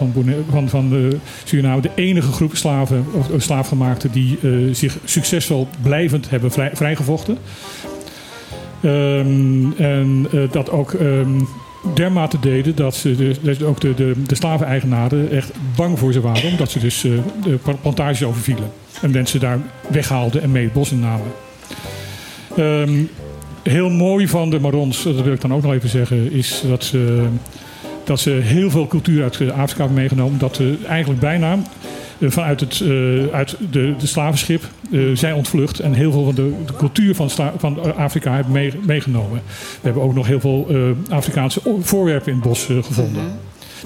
[0.49, 1.81] van, van, de Suriname.
[1.81, 7.37] De enige groep slaven, of, slaafgemaakten die eh, zich succesvol blijvend hebben vrij, vrijgevochten.
[8.85, 11.41] Ehm, en eh, dat ook ehm,
[11.93, 13.35] dermate deden dat ze
[13.65, 16.49] ook de, de, de slaveneigenaren echt bang voor ze waren.
[16.49, 17.11] Omdat ze dus eh,
[17.43, 18.71] de plantages overvielen.
[19.01, 21.27] En mensen daar weghaalden en mee het bos innamen.
[22.55, 23.03] Ehm,
[23.69, 26.83] heel mooi van de Marons, dat wil ik dan ook nog even zeggen, is dat
[26.83, 27.25] ze,
[28.03, 30.39] dat ze heel veel cultuur uit eh, Afrika hebben meegenomen.
[30.39, 31.57] Dat ze eigenlijk bijna
[32.19, 32.87] eh, vanuit het, eh,
[33.31, 37.29] uit de, de slavenschip eh, zijn ontvlucht en heel veel van de, de cultuur van,
[37.57, 39.41] van Afrika hebben mee- meegenomen.
[39.45, 43.21] We hebben ook nog heel veel eh, Afrikaanse voorwerpen in het bos eh, gevonden.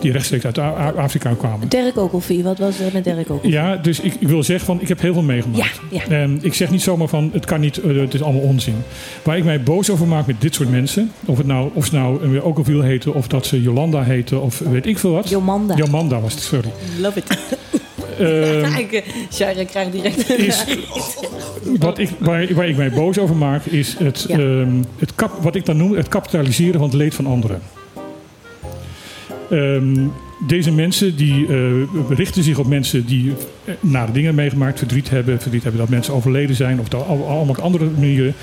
[0.02, 0.58] Die rechtstreeks uit
[0.98, 1.70] Afrika kwamen.
[1.70, 3.52] Dirk Ogilvie, wat was er met Dirk Ogilvie?
[3.52, 5.82] Ja, dus ik, ik wil zeggen van ik heb heel veel meegemaakt.
[5.90, 6.16] Ja, ja.
[6.16, 8.76] En ik zeg niet zomaar van het kan niet, eh, het is allemaal onzin.
[9.24, 11.96] Waar ik mij boos over maak met dit soort mensen, of, het nou, of ze
[11.96, 15.30] nou uh, Ogilvie heten, of dat ze Jolanda heten, of weet ik veel wat.
[15.30, 15.76] Jomanda.
[15.76, 16.70] Jomanda was het, sorry.
[17.00, 17.26] Love it.
[18.20, 20.30] Ehm, Kijk, Shara krijgt direct...
[20.38, 20.64] is,
[21.80, 24.38] wat ik, waar, waar ik mij boos over maak, is het, Ja.
[24.38, 27.62] ehm, het kap, wat ik dan noem het kapitaliseren van het leed van anderen.
[29.50, 30.08] Ehm,
[30.48, 31.56] deze mensen die eh,
[32.10, 33.34] richten zich op mensen die
[33.66, 37.28] eh, nare dingen meegemaakt, verdriet hebben, verdriet hebben dat mensen overleden zijn of dat, al-
[37.28, 38.34] allemaal op andere manieren.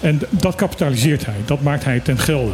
[0.00, 2.52] En dat kapitaliseert hij, dat maakt hij ten gelde.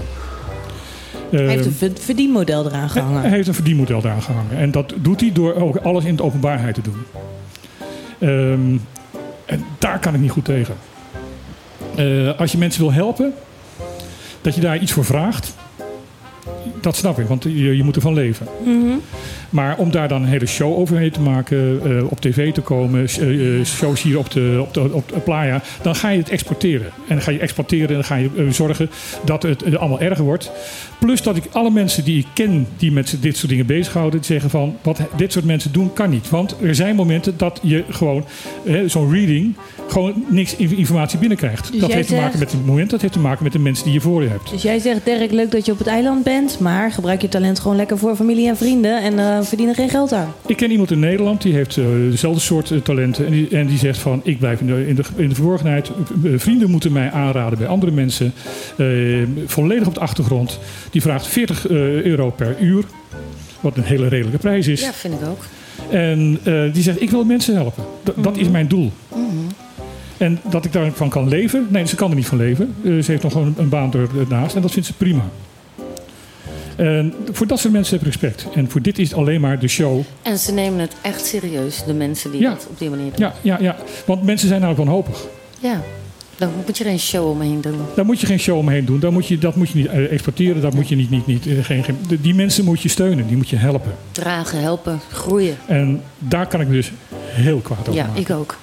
[1.30, 3.20] Hij heeft Ehm, een ver- verdienmodel eraan gehangen.
[3.20, 4.56] hij heeft een verdienmodel eraan gehangen.
[4.56, 7.02] En dat doet hij door ook alles in de openbaarheid te doen.
[8.18, 8.76] Ehm,
[9.46, 10.74] en daar kan ik niet goed tegen.
[11.96, 13.32] Eh, als je mensen wil helpen,
[14.40, 15.54] dat je daar iets voor vraagt,
[16.80, 18.46] dat snap ik, want je, je moet ervan leven.
[18.64, 18.96] Mhm.
[19.50, 23.06] Maar om daar dan een hele show overheen te maken, eh, op tv te komen,
[23.20, 26.28] eh, eh, shows hier op de, op, de, op de playa, dan ga je het
[26.30, 26.86] exporteren.
[26.86, 28.90] En dan ga je exporteren en dan ga je zorgen
[29.24, 30.50] dat het allemaal erger wordt.
[30.98, 34.30] Plus dat ik alle mensen die ik ken die met dit soort dingen bezighouden, die
[34.30, 36.28] zeggen van wat dit soort mensen doen kan niet.
[36.30, 38.24] Want er zijn momenten dat je gewoon
[38.86, 39.54] zo'n reading
[39.88, 41.72] gewoon niks in- informatie binnenkrijgt.
[41.72, 43.84] Dus dat heeft te maken met het moment, dat heeft te maken met de mensen
[43.84, 44.50] die je voor je hebt.
[44.50, 47.58] Dus jij zegt, Dirk, leuk dat je op het eiland bent, maar gebruik je talent
[47.58, 50.32] gewoon lekker voor familie en vrienden en eh verdien er geen geld aan.
[50.46, 53.26] Ik ken iemand in Nederland die heeft eh, dezelfde soort eh, talenten.
[53.26, 55.90] En die, en die zegt van ik blijf in de, in de, in de verborgenheid.
[56.36, 58.32] Vrienden moeten mij aanraden bij andere mensen.
[58.76, 58.86] Eh,
[59.46, 60.58] volledig op de achtergrond.
[60.90, 62.84] Die vraagt 40 eh, euro per uur.
[63.60, 64.80] Wat een hele redelijke prijs is.
[64.80, 65.44] Ja, vind ik ook.
[65.90, 67.84] En eh, die zegt ik wil mensen helpen.
[68.04, 68.92] D- Dat is mijn doel.
[70.16, 71.66] En dat ik daarvan kan leven?
[71.70, 72.74] Nee, ze kan er niet van leven.
[72.84, 75.22] Ze heeft nog gewoon een baan ernaast en dat vindt ze prima.
[76.86, 78.46] En voor dat soort mensen heb ik respect.
[78.54, 80.00] En voor dit is het alleen maar de show.
[80.22, 82.50] En ze nemen het echt serieus, de mensen die Ja.
[82.50, 83.26] dat op die manier doen.
[83.26, 83.76] Ja, ja, ja.
[84.06, 85.26] Want mensen zijn namelijk wanhopig.
[85.58, 85.80] Ja.
[86.36, 87.78] Dan moet je er een show omheen doen.
[87.94, 89.00] Daar moet je geen show omheen doen.
[89.00, 90.62] Daar moet je, dat moet je niet eh, exporteren.
[90.62, 93.26] Dat moet je niet, niet, niet, eh, geen, geen, die mensen moet je steunen.
[93.26, 93.92] Die moet je helpen.
[94.12, 95.56] Dragen, helpen, groeien.
[95.66, 98.20] En daar kan ik dus heel kwaad over Ja, maken.
[98.20, 98.56] ik ook.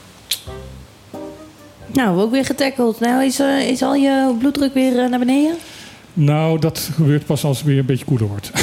[1.94, 2.99] Nou, ook weer getackled.
[2.99, 5.56] Nou, is, eh, is al je bloeddruk weer naar beneden?
[6.19, 8.52] Nou, dat gebeurt pas als het weer een beetje koeler wordt.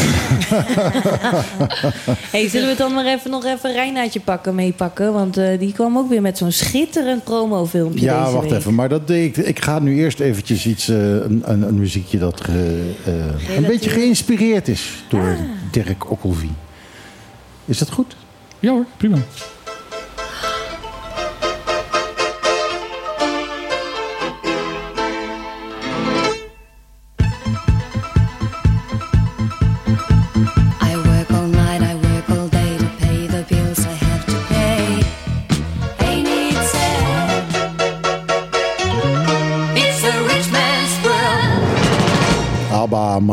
[2.30, 5.12] hey, zullen we het dan maar even nog even Reinaatje pakken, meepakken?
[5.12, 8.58] Want eh, die kwam ook weer met zo'n schitterend promofilmpje Ja, deze wacht week.
[8.58, 8.74] even.
[8.74, 12.40] Maar dat, ik, ik ga nu eerst eventjes iets, eh, een, een, een muziekje dat
[12.40, 15.36] ge- eh, een beetje geïnspireerd is door
[15.70, 16.52] Dirk Okkelvie.
[17.64, 18.16] Is dat goed?
[18.60, 19.16] Ja hoor, prima.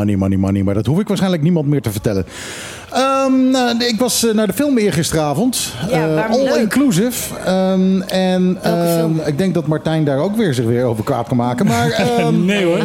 [0.02, 0.64] Money, money, money.
[0.64, 2.26] Maar dat hoef ik waarschijnlijk niemand meer te vertellen.
[2.92, 5.74] Ehm, nou, ik was eh, naar de film eergisteravond.
[5.90, 6.56] Ja, Eh, all leuk?
[6.56, 7.36] inclusive.
[7.46, 11.38] Ehm, en ehm, ik denk dat Martijn daar ook weer zich weer over kwaad kan
[11.38, 11.66] maken.
[11.66, 12.80] Maar ehm, nee hoor.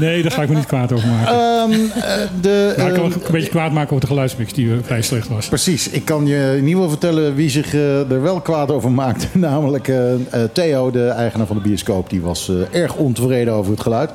[0.00, 1.34] Nee, daar ga ik me niet kwaad over maken.
[1.34, 4.70] ehm, eh, de, maar ik kan me een beetje kwaad maken over de geluidsmix die
[4.82, 5.48] vrij slecht was.
[5.48, 9.26] Precies, ik kan je in ieder geval vertellen wie zich er wel kwaad over maakte.
[9.38, 9.92] Namelijk
[10.52, 12.10] Theo, de eigenaar van de bioscoop.
[12.10, 14.10] Die was eh, erg ontevreden over het geluid.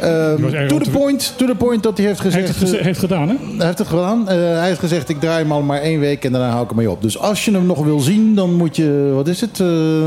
[0.00, 2.46] Ehm, to, the point, to the point dat hij heeft Hij gezegd...
[2.58, 3.34] heeft het heeft gedaan, hè?
[3.56, 4.28] hij heeft het gedaan.
[4.28, 4.36] Eh,
[4.66, 6.78] hij heeft gezegd, ik draai hem al maar één week en daarna hou ik hem
[6.78, 7.02] mee op.
[7.02, 9.10] Dus als je hem nog wil zien, dan moet je...
[9.14, 9.60] Wat is het?
[9.60, 10.06] eh,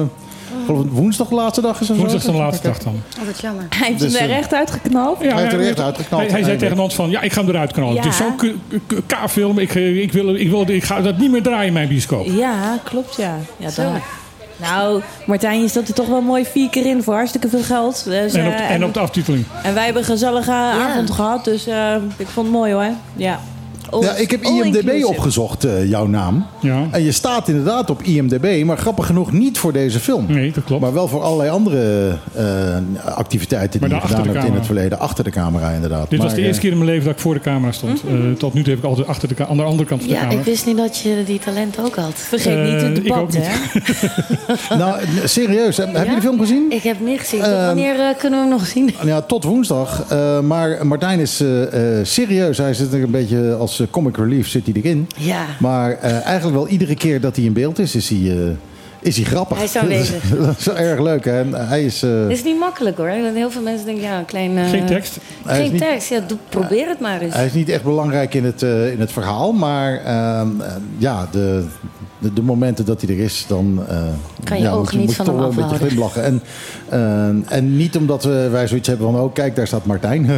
[0.67, 2.01] ik woensdag de laatste dag is of zo?
[2.01, 3.01] Woensdag is de laatste dag dan.
[3.19, 3.65] Oh, wat jammer.
[3.69, 5.17] Hij heeft Dus, hem er eh, echt uitgeknald.
[5.21, 6.21] Ja, heeft er hij- echt uitgeknald.
[6.23, 7.93] Hij, hij zei tegen ons van, ja, ik ga hem eruit knallen.
[7.95, 8.01] Ja.
[8.01, 8.35] Het is zo'n
[9.07, 9.59] K-film.
[9.59, 12.25] Ik, eh, ik, wil, ik, wil, ik ga dat niet meer draaien in mijn bioscoop.
[12.25, 13.35] Ja, klopt ja.
[13.57, 13.93] ja dan.
[14.57, 18.03] Nou, Martijn, je stond er toch wel mooi vier keer in voor hartstikke veel geld.
[18.03, 19.45] Dus, En op, en op de aftiteling.
[19.63, 22.89] en wij hebben een gezellige avond gehad, dus eh, ik vond het mooi hoor.
[23.15, 23.39] Ja,
[23.99, 26.45] Ja, ik heb all IMDB opgezocht, eh, jouw naam.
[26.59, 26.87] Ja.
[26.91, 30.25] En je staat inderdaad op IMDB, maar grappig genoeg niet voor deze film.
[30.27, 30.81] Nee, dat klopt.
[30.81, 32.45] Maar wel voor allerlei andere eh,
[33.15, 34.99] activiteiten Maar die je gedaan de hebt in het verleden.
[34.99, 36.09] Achter de camera inderdaad.
[36.09, 38.03] Dit was de eerste eh, keer in mijn leven dat ik voor de camera stond.
[38.03, 38.29] Mhm.
[38.29, 40.15] Eh, tot nu toe heb ik altijd achter de, aan de andere kant van de
[40.15, 40.39] Ja, camera.
[40.39, 42.13] ik wist niet dat je die talent ook had.
[42.13, 43.47] Vergeet niet het ik debat, hè?
[44.77, 46.15] Nou, serieus, heb, heb je Ja?
[46.15, 46.65] de film gezien?
[46.69, 47.41] Ik heb niet gezien.
[47.41, 48.89] Ehm, wanneer eh, kunnen we hem nog zien?
[49.05, 50.05] Ja, tot woensdag.
[50.09, 51.43] Eh, maar Martijn is
[52.03, 52.57] serieus.
[52.57, 55.07] Hij zit er een beetje als eh, comic relief zit hij erin.
[55.17, 55.45] Ja.
[55.59, 58.49] Maar eh, eigenlijk wel iedere keer dat hij in beeld is, is hij, eh,
[59.01, 59.57] is hij grappig.
[59.57, 60.23] Hij is aanwezig.
[60.45, 61.25] dat is wel erg leuk.
[61.25, 61.39] Hè?
[61.39, 62.01] En hij is...
[62.01, 63.07] Het is niet makkelijk hoor.
[63.21, 64.57] Want heel veel mensen denken, ja, een klein...
[64.57, 65.17] eh, Geen tekst.
[65.45, 66.09] Hij Geen niet- tekst.
[66.09, 67.33] Ja, doe, probeer het maar eens.
[67.33, 71.27] Hij is niet echt belangrijk in het, eh, in het verhaal, maar ehm, eh, ja,
[71.31, 71.63] de,
[72.19, 73.97] de, de momenten dat hij er is, dan eh,
[74.43, 76.23] Kan je ja, je, niet van toch wel een beetje glimlachen.
[76.23, 76.41] En,
[76.89, 80.29] eh, en niet omdat we, wij zoiets hebben van, oh kijk, daar staat Martijn.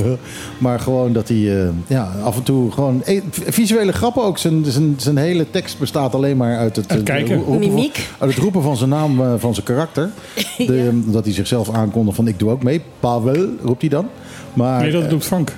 [0.58, 3.02] maar gewoon dat hij eh, ja, af en toe gewoon...
[3.04, 4.38] eh, visuele grappen ook.
[4.38, 7.34] Zijn, zijn, zijn hele tekst bestaat alleen maar uit het, kijken.
[7.36, 8.08] roepen van- Mimiek.
[8.18, 10.10] uit het roepen van zijn naam, van zijn karakter.
[10.56, 12.80] De, Dat hij zichzelf aankondigt van, ik doe ook mee.
[13.00, 14.08] Pavel, roept hij dan.
[14.52, 15.52] Maar, Nee, dat doet Frank.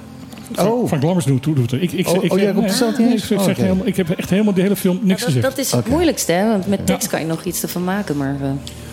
[0.53, 0.87] Frank, Oh.
[0.87, 1.73] Frank Lammers doet, doet het.
[1.83, 3.31] Ik, ik, Oh, ik, oh, jij zeg- roept het zelf niet nee, eens?
[3.31, 3.63] ik, zeg oké.
[3.63, 5.45] helemaal, ik heb echt helemaal de hele film niks dat, gezegd.
[5.45, 6.49] dat is het moeilijkste, hè?
[6.49, 8.17] Want met tekst kan je nog iets ervan maken.
[8.17, 8.49] Maar eh,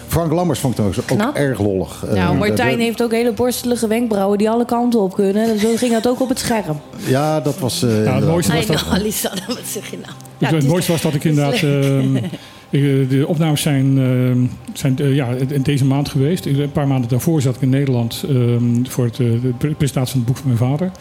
[0.08, 1.36] Frank Lammers vond ik ook Knap.
[1.36, 2.06] erg lollig.
[2.10, 5.50] Eh, Nou, Martijn de- heeft ook hele borstelige wenkbrauwen die alle kanten op kunnen.
[5.50, 6.80] En zo ging dat ook op het scherm.
[7.08, 7.84] Ja, dat was...
[7.84, 10.14] eh, Ja, het mooiste was dat, know, Alisa, wat zeg je nou?
[10.38, 11.54] het, het mooiste was dat ik inderdaad...
[11.64, 16.46] ehm, eh, de opnames zijn, ehm, zijn eh, ja, in deze maand geweest.
[16.46, 19.74] Ik- Een paar maanden daarvoor zat ik in Nederland ehm, voor het, eh, de pre-
[19.74, 20.92] presentatie van het boek van mijn vader.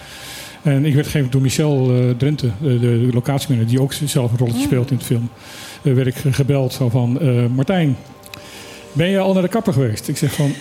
[0.62, 4.38] En ik werd gegeven door Michel eh, Drenthe, de, de locatiemanager, die ook zelf een
[4.38, 5.28] rolletje speelt in het film.
[5.82, 7.96] Eh, werd ik gebeld zo van, eh, Martijn,
[8.92, 10.08] ben je al naar de kapper geweest?
[10.08, 10.52] Ik zeg van,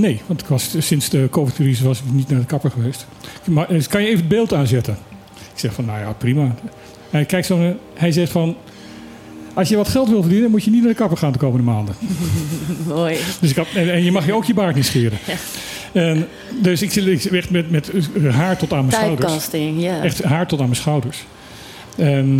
[0.00, 3.06] nee, want ik was, sinds de COVID-crisis was ik niet naar de kapper geweest.
[3.44, 4.98] Maar eh, kan je even het beeld aanzetten?
[5.34, 6.54] Ik zeg van, nou ja, prima.
[7.10, 8.56] Hij kijkt zo hij zegt van,
[9.54, 11.64] als je wat geld wil verdienen, moet je niet naar de kapper gaan de komende
[11.64, 11.94] maanden.
[12.86, 13.16] Mooi.
[13.40, 15.18] Dus ik had, en, en je mag je ook je baard niet scheren.
[15.92, 16.26] En,
[16.60, 17.90] dus ik zit echt met, met
[18.30, 19.48] haar tot aan mijn schouders.
[19.76, 20.02] Ja.
[20.02, 21.24] Echt haar tot aan mijn schouders.
[21.96, 22.38] En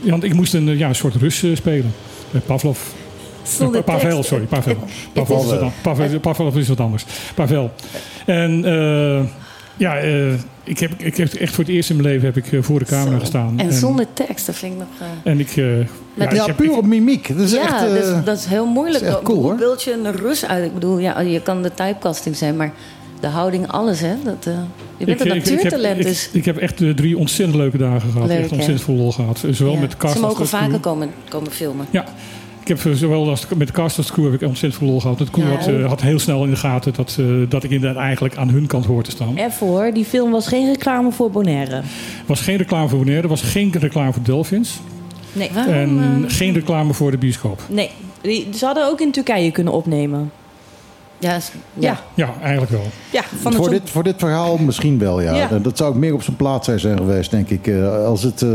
[0.00, 1.94] ja, want ik moest een, ja, een soort Rus eh, spelen.
[2.46, 2.78] Pavlov.
[3.42, 4.44] Zonder Pavel, sorry.
[4.44, 4.76] Pavel.
[5.12, 7.04] Pavel, Pavel, Pavlov is wat anders.
[7.34, 7.72] Pavel.
[8.26, 9.24] En eh,
[9.76, 10.32] ja, eh,
[10.64, 12.78] ik, heb, ik heb echt voor het eerst in mijn leven heb ik eh, voor
[12.78, 13.18] de camera Zo.
[13.20, 13.58] gestaan.
[13.58, 14.88] En zonder tekst, dat vind ik nog...
[15.24, 15.56] eh, En ik...
[15.56, 15.64] eh,
[16.14, 17.28] Met- ik Ja, heb- puur ik- op mimiek.
[17.28, 17.84] Dat is ja, echt...
[17.84, 19.02] eh, dus, dat is heel moeilijk.
[19.04, 20.64] is echt Hoe cool, beeld je een Rus uit?
[20.64, 22.72] Ik bedoel, ja, je kan de typecasting zijn, maar
[23.20, 24.14] de houding, alles, hè?
[24.24, 24.52] Dat, eh,
[24.96, 26.28] je bent Ik- een ik- ik heb- natuurtalent, ik, dus...
[26.32, 28.28] Ik, heb echt eh, drie ontzettend leuke dagen gehad.
[28.28, 29.44] Leuk, echt ontzettend veel lol gehad.
[29.50, 29.80] Zowel Ja.
[29.80, 31.86] met cast Ze als mogen vaker komen, komen filmen.
[31.90, 32.04] Ja,
[32.68, 34.90] ik heb eh, zowel als met de cast als de crew heb ik ontzettend veel
[34.90, 35.18] lol gehad.
[35.18, 35.56] Het crew Ja.
[35.56, 38.48] had, eh, had heel snel in de gaten dat, eh, dat ik inderdaad eigenlijk aan
[38.48, 39.36] hun kant hoor te staan.
[39.36, 41.82] Even hoor, die film was geen reclame voor Bonaire.
[42.26, 44.80] was geen reclame voor Bonaire, er was geen reclame voor Delphins.
[45.32, 45.48] Nee.
[45.48, 47.60] en geen reclame voor de bioscoop.
[47.68, 47.90] Nee,
[48.20, 50.30] die, ze hadden ook in Turkije kunnen opnemen.
[51.18, 51.38] Ja,
[51.74, 51.98] ja.
[52.14, 52.86] Ja, eigenlijk wel.
[53.12, 55.34] ja van voor, dit, voor dit verhaal misschien wel, ja.
[55.34, 55.50] Ja.
[55.50, 57.66] Eh, Dat zou ook meer op zijn plaats zijn geweest, denk ik.
[57.66, 58.48] Eh, als het, eh,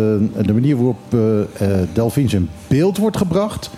[0.45, 3.69] de manier waarop eh eh, Delphins in beeld wordt gebracht...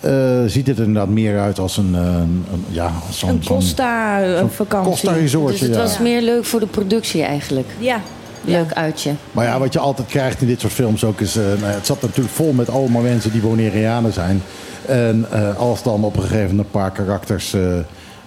[0.00, 0.12] eh,
[0.46, 1.94] ziet het er inderdaad meer uit als een...
[1.94, 4.90] eh, een ja, zo'n- een Costa zo'n vakantie.
[4.90, 5.82] Costa resortje, Dus het ja.
[5.82, 7.68] was meer leuk voor de productie eigenlijk.
[7.78, 8.00] Ja.
[8.44, 9.10] Leuk uitje.
[9.32, 11.36] Maar ja, wat je altijd krijgt in dit soort films ook is...
[11.36, 14.42] eh, nou ja, het zat natuurlijk vol met allemaal mensen die Bonaireanen zijn.
[14.86, 17.54] En eh, als dan op een gegeven moment een paar karakters...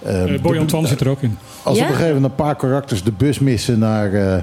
[0.04, 1.38] eh eh, Eh, Boy Antoine zit er ook in.
[1.62, 1.82] Als Ja?
[1.82, 4.36] op een gegeven moment een paar karakters de bus missen naar, eh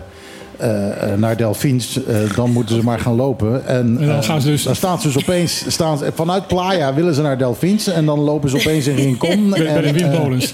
[0.58, 3.66] eh, eh, naar Delphins, eh, dan moeten ze maar gaan lopen.
[3.68, 6.94] En, En dan gaan ze dus- dan staan ze dus opeens, staan ze, vanuit Playa
[6.94, 9.50] willen ze naar Delphins en dan lopen ze opeens in Rincon.
[9.50, 10.54] Bij, bij de en, windmolens.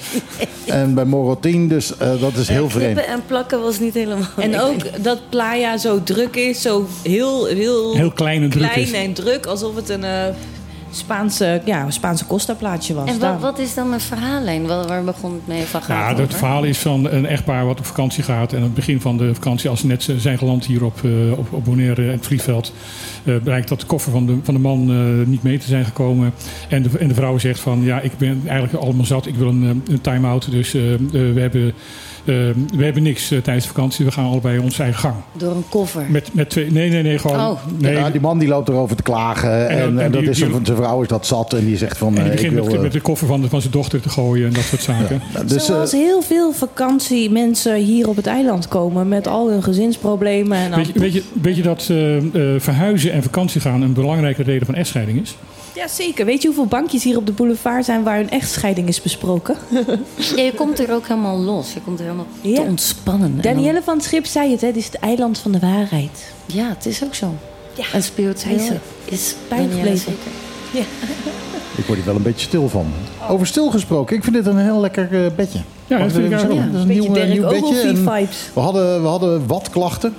[0.66, 3.06] en bij Morotin, dus eh, dat is heel vreemd.
[3.06, 4.28] En plakken was niet helemaal...
[4.38, 8.80] En ook dat Playa zo druk is, zo heel, heel, Heel klein en druk klein
[8.88, 8.92] is.
[8.92, 10.26] en druk, alsof het een eh,
[10.96, 13.10] Spaanse, ja, Spaanse Costa-plaatje was.
[13.10, 14.68] En wat, wat is dan een verhaallijn?
[14.68, 16.38] Waar, waar begon het mee van gaat Ja, het het over?
[16.38, 18.52] verhaal is van een echtpaar wat op vakantie gaat.
[18.52, 21.32] En aan het begin van de vakantie, als ze net zijn geland hier op, eh,
[21.32, 22.74] op, op Bonaire en het vliegveld,
[23.24, 25.86] eh, blijkt dat de koffer van de, van de man eh, niet mee te zijn
[25.86, 26.34] gekomen.
[26.70, 29.26] En de, en de vrouw zegt van, ja, ik ben eigenlijk allemaal zat.
[29.26, 30.52] Ik wil een, een time-out.
[30.52, 31.74] Dus we, hebben,
[32.26, 34.06] we hebben niks eh, tijdens de vakantie.
[34.06, 35.16] We gaan allebei onze eigen gang.
[35.38, 36.06] Door een koffer.
[36.10, 37.40] Met, met twee, nee, nee, nee, gewoon.
[37.40, 37.60] Oh.
[37.80, 40.22] Nee, Ja, die man die loopt erover te klagen en, En en, dan- en dat
[40.22, 42.24] die- is die- zijn zijn vrouw is dat zat en die zegt van en die
[42.24, 42.64] eh, ik begint wil...
[42.66, 45.22] met, eh, met de koffer van, van zijn dochter te gooien en dat soort zaken.
[45.46, 50.58] dus, eh, Zoals heel veel vakantiemensen hier op het eiland komen met al hun gezinsproblemen.
[50.58, 53.94] En Weet je, weet, je, weet je dat eh, eh, verhuizen en vakantie gaan een
[53.94, 55.36] belangrijke reden van echtscheiding is?
[55.76, 56.26] Ja, zeker.
[56.26, 59.56] Weet je hoeveel bankjes hier op de boulevard zijn waar een echtscheiding is besproken?
[60.36, 61.74] Ja, je komt er ook helemaal los.
[61.74, 62.56] Je komt er helemaal Ja.
[62.56, 63.28] te ontspannen.
[63.36, 64.68] En dan- Danielle van het Schip zei het, hè?
[64.68, 66.34] dit is het eiland van de waarheid.
[66.46, 67.34] Ja, het is ook zo.
[67.74, 67.84] Ja.
[67.94, 68.72] En spiritueel Hij is
[69.06, 69.78] is bijgebleven.
[69.84, 70.86] Danielle zeker.
[71.78, 72.86] Ik word hier wel een beetje stil van.
[73.30, 75.60] Over stil gesproken, ik vind dit een heel lekker eh, bedje.
[75.88, 76.52] Ja, dat vind ik ook.
[76.54, 77.82] Ja, Dat is een beetje nieuw, bedje.
[77.82, 78.04] En.
[78.54, 80.14] We hadden, we hadden wat klachten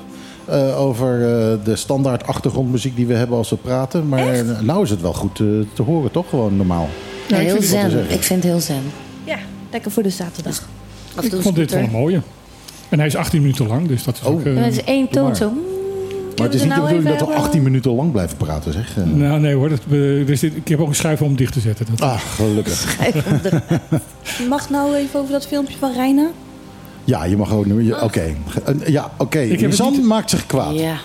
[0.47, 4.09] eh, over eh, de standaard achtergrondmuziek die we hebben als we praten.
[4.09, 6.29] Maar nou is het wel goed eh, te horen, toch?
[6.29, 6.89] Gewoon normaal.
[7.29, 8.11] Ja, heel zen.
[8.11, 8.83] Ik vind het heel zen.
[9.25, 9.39] Ja,
[9.71, 10.69] lekker voor de zaterdag.
[11.21, 12.21] Ik vond dit wel een mooie.
[12.89, 14.33] En hij is 18 minuten lang, dus dat is Oh.
[14.35, 14.45] ook...
[14.45, 15.37] het is één toon maar.
[15.37, 15.53] zo.
[16.37, 18.97] Maar het is niet de bedoeling dat we 18 minuten lang blijven praten, zeg.
[19.05, 19.81] Nou, nee hoor, dat,
[20.29, 21.87] er zit, ik heb ook een schuif om dicht te zetten.
[21.91, 22.97] Dat, Ah, gelukkig.
[24.49, 26.27] Mag nou even over dat filmpje van Reina?
[27.07, 27.83] Ja, je mag ook nu.
[27.85, 28.35] je- Oké.
[28.87, 29.39] Ja, oké.
[29.39, 30.75] niet- maakt zich kwaad.
[30.79, 30.97] Ja.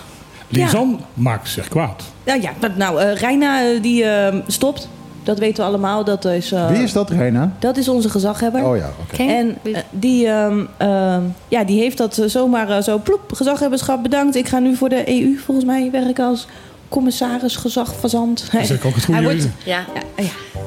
[0.48, 2.02] Lisanne maakt zich kwaad.
[2.24, 4.88] Nou ja, maar nou, eh, Reina eh, die eh, stopt.
[5.22, 6.04] Dat weten we allemaal.
[6.04, 7.52] Dat is, eh, Wie is dat, Reina?
[7.58, 8.64] Dat is onze gezaghebber.
[8.64, 9.22] Oh ja, oké.
[9.22, 9.56] En
[9.90, 14.36] die, ehm, ehm, ja, die heeft dat zomaar zo ploep, gezaghebberschap bedankt.
[14.36, 16.46] Ik ga nu voor de EU volgens mij werken als
[16.88, 18.48] commissaris gezag fazant.
[18.52, 19.12] Dat is ook het goede.
[19.12, 19.84] Hij wordt, Ja.
[19.94, 20.60] ja, ja.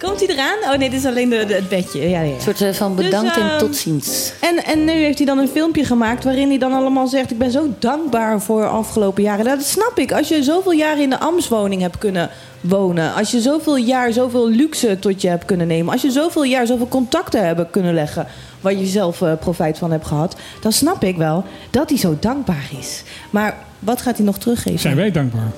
[0.00, 0.72] Komt hij eraan?
[0.72, 2.00] Oh nee, dit is alleen de, de- het bedje.
[2.00, 2.34] Ja, ja, ja.
[2.34, 4.32] Een soort eh, van bedankt Dus, en ehm, tot ziens.
[4.40, 7.30] En, en nu heeft hij dan een filmpje gemaakt waarin hij dan allemaal zegt...
[7.30, 9.44] ik ben zo dankbaar voor afgelopen jaren.
[9.44, 10.12] Nou, dat snap ik.
[10.12, 12.30] Als je zoveel jaar in de ambtswoning hebt kunnen
[12.60, 13.14] wonen...
[13.14, 15.92] als je zoveel jaar zoveel luxe tot je hebt kunnen nemen...
[15.92, 18.26] als je zoveel jaar zoveel contacten hebt kunnen leggen...
[18.60, 20.36] waar je zelf eh, profijt van hebt gehad...
[20.60, 23.02] dan snap ik wel dat hij zo dankbaar is.
[23.30, 24.78] Maar wat gaat hij nog teruggeven?
[24.78, 25.50] Zijn wij dankbaar?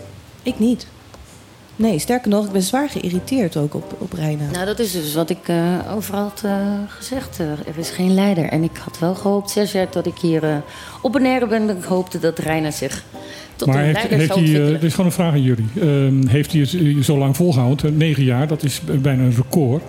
[0.42, 0.86] Ik niet.
[1.80, 4.50] Nee, sterker nog, ik ben zwaar geïrriteerd ook op, op Reina.
[4.52, 5.56] Nou, dat is dus wat ik eh,
[5.94, 6.52] overal had eh,
[6.88, 7.40] gezegd.
[7.40, 8.44] Eh, er is geen leider.
[8.44, 10.62] En ik had wel gehoopt, zes jaar dat ik hier
[11.02, 11.68] op Bonaire ben...
[11.68, 13.04] ik hoopte dat Reina zich
[13.56, 14.80] tot maar een heeft, leider heeft zou hij, ontwikkelen.
[14.80, 15.68] dit is gewoon een vraag aan jullie.
[15.80, 17.90] Ehm, heeft hij het zo lang volgehouden?
[17.90, 19.82] Eh, Negen jaar, dat is bijna een record.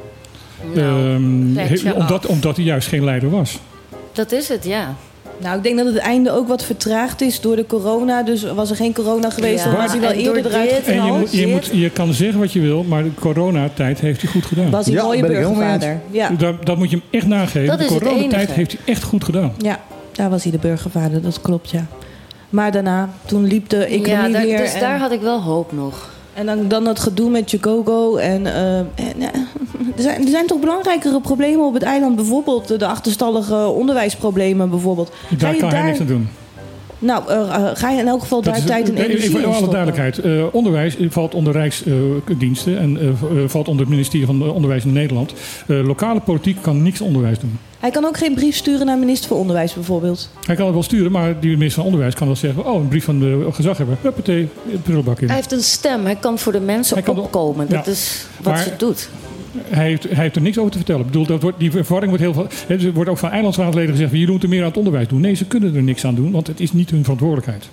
[0.73, 2.31] Nou, Ehm, omdat, af.
[2.31, 3.59] omdat hij juist geen leider was.
[4.11, 4.95] Dat is het, ja.
[5.41, 8.23] Nou, ik denk dat het einde ook wat vertraagd is door de corona.
[8.23, 11.11] Dus was er geen corona geweest, Ja, dan was hij wel eerder eruit En je,
[11.11, 14.45] moet, je, moet, je kan zeggen wat je wil, maar de coronatijd heeft hij goed
[14.45, 14.69] gedaan.
[14.69, 15.99] Was hij Ja, een mooie burgervader.
[16.11, 16.30] Ja.
[16.30, 17.77] Dat, dat moet je hem echt nageven.
[17.77, 19.53] Dat de coronatijd heeft hij echt goed gedaan.
[19.57, 19.80] ja,
[20.11, 21.85] daar was hij de burgervader, dat klopt, ja.
[22.49, 24.57] Maar daarna, toen liep de economie ja daar, weer.
[24.57, 26.09] dus en, daar had ik wel hoop nog.
[26.34, 28.16] En dan, dan dat gedoe met Chicago.
[28.16, 29.26] En, eh, en, eh,
[29.95, 32.16] er, zijn, er zijn toch belangrijkere problemen op het eiland.
[32.16, 35.12] Bijvoorbeeld de achterstallige onderwijsproblemen bijvoorbeeld.
[35.38, 36.30] Daar kan hij niks aan doen.
[37.02, 39.53] Nou, eh, eh, ga je in elk geval daar tijd en energie in voor alle
[39.56, 39.72] stoppen?
[39.73, 40.18] duidelijkheid.
[40.19, 43.18] eh, onderwijs valt onder Rijksdiensten en
[43.49, 45.34] valt onder het ministerie van Onderwijs in Nederland.
[45.68, 47.57] Eh, lokale politiek kan niks onderwijs doen.
[47.80, 50.30] Hij kan ook geen brief sturen naar minister voor Onderwijs bijvoorbeeld.
[50.45, 52.65] Hij kan het wel sturen, maar die minister van Onderwijs kan wel zeggen...
[52.65, 53.98] oh, een brief van de gezaghebber.
[54.02, 55.28] Huppatee, de prullenbak in.
[55.28, 56.03] Hij heeft een stem.
[56.06, 57.69] Hij kan voor de mensen Hij kan de- opkomen.
[57.69, 59.10] Dat is wat Maar- ze doet.
[59.57, 61.02] Hij heeft, hij heeft er niks over te vertellen.
[61.02, 62.34] Ik bedoel, dat wordt, die verwarring wordt heel
[62.68, 62.78] veel...
[62.78, 64.11] Er wordt ook van eilandsraadleden gezegd...
[64.11, 65.22] jullie moeten meer aan het onderwijs doen.
[65.22, 67.69] Nee, ze kunnen er niks aan doen, want het is niet hun verantwoordelijkheid.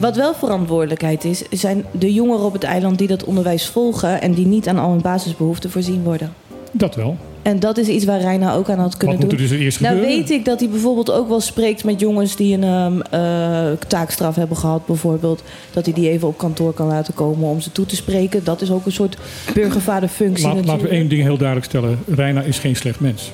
[0.00, 4.32] Wat wel verantwoordelijkheid is, zijn de jongeren op het eiland die dat onderwijs volgen en
[4.32, 6.32] die niet aan al hun basisbehoeften voorzien worden.
[6.72, 7.16] Dat wel.
[7.42, 9.46] En dat is iets waar Reina ook aan had kunnen Wat moet doen.
[9.46, 10.18] er dus eerst nou gebeuren?
[10.18, 14.34] weet ik dat hij bijvoorbeeld ook wel spreekt met jongens die een ehm, eh, taakstraf
[14.34, 15.42] hebben gehad, bijvoorbeeld.
[15.72, 18.44] Dat hij die even op kantoor kan laten komen om ze toe te spreken.
[18.44, 19.16] Dat is ook een soort
[19.54, 21.98] burgervaderfunctie Laat, laten we één ding heel duidelijk stellen.
[22.14, 23.32] Reina is geen slecht mens.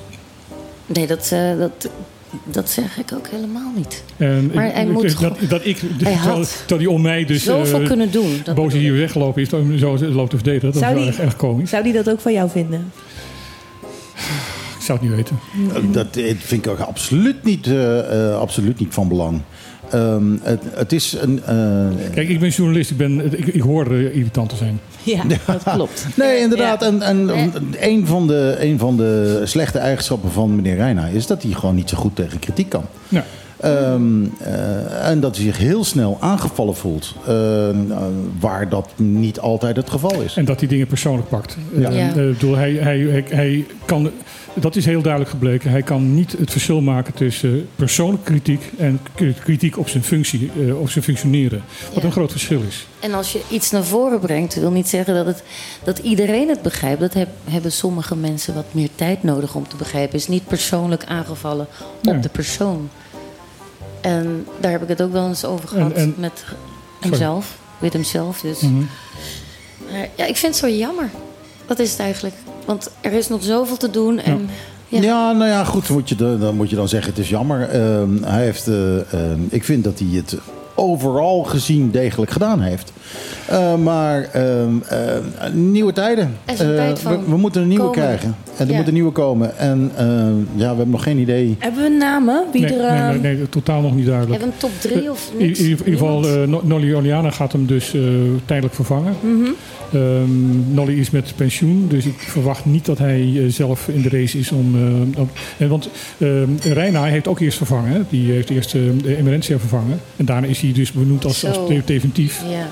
[0.85, 1.89] Nee, dat, eh, dat,
[2.43, 4.03] dat zeg ik ook helemaal niet.
[4.17, 7.43] En Maar ik- hij moet dat, dat ik, Hij had terwijl hij om mij dus
[7.43, 8.41] zoveel eh, kunnen doen.
[8.43, 10.71] Dat boos hier weggelopen is, om zo loopt te verdedigen.
[10.71, 11.69] Dat Zou is wel die- echt, echt komisch.
[11.69, 12.91] Zou die dat ook van jou vinden?
[14.89, 15.39] Ik zou het niet weten.
[15.87, 19.41] Eh, Dat eh, vind ik ook absoluut niet, eh, eh, absoluut niet van belang.
[19.91, 21.41] Ehm, het, het is een.
[21.45, 22.91] eh, Kijk, ik ben journalist.
[22.91, 24.79] Ik, ben, ik, ik hoor eh, irritant te zijn.
[25.03, 26.07] Ja, dat klopt.
[26.15, 26.81] Nee, inderdaad.
[26.83, 27.29] En, en
[27.79, 31.75] een, van de, een van de slechte eigenschappen van meneer Reina is dat hij gewoon
[31.75, 32.83] niet zo goed tegen kritiek kan.
[33.07, 33.25] Ja.
[33.59, 37.15] Ehm, eh, en dat hij zich heel snel aangevallen voelt.
[37.27, 37.69] eh,
[38.39, 40.35] waar dat niet altijd het geval is.
[40.37, 41.57] En dat hij dingen persoonlijk pakt.
[41.77, 41.89] Ja.
[41.89, 42.07] Eh, Ja.
[42.07, 44.09] eh, bedoel, hij, hij, hij, hij kan,
[44.61, 45.69] dat is heel duidelijk gebleken.
[45.71, 48.99] Hij kan niet het verschil maken tussen persoonlijke kritiek en
[49.43, 51.63] kritiek op zijn functie, eh, op zijn functioneren.
[51.93, 52.03] Wat Ja.
[52.03, 52.87] een groot verschil is.
[52.99, 55.43] En als je iets naar voren brengt, wil niet zeggen dat, het,
[55.83, 56.99] dat iedereen het begrijpt.
[56.99, 60.15] Dat heb- hebben sommige mensen wat meer tijd nodig om te begrijpen.
[60.15, 61.67] Is niet persoonlijk aangevallen
[61.97, 62.13] op Ja.
[62.13, 62.89] de persoon.
[64.01, 66.43] En daar heb ik het ook wel eens over gehad en- met
[66.99, 68.41] hemzelf, met hemzelf.
[68.41, 68.59] Dus.
[68.59, 68.73] Mhm.
[69.91, 71.09] Maar ja, ik vind het zo jammer.
[71.65, 72.35] Dat is het eigenlijk.
[72.65, 74.19] Want er is nog zoveel te doen.
[74.19, 74.49] En,
[74.87, 75.01] Ja.
[75.01, 75.31] ja.
[75.31, 77.69] nou ja, goed, moet je dan, moet je dan zeggen, het is jammer.
[77.69, 80.37] Ehm, hij heeft, eh, ehm, ik vind dat hij het
[80.75, 82.91] overal gezien degelijk gedaan heeft.
[83.47, 84.97] Eh, maar ehm, eh,
[85.53, 86.37] nieuwe tijden.
[86.57, 87.99] We, we moeten een nieuwe komen.
[87.99, 88.35] krijgen.
[88.57, 88.77] En er Ja.
[88.77, 89.57] moet een nieuwe komen.
[89.57, 90.07] En ehm,
[90.37, 91.55] ja, we hebben nog geen idee.
[91.59, 92.43] Hebben we namen?
[92.51, 94.39] Wie Nee, er, nee, nee, nee, totaal nog niet duidelijk.
[94.41, 95.59] Hebben we een top drie of In, niks?
[95.59, 98.01] in ieder geval, eh, No- Nolly Oliana gaat hem dus eh,
[98.45, 99.13] tijdelijk vervangen.
[99.21, 99.49] Mhm.
[99.93, 104.09] Ehm, Nolly is met pensioen, dus ik verwacht niet dat hij eh, zelf in de
[104.09, 104.75] race is om.
[104.75, 107.91] eh, om- en want ehm Reina heeft ook eerst vervangen.
[107.91, 107.99] hè.
[108.09, 109.99] Die heeft eerst eh, de Emerentia vervangen.
[110.17, 112.41] En daarna is hij dus benoemd als, als definitief.
[112.49, 112.69] Ja.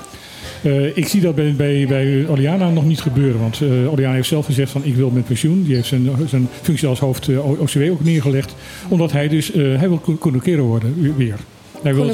[0.62, 3.40] Eh, ik zie dat bij, bij, bij Oliana nog niet gebeuren.
[3.40, 5.62] Want eh Oliana heeft zelf gezegd van ik wil met pensioen.
[5.62, 8.54] Die heeft zijn, zijn functie als hoofd OCW ook neergelegd.
[8.88, 11.36] Omdat hij dus, hij wil Conocero worden weer.
[11.82, 12.10] Hij wil,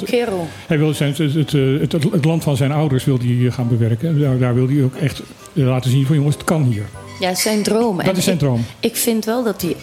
[0.67, 3.69] hij wil zijn, het, het, het, het, het land van zijn ouders wil hij gaan
[3.69, 4.21] bewerken.
[4.21, 5.23] Daar, daar wil hij ook echt
[5.53, 6.85] eh, laten zien van jongens, het kan hier.
[7.21, 7.97] Ja, zijn droom.
[7.97, 8.65] Dat En is zijn ik- droom.
[8.81, 9.77] Ik vind wel dat hij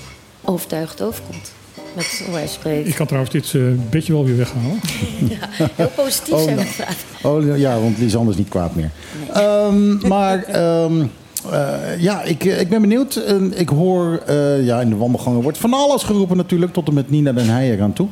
[0.44, 1.52] overtuigd overkomt.
[1.96, 2.88] Met hoe hij spreekt.
[2.88, 4.80] Ik kan trouwens dit eh, bedje wel weer weghalen.
[5.76, 6.68] Heel positief Oh, zijn nou.
[6.68, 7.54] we vandaag.
[7.54, 8.92] Oh ja, want Lisanne is niet kwaad meer.
[9.34, 11.02] Ehm, maar ehm,
[11.52, 13.16] eh, ja, ik, ik ben benieuwd.
[13.16, 16.94] En ik hoor, eh, ja, in de wandelgangen wordt van alles geroepen natuurlijk, tot en
[16.94, 18.08] met Nina den Heijer aan toe.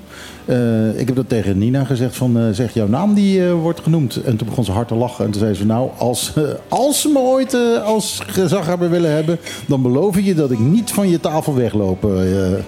[0.50, 3.80] Eh, ik heb dat tegen Nina gezegd van, eh, zeg jouw naam die eh, wordt
[3.80, 4.16] genoemd.
[4.24, 5.26] En toen begon ze hard te lachen.
[5.26, 6.34] En toen zei ze, nou, als,
[6.68, 10.92] als ze me ooit als gezaghebber willen hebben, dan beloof ik je dat ik niet
[10.92, 12.12] van je tafel wegloop eh,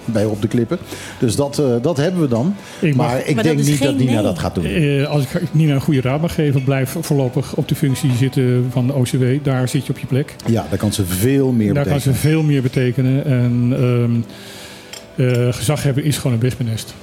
[0.04, 0.78] bij op de klippen.
[1.18, 2.54] Dus dat, eh, dat hebben we dan.
[2.80, 4.22] Ik mag- maar ik Maar denk dat niet dat Nina nee.
[4.22, 4.64] dat gaat doen.
[4.64, 8.66] Eh, als ik Nina een goede raad mag geven, blijf voorlopig op de functie zitten
[8.70, 9.24] van de OCW.
[9.42, 10.36] Daar zit je op je plek.
[10.46, 12.14] Ja, daar kan ze veel meer Daar kan betekenen.
[12.20, 13.24] ze veel meer betekenen.
[13.24, 14.20] En ehm
[15.16, 16.94] eh, gezag hebben is gewoon een wespennest.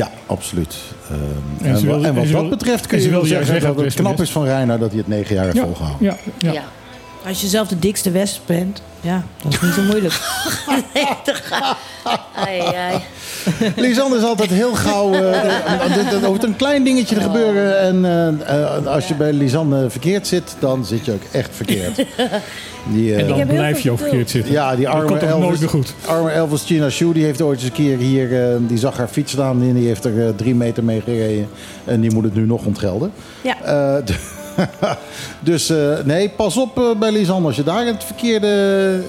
[0.00, 0.76] Ja, absoluut.
[1.10, 1.18] Ehm,
[1.64, 3.84] En en, ze wa- wil- en wat dat betreft kun je wel zeggen zeggen dat
[3.84, 6.06] het knap is van Reina dat hij het negen jaar heeft Ja, volgehouden.
[6.06, 6.52] ja, ja.
[6.52, 6.62] Ja.
[7.26, 10.14] Als je zelf de dikste wesp bent, ja, dat is niet zo moeilijk.
[12.36, 12.98] Ai, ai.
[13.76, 15.12] Lisanne is altijd heel gauw...
[15.12, 15.44] eh,
[15.96, 17.80] er- er hoeft een klein dingetje te gebeuren.
[17.80, 21.96] En eh, eh, als je bij Lisanne verkeerd zit, dan zit je ook echt verkeerd.
[22.92, 24.52] Die, eh, En dan blijf je ook verkeerd zitten.
[24.52, 25.94] ja, die dat arme komt ook nooit Elvis, meer goed.
[26.06, 28.50] arme Elvis China Shoe, die heeft ooit eens een keer hier...
[28.50, 31.48] eh, die zag haar fiets staan en die heeft er drie meter mee gereden.
[31.84, 33.12] En die moet het nu nog ontgelden.
[33.42, 33.56] Ja.
[35.40, 37.46] Dus eh, nee, pas op eh, bij Lisanne.
[37.46, 38.48] Als je daar in het verkeerde,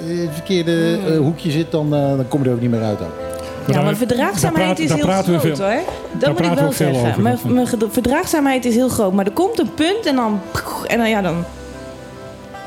[0.07, 2.83] in het verkeerde eh, hoekje zit, dan, eh, dan kom je er ook niet meer
[2.83, 3.01] uit.
[3.01, 3.73] Ook.
[3.73, 5.57] Ja, maar verdraagzaamheid is heel groot veel- hoor.
[5.57, 5.83] daar
[6.19, 7.21] Dat moet ik wel zeggen.
[7.21, 9.13] Mijn, verdraagzaamheid is heel groot.
[9.13, 10.39] Maar er komt een punt en dan...
[10.87, 11.43] En dan, ja, dan...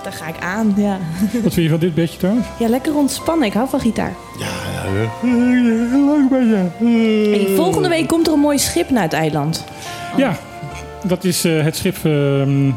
[0.03, 0.99] Daar ga ik aan, ja.
[1.43, 2.47] Wat vind je van dit bedje trouwens?
[2.59, 3.47] Ja, lekker ontspannen.
[3.47, 4.13] Ik hou van gitaar.
[4.39, 5.29] Ja, ja,
[6.07, 6.67] Lang ben je.
[7.37, 9.65] Hey, volgende week komt er een mooi schip naar het eiland.
[10.17, 10.37] Ja,
[11.05, 12.71] dat is eh, het schip ehm,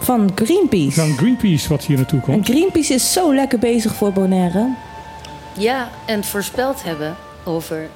[0.00, 1.00] Van Greenpeace.
[1.00, 2.48] van Greenpeace wat hier naartoe En komt.
[2.48, 4.74] Greenpeace is zo lekker bezig voor Bonaire.
[5.58, 7.88] Ja, en voorspeld hebben over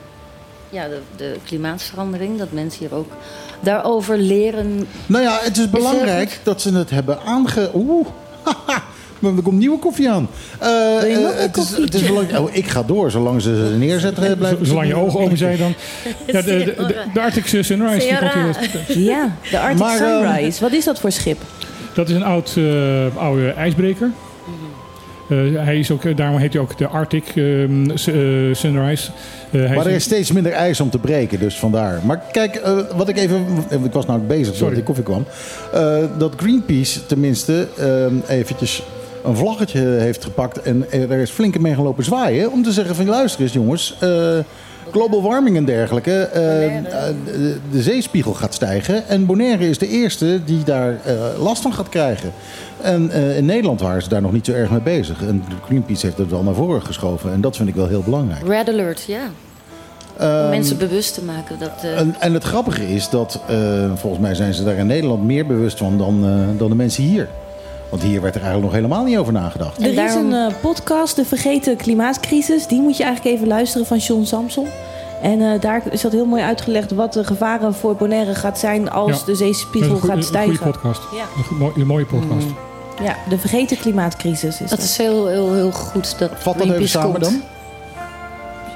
[0.68, 2.38] ja, de, de klimaatverandering.
[2.38, 3.12] Dat mensen hier ook
[3.60, 4.88] daarover leren.
[5.06, 7.70] Nou ja, het is belangrijk dat ze het hebben aange...
[7.74, 8.06] Oeh,
[9.23, 10.28] er komt nieuwe koffie aan.
[10.59, 10.69] Eh,
[11.01, 12.11] Wil je nog eh, het, is, het is.
[12.11, 14.39] Oh, ik ga door, zolang ze ze neerzetten.
[14.39, 15.74] blijft Zolang je ogen open zijn dan.
[16.27, 17.99] Ja, de, de, de, de Arctic Sunrise.
[18.09, 18.55] die komt hier
[18.89, 19.12] Sierra.
[19.23, 20.61] Ja, de Arctic Maar, ehm, Sunrise.
[20.61, 21.39] Wat is dat voor schip?
[21.94, 24.11] Dat is een oud, eh, oude ijsbreker.
[25.28, 27.97] Eh, hij is ook, daarom heet hij ook de Arctic ehm, eh,
[28.55, 29.11] Sunrise.
[29.51, 32.01] Hij Maar er is- steeds minder ijs om te breken, dus vandaar.
[32.05, 32.61] Maar kijk,
[32.97, 33.47] wat ik even...
[33.85, 35.24] Ik was nou bezig voordat die koffie kwam.
[35.73, 38.82] Eh, dat Greenpeace tenminste eh, eventjes
[39.24, 40.62] een vlaggetje heeft gepakt...
[40.62, 42.53] en er is flink mee gaan lopen zwaaien...
[42.53, 43.97] om te zeggen van luister eens jongens...
[44.01, 44.39] eh,
[44.90, 46.20] global warming en dergelijke.
[46.23, 49.09] eh, de, de zeespiegel gaat stijgen.
[49.09, 52.32] En Bonaire is de eerste die daar eh, last van gaat krijgen.
[52.81, 55.23] En in Nederland waren ze daar nog niet zo erg mee bezig.
[55.23, 57.32] En Greenpeace heeft het wel naar voren geschoven.
[57.32, 58.47] En dat vind ik wel heel belangrijk.
[58.47, 59.23] Red alert, ja.
[60.19, 61.70] Om Ehm, mensen bewust te maken dat.
[61.97, 63.40] en, en het grappige is dat,
[63.94, 66.24] volgens mij zijn ze daar in Nederland meer bewust van dan,
[66.59, 67.28] dan de mensen hier.
[67.93, 69.82] Want hier werd er eigenlijk nog helemaal niet over nagedacht.
[69.82, 72.66] Er is een eh, podcast, De Vergeten Klimaatcrisis.
[72.66, 74.66] Die moet je eigenlijk even luisteren van John Samson.
[75.23, 78.90] En eh, daar is dat heel mooi uitgelegd wat de gevaren voor Bonaire gaat zijn
[78.90, 79.24] als Ja.
[79.27, 80.51] de zeespiegel Dat gaat stijgen.
[80.52, 81.02] Een goede podcast.
[81.14, 81.24] Ja.
[81.77, 82.47] Een, mooie podcast.
[83.02, 86.19] Ja, de vergeten klimaatcrisis is dat is heel, heel, heel goed.
[86.19, 87.43] Dat Vat dat even samen komt.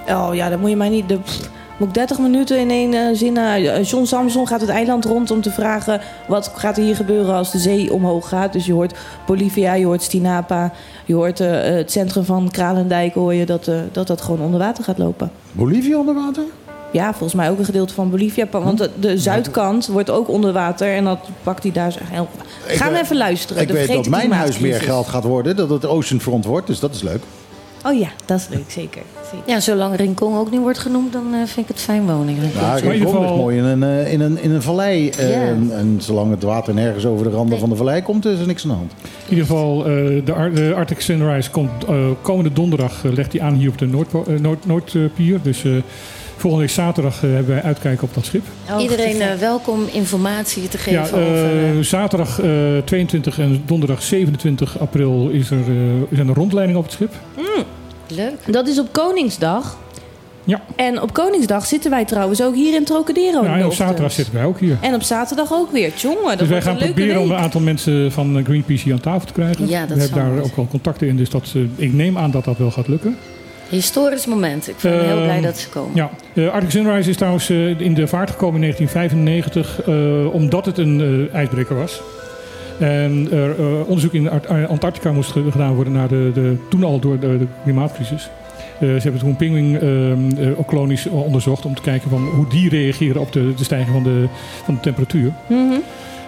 [0.06, 0.26] dan?
[0.28, 1.08] Oh ja, dan moet je mij niet...
[1.08, 3.36] De, pff, moet ik 30 minuten in één eh, zin...
[3.36, 6.00] eh, John Samson gaat het eiland rond om te vragen...
[6.28, 8.52] wat gaat er hier gebeuren als de zee omhoog gaat.
[8.52, 8.94] Dus je hoort
[9.26, 10.72] Bolivia, je hoort Stinapa...
[11.04, 13.14] je hoort eh, het centrum van Kralendijk...
[13.14, 15.30] hoor je dat, dat dat gewoon onder water gaat lopen.
[15.52, 16.42] Bolivia onder water?
[16.92, 18.46] Ja, volgens mij ook een gedeelte van Bolivia.
[18.50, 20.94] Want de, de zuidkant wordt ook onder water...
[20.94, 22.28] en dat pakt hij daar zo heel...
[22.66, 23.62] We even luisteren.
[23.62, 25.56] Ik De weet dat mijn huis meer geld gaat worden.
[25.56, 27.22] Dat het Oceanfront wordt, dus dat is leuk.
[27.86, 29.02] Oh ja, dat is leuk, zeker.
[29.30, 29.42] zeker.
[29.46, 32.34] Ja, zolang Rincon ook niet wordt genoemd, dan eh, vind ik het fijn wonen.
[32.34, 35.08] Ja, Maar in ieder Rincon geval- mooi in een, eh, in een, in een vallei.
[35.10, 38.38] eh, en, en zolang het water nergens over de randen van de vallei komt, is
[38.40, 38.92] er niks aan de hand.
[39.24, 43.40] In ieder geval, eh, de, Ar- de Arctic Sunrise komt eh, komende donderdag legt hij
[43.42, 45.38] aan hier op de eh, Noord, Noordpier.
[45.42, 45.72] Dus eh,
[46.36, 48.42] volgende week zaterdag hebben wij uitkijken op dat schip.
[48.70, 51.76] Oh, Iedereen welkom informatie te Ja, geven over...
[51.76, 52.50] eh, zaterdag eh,
[52.84, 57.12] 22 en donderdag 27 april is er, eh, zijn er rondleidingen op het schip.
[58.10, 58.52] Leuk.
[58.52, 59.76] Dat is op Koningsdag.
[60.44, 60.60] Ja.
[60.76, 63.44] En op Koningsdag zitten wij trouwens ook hier in Trocadero.
[63.44, 64.76] Ja, en op zaterdag zitten wij ook hier.
[64.80, 65.94] En op zaterdag ook weer.
[65.94, 68.44] Tjonge, dat Dus wij wordt gaan een leuke proberen om een aantal mensen van eh,
[68.44, 69.68] Greenpeace hier aan tafel te krijgen.
[69.68, 72.30] Ja, dat We hebben daar ook wel contacten in, dus dat, eh, ik neem aan
[72.30, 73.16] dat dat wel gaat lukken.
[73.68, 74.68] Historisch moment.
[74.68, 75.90] Ik ben heel Ehm, blij dat ze komen.
[75.94, 80.66] Ja, eh, Arctic Sunrise is trouwens eh, in de vaart gekomen in 1995, eh, omdat
[80.66, 82.00] het een eh, ijsbreker was.
[82.78, 86.84] En er eh, onderzoek in eh, Antarctica moest ge- gedaan worden naar de, de, toen
[86.84, 88.30] al door de, klimaatcrisis.
[88.80, 93.52] Eh, ze hebben toen pinguïn-kolonies onderzocht om te kijken van hoe die reageren op de,
[93.56, 94.24] de stijging van de,
[94.64, 95.32] van de temperatuur.
[95.48, 95.72] Mhm.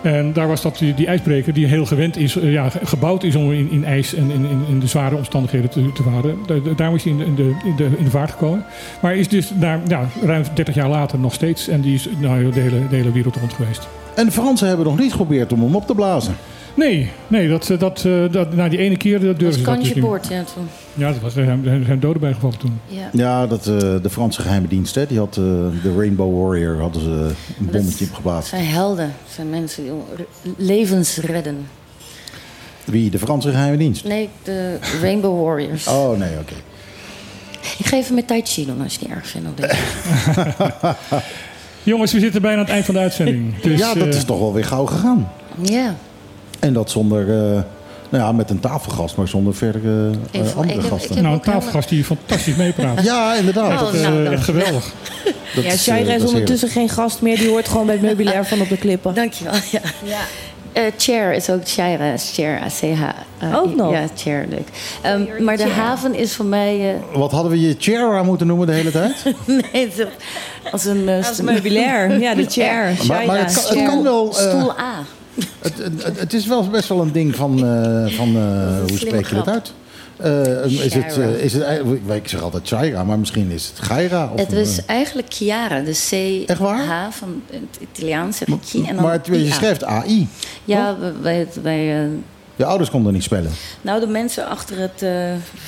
[0.02, 3.22] En daar was dat die, die ijsbreker die heel gewend is, eh, ja, ge- gebouwd
[3.22, 6.36] is om in, in ijs en in, in, in de zware omstandigheden te, te varen.
[6.46, 7.34] Da- da- Daarom is hij in de, in,
[7.76, 8.64] de, in, de, vaart gekomen.
[9.02, 9.80] Maar is dus daar,
[10.22, 11.68] ruim 30 jaar later nog steeds.
[11.68, 13.88] En die is nou, de hele wereld rond geweest.
[14.14, 16.34] En de Fransen hebben nog niet geprobeerd om hem op te blazen.
[16.78, 19.64] Nee, nee dat, eh, dat, eh, dat, na die ene keer dat Dat durven ze
[19.64, 20.10] dat dus kantje niet.
[20.10, 20.68] boord, ja, toen.
[20.94, 22.80] Ja, dat was, er zijn, er zijn doden bijgevallen toen.
[22.86, 23.08] Ja.
[23.12, 25.42] Ja, dat, eh, de Franse geheime dienst, hè, die had eh,
[25.82, 27.08] de Rainbow Warrior hadden ze
[27.60, 28.48] een bommetje op geplaatst.
[28.48, 29.04] zijn helden.
[29.04, 29.92] Het zijn mensen die
[30.56, 31.66] levens redden.
[32.84, 33.10] Wie?
[33.10, 34.04] De Franse geheime dienst?
[34.04, 35.86] Nee, de Rainbow Warriors.
[35.96, 36.54] Oh, nee, oké.
[37.78, 39.48] Ik geef hem met Tai Chi dan, als je het niet erg vindt.
[39.48, 40.94] op deze-
[41.82, 43.60] Jongens, we zitten bijna aan het eind van de uitzending.
[43.60, 45.30] Dus, ja, dat is toch wel weer gauw gegaan.
[45.62, 45.94] Ja.
[46.58, 47.62] En dat zonder, eh,
[48.10, 51.08] nou ja, met een tafelgast, maar zonder verdere eh, andere ik heb- gasten.
[51.08, 53.02] ik heb nou, een tafelgast die fantastisch meepraat.
[53.12, 53.82] Ja, inderdaad.
[53.82, 54.92] Oh, Eh, nou, geweldig.
[55.54, 57.36] Dat Ja, is, Shaira dat is ondertussen geen gast meer.
[57.36, 59.14] Die hoort gewoon bij het meubilair van op de klippen.
[59.14, 59.52] Dankjewel.
[59.72, 59.80] Ja.
[60.72, 62.14] Eh, chair is ook Shaira.
[62.18, 63.54] Chair, ACH.
[63.54, 63.92] Ook nog?
[63.92, 64.68] Ja, chair, leuk.
[65.02, 66.96] Ehm, maar de haven is voor mij...
[67.12, 69.14] Wat hadden we je Chera moeten noemen de hele tijd?
[69.72, 69.92] nee,
[70.72, 71.08] als een...
[71.08, 72.20] Als meubilair.
[72.20, 72.92] Ja, de chair.
[73.06, 74.32] Maar, maar het, kan, het kan wel.
[74.32, 74.94] Stoel A.
[75.58, 77.56] het, het, het is wel best wel een ding van.
[77.66, 79.72] eh, van eh, hoe spreek je dat uit?
[80.16, 81.64] Eh, is het, is het,
[82.14, 84.30] ik zeg altijd Shaira, maar misschien is het Gaira.
[84.32, 86.84] Of Het was eigenlijk Chiara, de C Echt waar?
[86.86, 88.40] H van het Italiaans.
[88.44, 90.28] En dan maar het, je schrijft AI.
[90.64, 92.08] Ja, wij, wij,
[92.56, 93.50] Je ouders konden niet spellen.
[93.80, 95.00] Nou, de mensen achter het...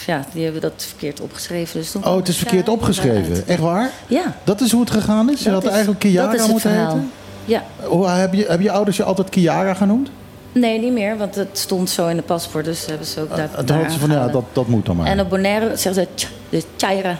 [0.06, 1.80] ja, die hebben dat verkeerd opgeschreven.
[1.80, 3.46] Dus toen Oh, het is verkeerd opgeschreven.
[3.46, 3.90] Echt waar?
[4.06, 4.36] Ja.
[4.44, 5.38] Dat is hoe het gegaan is?
[5.38, 6.94] Je Dat had is- eigenlijk het moeten verhaal.
[6.94, 7.10] heten?
[7.44, 7.62] Ja.
[7.82, 10.10] Hoe, heb, je, heb je ouders je altijd Kiara genoemd?
[10.52, 12.64] Nee, niet meer, want het stond zo in de paspoort.
[12.64, 15.06] Dus hebben ze ook Toen daar hadden ze van, ja, dat, dat moet dan maar.
[15.06, 17.16] En op Bonaire zeggen ze tja, dus Chaira.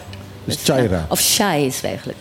[0.55, 1.07] Dus Chaira.
[1.09, 2.19] Of Shai is het eigenlijk.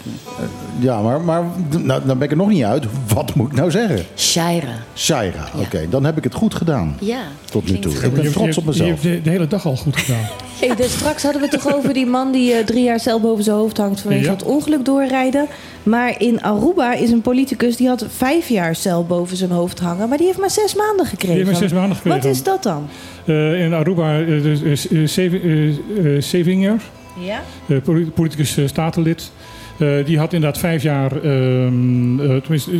[0.80, 1.44] Ja, maar, maar
[1.78, 2.86] nou, dan ben ik er nog niet uit.
[3.14, 4.06] Wat moet ik nou zeggen?
[4.18, 4.76] Shaira.
[4.96, 5.50] Shaira.
[5.58, 6.98] Oké, dan heb ik het goed gedaan.
[7.00, 7.22] Ja.
[7.52, 7.92] Tot nu toe.
[7.92, 8.88] Je Ik ben trots op mezelf.
[8.88, 10.24] Je hebt de, de hele dag al goed gedaan.
[10.60, 13.20] Hey, dus straks hadden we het toch over die man die eh, drie jaar cel
[13.20, 14.32] boven zijn hoofd hangt vanwege Ja.
[14.32, 15.48] het ongeluk doorrijden.
[15.84, 20.10] Maar in Aruba is een politicus die had vijf jaar cel boven zijn hoofd hangen.
[20.10, 21.36] Maar die heeft maar zes maanden gekregen.
[21.36, 22.22] Die heeft maar zes maanden gekregen.
[22.22, 22.88] Wat is dat dan?
[23.26, 26.82] Eh, in Aruba, eh, dus, eh, zeven- eh, eh, Sevinger,
[27.20, 27.42] Ja?
[27.68, 29.32] eh, poli- politicus eh, statenlid.
[29.78, 32.72] eh, die had inderdaad vijf jaar, ehm, eh, tenminste,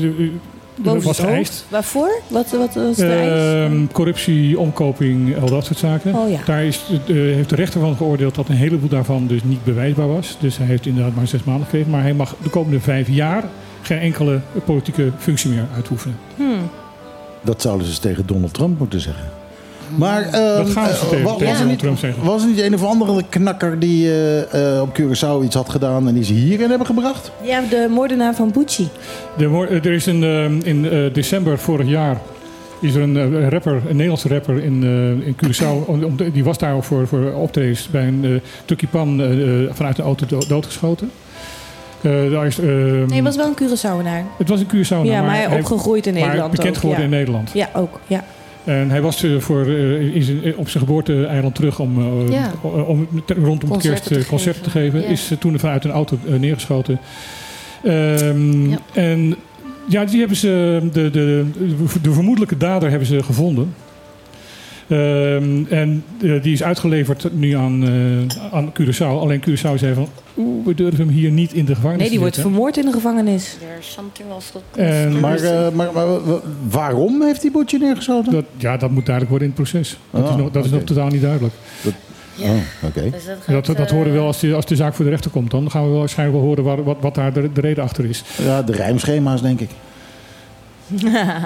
[0.82, 1.66] Boven was geëist.
[1.70, 2.10] Waarvoor?
[2.28, 3.70] Wat, wat was de eis?
[3.72, 6.14] Ehm, corruptie, omkoping, al dat soort zaken.
[6.16, 6.40] Oh ja.
[6.46, 10.08] Daar is, eh, heeft de rechter van geoordeeld dat een heleboel daarvan dus niet bewijsbaar
[10.08, 10.38] was.
[10.40, 11.92] Dus hij heeft inderdaad maar zes maanden gekregen.
[11.92, 13.44] Maar hij mag de komende vijf jaar
[13.82, 16.18] geen enkele politieke functie meer uitoefenen.
[16.36, 16.70] Hmm.
[17.42, 19.26] Dat zouden ze tegen Donald Trump moeten zeggen.
[19.96, 22.24] Maar Dat gaan ze tegen- wa- tegen was, er niet, Trump zeggen.
[22.24, 26.08] was er niet een of andere knakker die eh, eh, op Curaçao iets had gedaan
[26.08, 27.32] en die ze hierin hebben gebracht?
[27.42, 28.88] Ja, de moordenaar van Bucci.
[29.38, 32.18] De, eh, er is een, ehm, in eh, december vorig jaar
[32.82, 36.32] is er een rapper, een Nederlandse rapper in, eh, in Curaçao.
[36.34, 40.26] die was daar ook voor, voor optredens bij een uh, eh, eh, vanuit de auto
[40.26, 41.12] do- doodgeschoten.
[42.02, 44.24] Eh, daar is, ehm, Nee, hij was wel een Curaçaoenaar.
[44.38, 45.04] Het was een Curaçao.
[45.08, 47.10] Ja, maar hij opgegroeid in maar Nederland bekend ook, geworden ja.
[47.10, 47.52] in Nederland.
[47.54, 48.00] Ja, ook.
[48.08, 48.24] Ja.
[48.70, 51.98] En hij was eh, voor, eh, in zijn- op zijn geboorte-eiland terug om,
[52.28, 52.52] eh, Ja.
[52.88, 55.02] om rondom Concerten kerst te eh, concerten te geven.
[55.02, 55.08] ja.
[55.08, 57.00] Is eh, toen vanuit een auto eh, neergeschoten.
[57.84, 59.36] Ehm, En
[59.88, 61.46] ja, die hebben ze, de, de,
[62.02, 63.74] de vermoedelijke dader hebben ze gevonden.
[64.90, 69.00] Ehm, en eh, die is uitgeleverd nu aan, eh, aan Curaçao.
[69.20, 70.08] Alleen Curaçao zei van,
[70.38, 72.92] oeh, we durven hem hier niet in de gevangenis Nee, die wordt vermoord in de
[72.92, 73.58] gevangenis.
[74.76, 76.40] En- maar, eh, maar, maar wa-
[76.70, 78.32] waarom heeft die Boetje neergeschoten?
[78.32, 79.98] Dat, ja, dat moet duidelijk worden in het proces.
[80.12, 81.54] Dat, Ah, is, nog, dat is nog totaal niet duidelijk.
[82.40, 82.50] Oh,
[82.84, 83.10] oké.
[83.48, 85.52] Dat, dat, horen we wel als de, als de zaak voor de rechter komt.
[85.52, 88.06] Dan gaan we wel waarschijnlijk wel horen waar, wat, wat daar de, de reden achter
[88.06, 88.24] is.
[88.44, 89.70] Ja, de rijmschema's denk ik.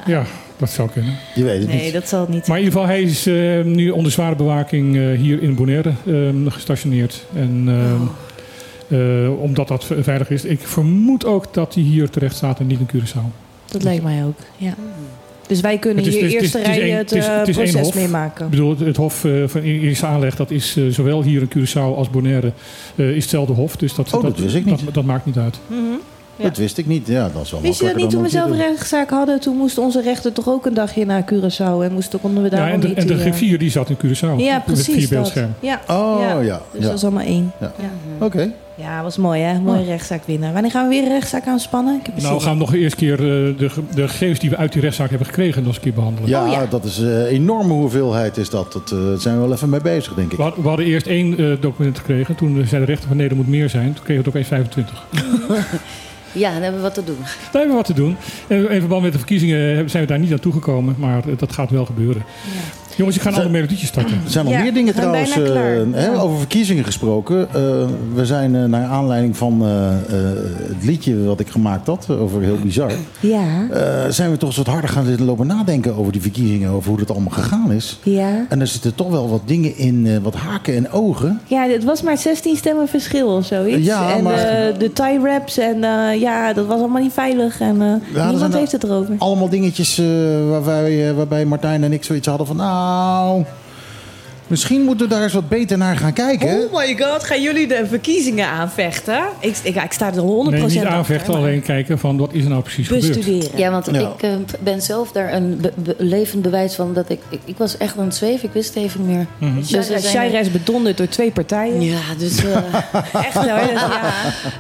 [0.06, 0.24] Ja,
[0.58, 1.14] dat zou kunnen.
[1.36, 1.94] Je weet het Nee, niet.
[1.94, 4.96] dat zal het niet Maar in ieder geval, hij is eh, nu onder zware bewaking
[4.98, 6.14] eh, hier in Bonaire eh,
[6.52, 7.26] gestationeerd.
[7.36, 10.44] En eh, eh, omdat dat ve- veilig is.
[10.46, 13.42] Ik vermoed ook dat hij hier terecht staat en niet in Curaçao.
[13.72, 14.38] Dat lijkt mij ook.
[14.58, 14.74] Ja.
[15.48, 17.48] Dus wij kunnen is- hier is- eerste het is rij één- het, het is- het
[17.48, 18.46] is één proces meemaken.
[18.46, 22.52] Ik bedoel, het, hof van Irische aanleg, dat is zowel hier in Curaçao als Bonaire
[22.96, 23.76] eh, is hetzelfde hof.
[23.76, 24.86] Dus dat, Oh, dat wist ik niet.
[24.86, 25.60] Dat, dat maakt niet uit.
[25.68, 25.80] Mhm.
[26.36, 26.44] Ja.
[26.44, 27.08] Dat wist ik niet.
[27.08, 29.40] Ja, dat is wel Wist je dat niet toen we zelf een rechtszaak hadden?
[29.40, 31.84] Toen moest onze rechter toch ook een dagje naar Curaçao.
[31.84, 32.98] En moesten, konden we daar Ja, en de, niet...
[32.98, 34.36] en de eh, griffier die zat in Curaçao.
[34.38, 35.10] Ja, Met precies vier dat.
[35.10, 35.56] beeldschermen.
[35.60, 35.82] Ja.
[35.88, 36.88] Oh, ja, Dus ja.
[36.88, 37.52] dat is allemaal één.
[37.60, 37.72] Ja.
[37.80, 38.26] Ja.
[38.26, 38.52] Oké.
[38.76, 39.60] Ja, was mooi hè.
[39.60, 40.54] Mooie rechtszaak winnen.
[40.54, 42.00] Wanneer gaan we weer een rechtszaak aanspannen?
[42.00, 43.20] Ik heb Nou, we gaan nog eerst keer eh,
[43.58, 46.30] de, de gegevens die we uit die rechtszaak hebben gekregen nog eens een keer behandelen.
[46.30, 48.74] Ja, dat is een enorme hoeveelheid is dat.
[48.74, 50.38] Dat eh, daar zijn we wel even mee bezig, denk ik.
[50.38, 52.36] We, had- we hadden eerst één eh, document gekregen.
[52.36, 53.94] Toen zei de rechter van nee, er moet meer zijn.
[53.94, 55.06] Toen kregen we het opeens 25.
[56.34, 57.20] Ja, dan hebben we wat te doen.
[57.22, 58.18] Daar hebben we wat te doen.
[58.48, 60.96] En in verband met de verkiezingen zijn we daar niet aan toegekomen.
[60.98, 62.24] Maar dat gaat wel gebeuren.
[62.98, 64.14] Jongens, ik ga een Zijn- ander melodietje starten.
[64.26, 65.32] Er zijn nog Ja, meer dingen trouwens.
[65.38, 65.54] eh,
[65.92, 67.48] hè, over verkiezingen gesproken.
[67.54, 67.62] Eh,
[68.14, 69.96] we zijn eh, naar aanleiding van eh, eh,
[70.68, 72.92] het liedje wat ik gemaakt had, over heel bizar.
[73.20, 73.42] Ja.
[73.72, 76.70] eh, zijn we toch eens wat harder gaan zitten lopen nadenken over die verkiezingen.
[76.72, 78.00] Over hoe dat allemaal gegaan is.
[78.04, 78.46] Ja.
[78.50, 81.40] En er zitten toch wel wat dingen in, eh, wat haken en ogen.
[81.48, 83.86] Ja, het was maar 16 stemmen verschil of zoiets.
[83.86, 87.60] Ja, en maar- eh, de tie wraps en eh, ja, dat was allemaal niet veilig.
[87.60, 89.16] En niemand heeft het erover.
[89.18, 90.06] Allemaal dingetjes eh,
[90.50, 92.60] waarbij, waarbij Martijn en ik zoiets hadden van...
[92.84, 93.44] Nou,
[94.48, 96.48] misschien moeten we daar eens wat beter naar gaan kijken.
[96.48, 99.24] Oh my god, gaan jullie de verkiezingen aanvechten?
[99.40, 102.44] Ik, ik, ik sta er 100% Nee, niet achter, aanvechten, alleen kijken van wat is
[102.44, 103.08] er nou precies gebeurd.
[103.16, 103.58] Bestuderen.
[103.58, 104.00] Ja, want Ja.
[104.00, 107.40] ik eh, ben zelf daar een be- be- levend bewijs van dat ik, ik...
[107.46, 109.54] Ik was echt aan het zweven, ik wist het even niet meer.
[109.70, 111.82] Dus zijn- Shaira is bedonderd door twee partijen.
[111.82, 112.44] Ja, dus...
[112.44, 112.58] eh,
[113.28, 113.46] Echt hoor.
[113.46, 114.02] ja.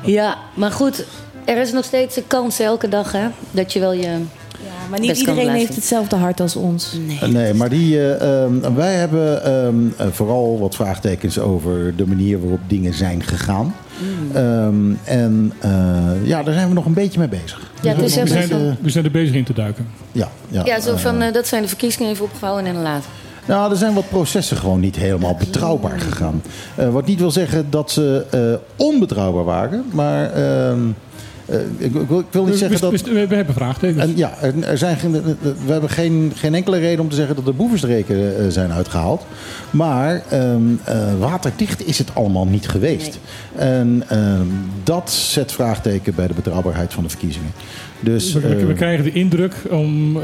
[0.03, 1.05] ja, maar goed,
[1.45, 3.27] er is nog steeds een kans elke dag, hè.
[3.51, 4.09] Dat je wel je...
[4.65, 5.59] Ja, maar niet iedereen blijven.
[5.59, 6.97] heeft hetzelfde hart als ons.
[7.07, 7.19] Nee.
[7.21, 12.07] Eh, Nee, maar die, eh, ehm, wij hebben ehm, eh, vooral wat vraagtekens over de
[12.07, 13.75] manier waarop dingen zijn gegaan.
[13.97, 14.35] Mm.
[14.35, 15.71] Ehm, en eh,
[16.23, 17.71] ja, daar zijn we nog een beetje mee bezig.
[17.81, 18.57] Ja, is We zijn, zo.
[18.81, 19.87] we zijn er bezig in te duiken.
[20.11, 23.09] Ja, ja, Ja, zo van, dat zijn de verkiezingen even opgevouwen en dan later.
[23.45, 26.41] Nou, er zijn wat processen gewoon niet helemaal betrouwbaar gegaan.
[26.75, 29.85] Eh, wat niet wil zeggen dat ze eh, onbetrouwbaar waren.
[29.91, 30.31] Maar
[31.77, 33.01] ik, ik wil, ik wil niet We- zeggen we, dat...
[33.01, 34.03] we, we hebben vraagtekens.
[34.03, 35.11] En ja, er, er zijn geen,
[35.41, 39.25] we hebben geen, geen enkele reden om te zeggen dat de boevenstreken eh, zijn uitgehaald.
[39.69, 43.19] Maar ehm, eh, waterdicht is het allemaal niet geweest.
[43.55, 44.45] En ehm,
[44.83, 47.51] dat zet vraagteken bij de betrouwbaarheid van de verkiezingen.
[48.03, 50.23] Dus, we, we- eh, we krijgen de indruk om, eh,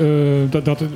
[0.49, 0.89] dat, dat het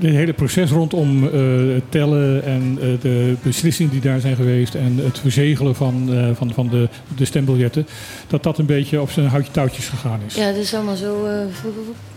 [0.00, 1.30] hele proces rondom eh,
[1.74, 6.28] het tellen en eh, de beslissingen die daar zijn geweest en het verzegelen van, eh,
[6.34, 7.86] van, van de, de stembiljetten,
[8.28, 10.34] dat dat een beetje op zijn houtje touwtjes gegaan is.
[10.34, 11.24] Ja, het is allemaal zo...
[11.26, 11.32] eh,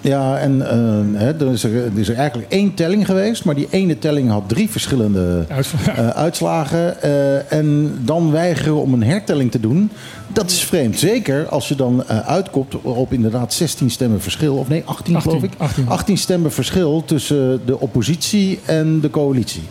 [0.01, 3.55] Ja, en eh, hè, er, is er, er is er eigenlijk één telling geweest, maar
[3.55, 7.01] die ene telling had drie verschillende eh, uitslagen.
[7.01, 9.89] eh, en dan weigeren om een hertelling te doen,
[10.33, 10.99] dat is vreemd.
[10.99, 15.43] Zeker als je dan eh, uitkomt op inderdaad 16 stemmen verschil, of nee, 18, geloof
[15.43, 15.51] ik.
[15.87, 16.17] 18.
[16.17, 19.63] stemmen verschil tussen de oppositie en de coalitie.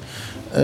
[0.52, 0.62] Eh,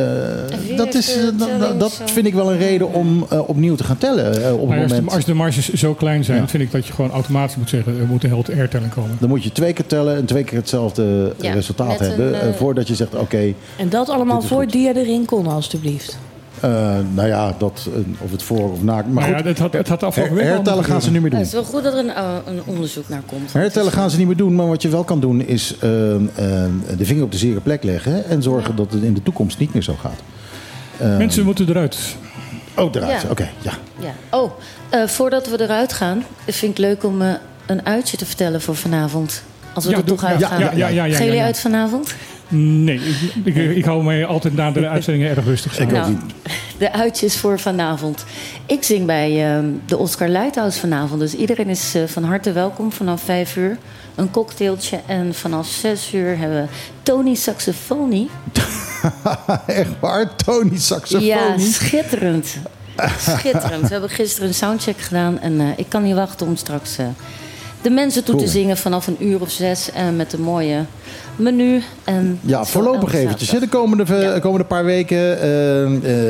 [0.77, 3.99] dat, is, eh, dat- telling vind ik wel een reden om eh, opnieuw te gaan
[3.99, 4.45] tellen.
[4.45, 5.13] eh, op het Maar als, de, moment.
[5.15, 6.49] als de marges zo klein zijn, Ja.
[6.49, 9.17] vind ik dat je gewoon automatisch moet zeggen, er moet een helte hertelling komen.
[9.21, 12.55] Dan moet je twee keer tellen en twee keer hetzelfde Ja, resultaat een, hebben.
[12.55, 16.19] voordat je zegt, oké, En dat allemaal voor die erin kon, alstublieft.
[16.61, 16.71] Eh,
[17.15, 18.93] nou ja, dat, of het voor of na.
[18.95, 21.37] Maar Maar goed, ja, het had, het had her- hertellen gaan ze niet meer Ja,
[21.37, 21.39] doen.
[21.39, 23.53] het is wel goed dat er een, eh, een onderzoek naar komt.
[23.53, 26.21] Hertellen gaan ze niet meer doen, maar wat je wel kan doen is eh, eh,
[26.97, 29.73] de vinger op de zere plek leggen en zorgen dat het in de toekomst niet
[29.73, 30.21] meer zo gaat.
[30.97, 31.99] Eh, Mensen moeten eruit.
[32.77, 33.23] Oh, eruit.
[33.23, 33.31] Ja.
[33.31, 33.73] Oké, ja.
[33.99, 34.13] Ja.
[34.31, 34.51] Oh,
[34.89, 37.21] eh, voordat we eruit gaan, vind ik leuk om
[37.67, 39.43] een uitje te vertellen voor vanavond.
[39.73, 40.59] Als we Ja, er toch ja, uitgaan.
[40.61, 41.45] ja, ja, ja, ja, Gaan jullie ja, ja.
[41.45, 42.15] uit vanavond?
[42.49, 43.01] Nee,
[43.45, 45.75] ik, ik, ik hou mij altijd na de uitzendingen erg rustig.
[45.75, 45.89] staan.
[45.89, 46.17] Nou,
[46.79, 48.25] de uitjes voor vanavond.
[48.67, 51.21] Ik zing bij ehm, de Oscar Lighthouse vanavond.
[51.21, 53.79] Dus iedereen is eh, van harte welkom vanaf vijf uur.
[54.15, 55.01] Een cocktailtje.
[55.07, 56.69] En vanaf zes uur hebben we
[57.03, 58.29] Tony Saxofoni.
[59.67, 60.37] Echt waar?
[60.37, 61.27] Tony Saxofoni?
[61.27, 62.57] Ja, schitterend.
[63.19, 63.83] Schitterend.
[63.83, 65.41] We hebben gisteren een soundcheck gedaan.
[65.41, 67.07] En eh, ik kan niet wachten om straks eh,
[67.83, 68.47] de mensen toe Cool.
[68.47, 69.91] te zingen vanaf een uur of zes.
[69.93, 70.85] En met een mooie
[71.37, 71.83] menu.
[72.05, 73.49] En Ja, voorlopig eventjes.
[73.61, 75.41] De komende, de komende paar weken.
[75.41, 75.85] eh,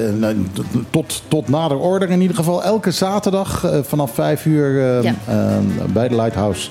[0.07, 0.47] eh, nou,
[0.91, 2.63] tot- tot, nader order in ieder geval.
[2.65, 5.15] Elke zaterdag eh, vanaf 5 uur eh, Ja.
[5.27, 5.57] eh,
[5.93, 6.71] bij de Lighthouse.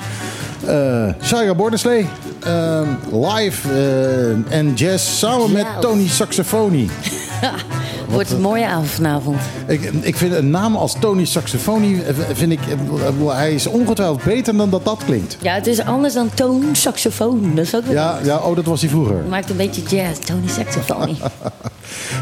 [0.65, 2.07] Eh Shira Borderslee.
[2.43, 2.81] eh,
[3.11, 5.65] live eh, en jazz samen met.
[5.79, 6.89] Tony Saxofoni.
[8.09, 9.41] Wordt een mooie avond vanavond.
[9.67, 14.23] Ik, ik vind een naam als Tony Saxofoni, eh, vind ik, eh, hij is ongetwijfeld
[14.23, 15.37] beter dan dat dat klinkt.
[15.41, 17.51] Ja, het is anders dan toon saxofoon.
[17.55, 19.17] Dat is ook Ja, ja oh, dat was hij vroeger.
[19.17, 20.19] Het maakt een beetje jazz.
[20.19, 21.17] Tony saxofoni.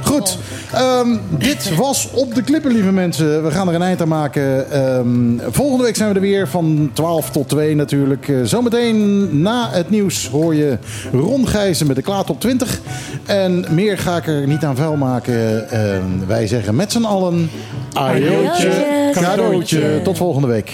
[0.03, 0.37] Goed,
[0.71, 3.43] ehm, dit was Op de Klippen, lieve mensen.
[3.43, 4.71] We gaan er een eind aan maken.
[4.71, 8.27] Ehm, volgende week zijn we er weer van 12 tot 2 natuurlijk.
[8.27, 10.77] Eh, zometeen na het nieuws hoor je
[11.11, 12.79] Ron Gijzen met de Klaat op 20.
[13.25, 15.69] En meer ga ik er niet aan vuil maken.
[15.75, 17.49] Ehm, wij zeggen met z'n allen...
[17.93, 20.01] Ajootje, cadeautje.
[20.03, 20.69] Tot volgende week.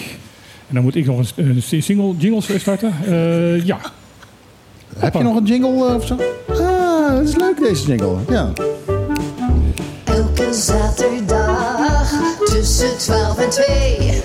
[0.67, 2.93] En dan moet ik nog een, een single jingle starten.
[3.05, 3.79] Eh, ja.
[4.97, 6.17] Heb je nog een jingle eh, of zo?
[6.49, 8.15] Ah, dat is leuk deze jingle.
[8.29, 8.51] Ja.
[10.03, 12.11] Elke zaterdag
[12.45, 14.21] tussen 12 en 2.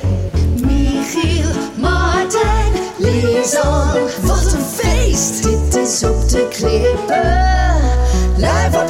[0.61, 1.51] Michiel,
[1.81, 3.93] Martijn, Lisan.
[4.23, 5.43] Wat een feest!
[5.43, 7.55] Dit is op de klippen.
[8.37, 8.89] Live op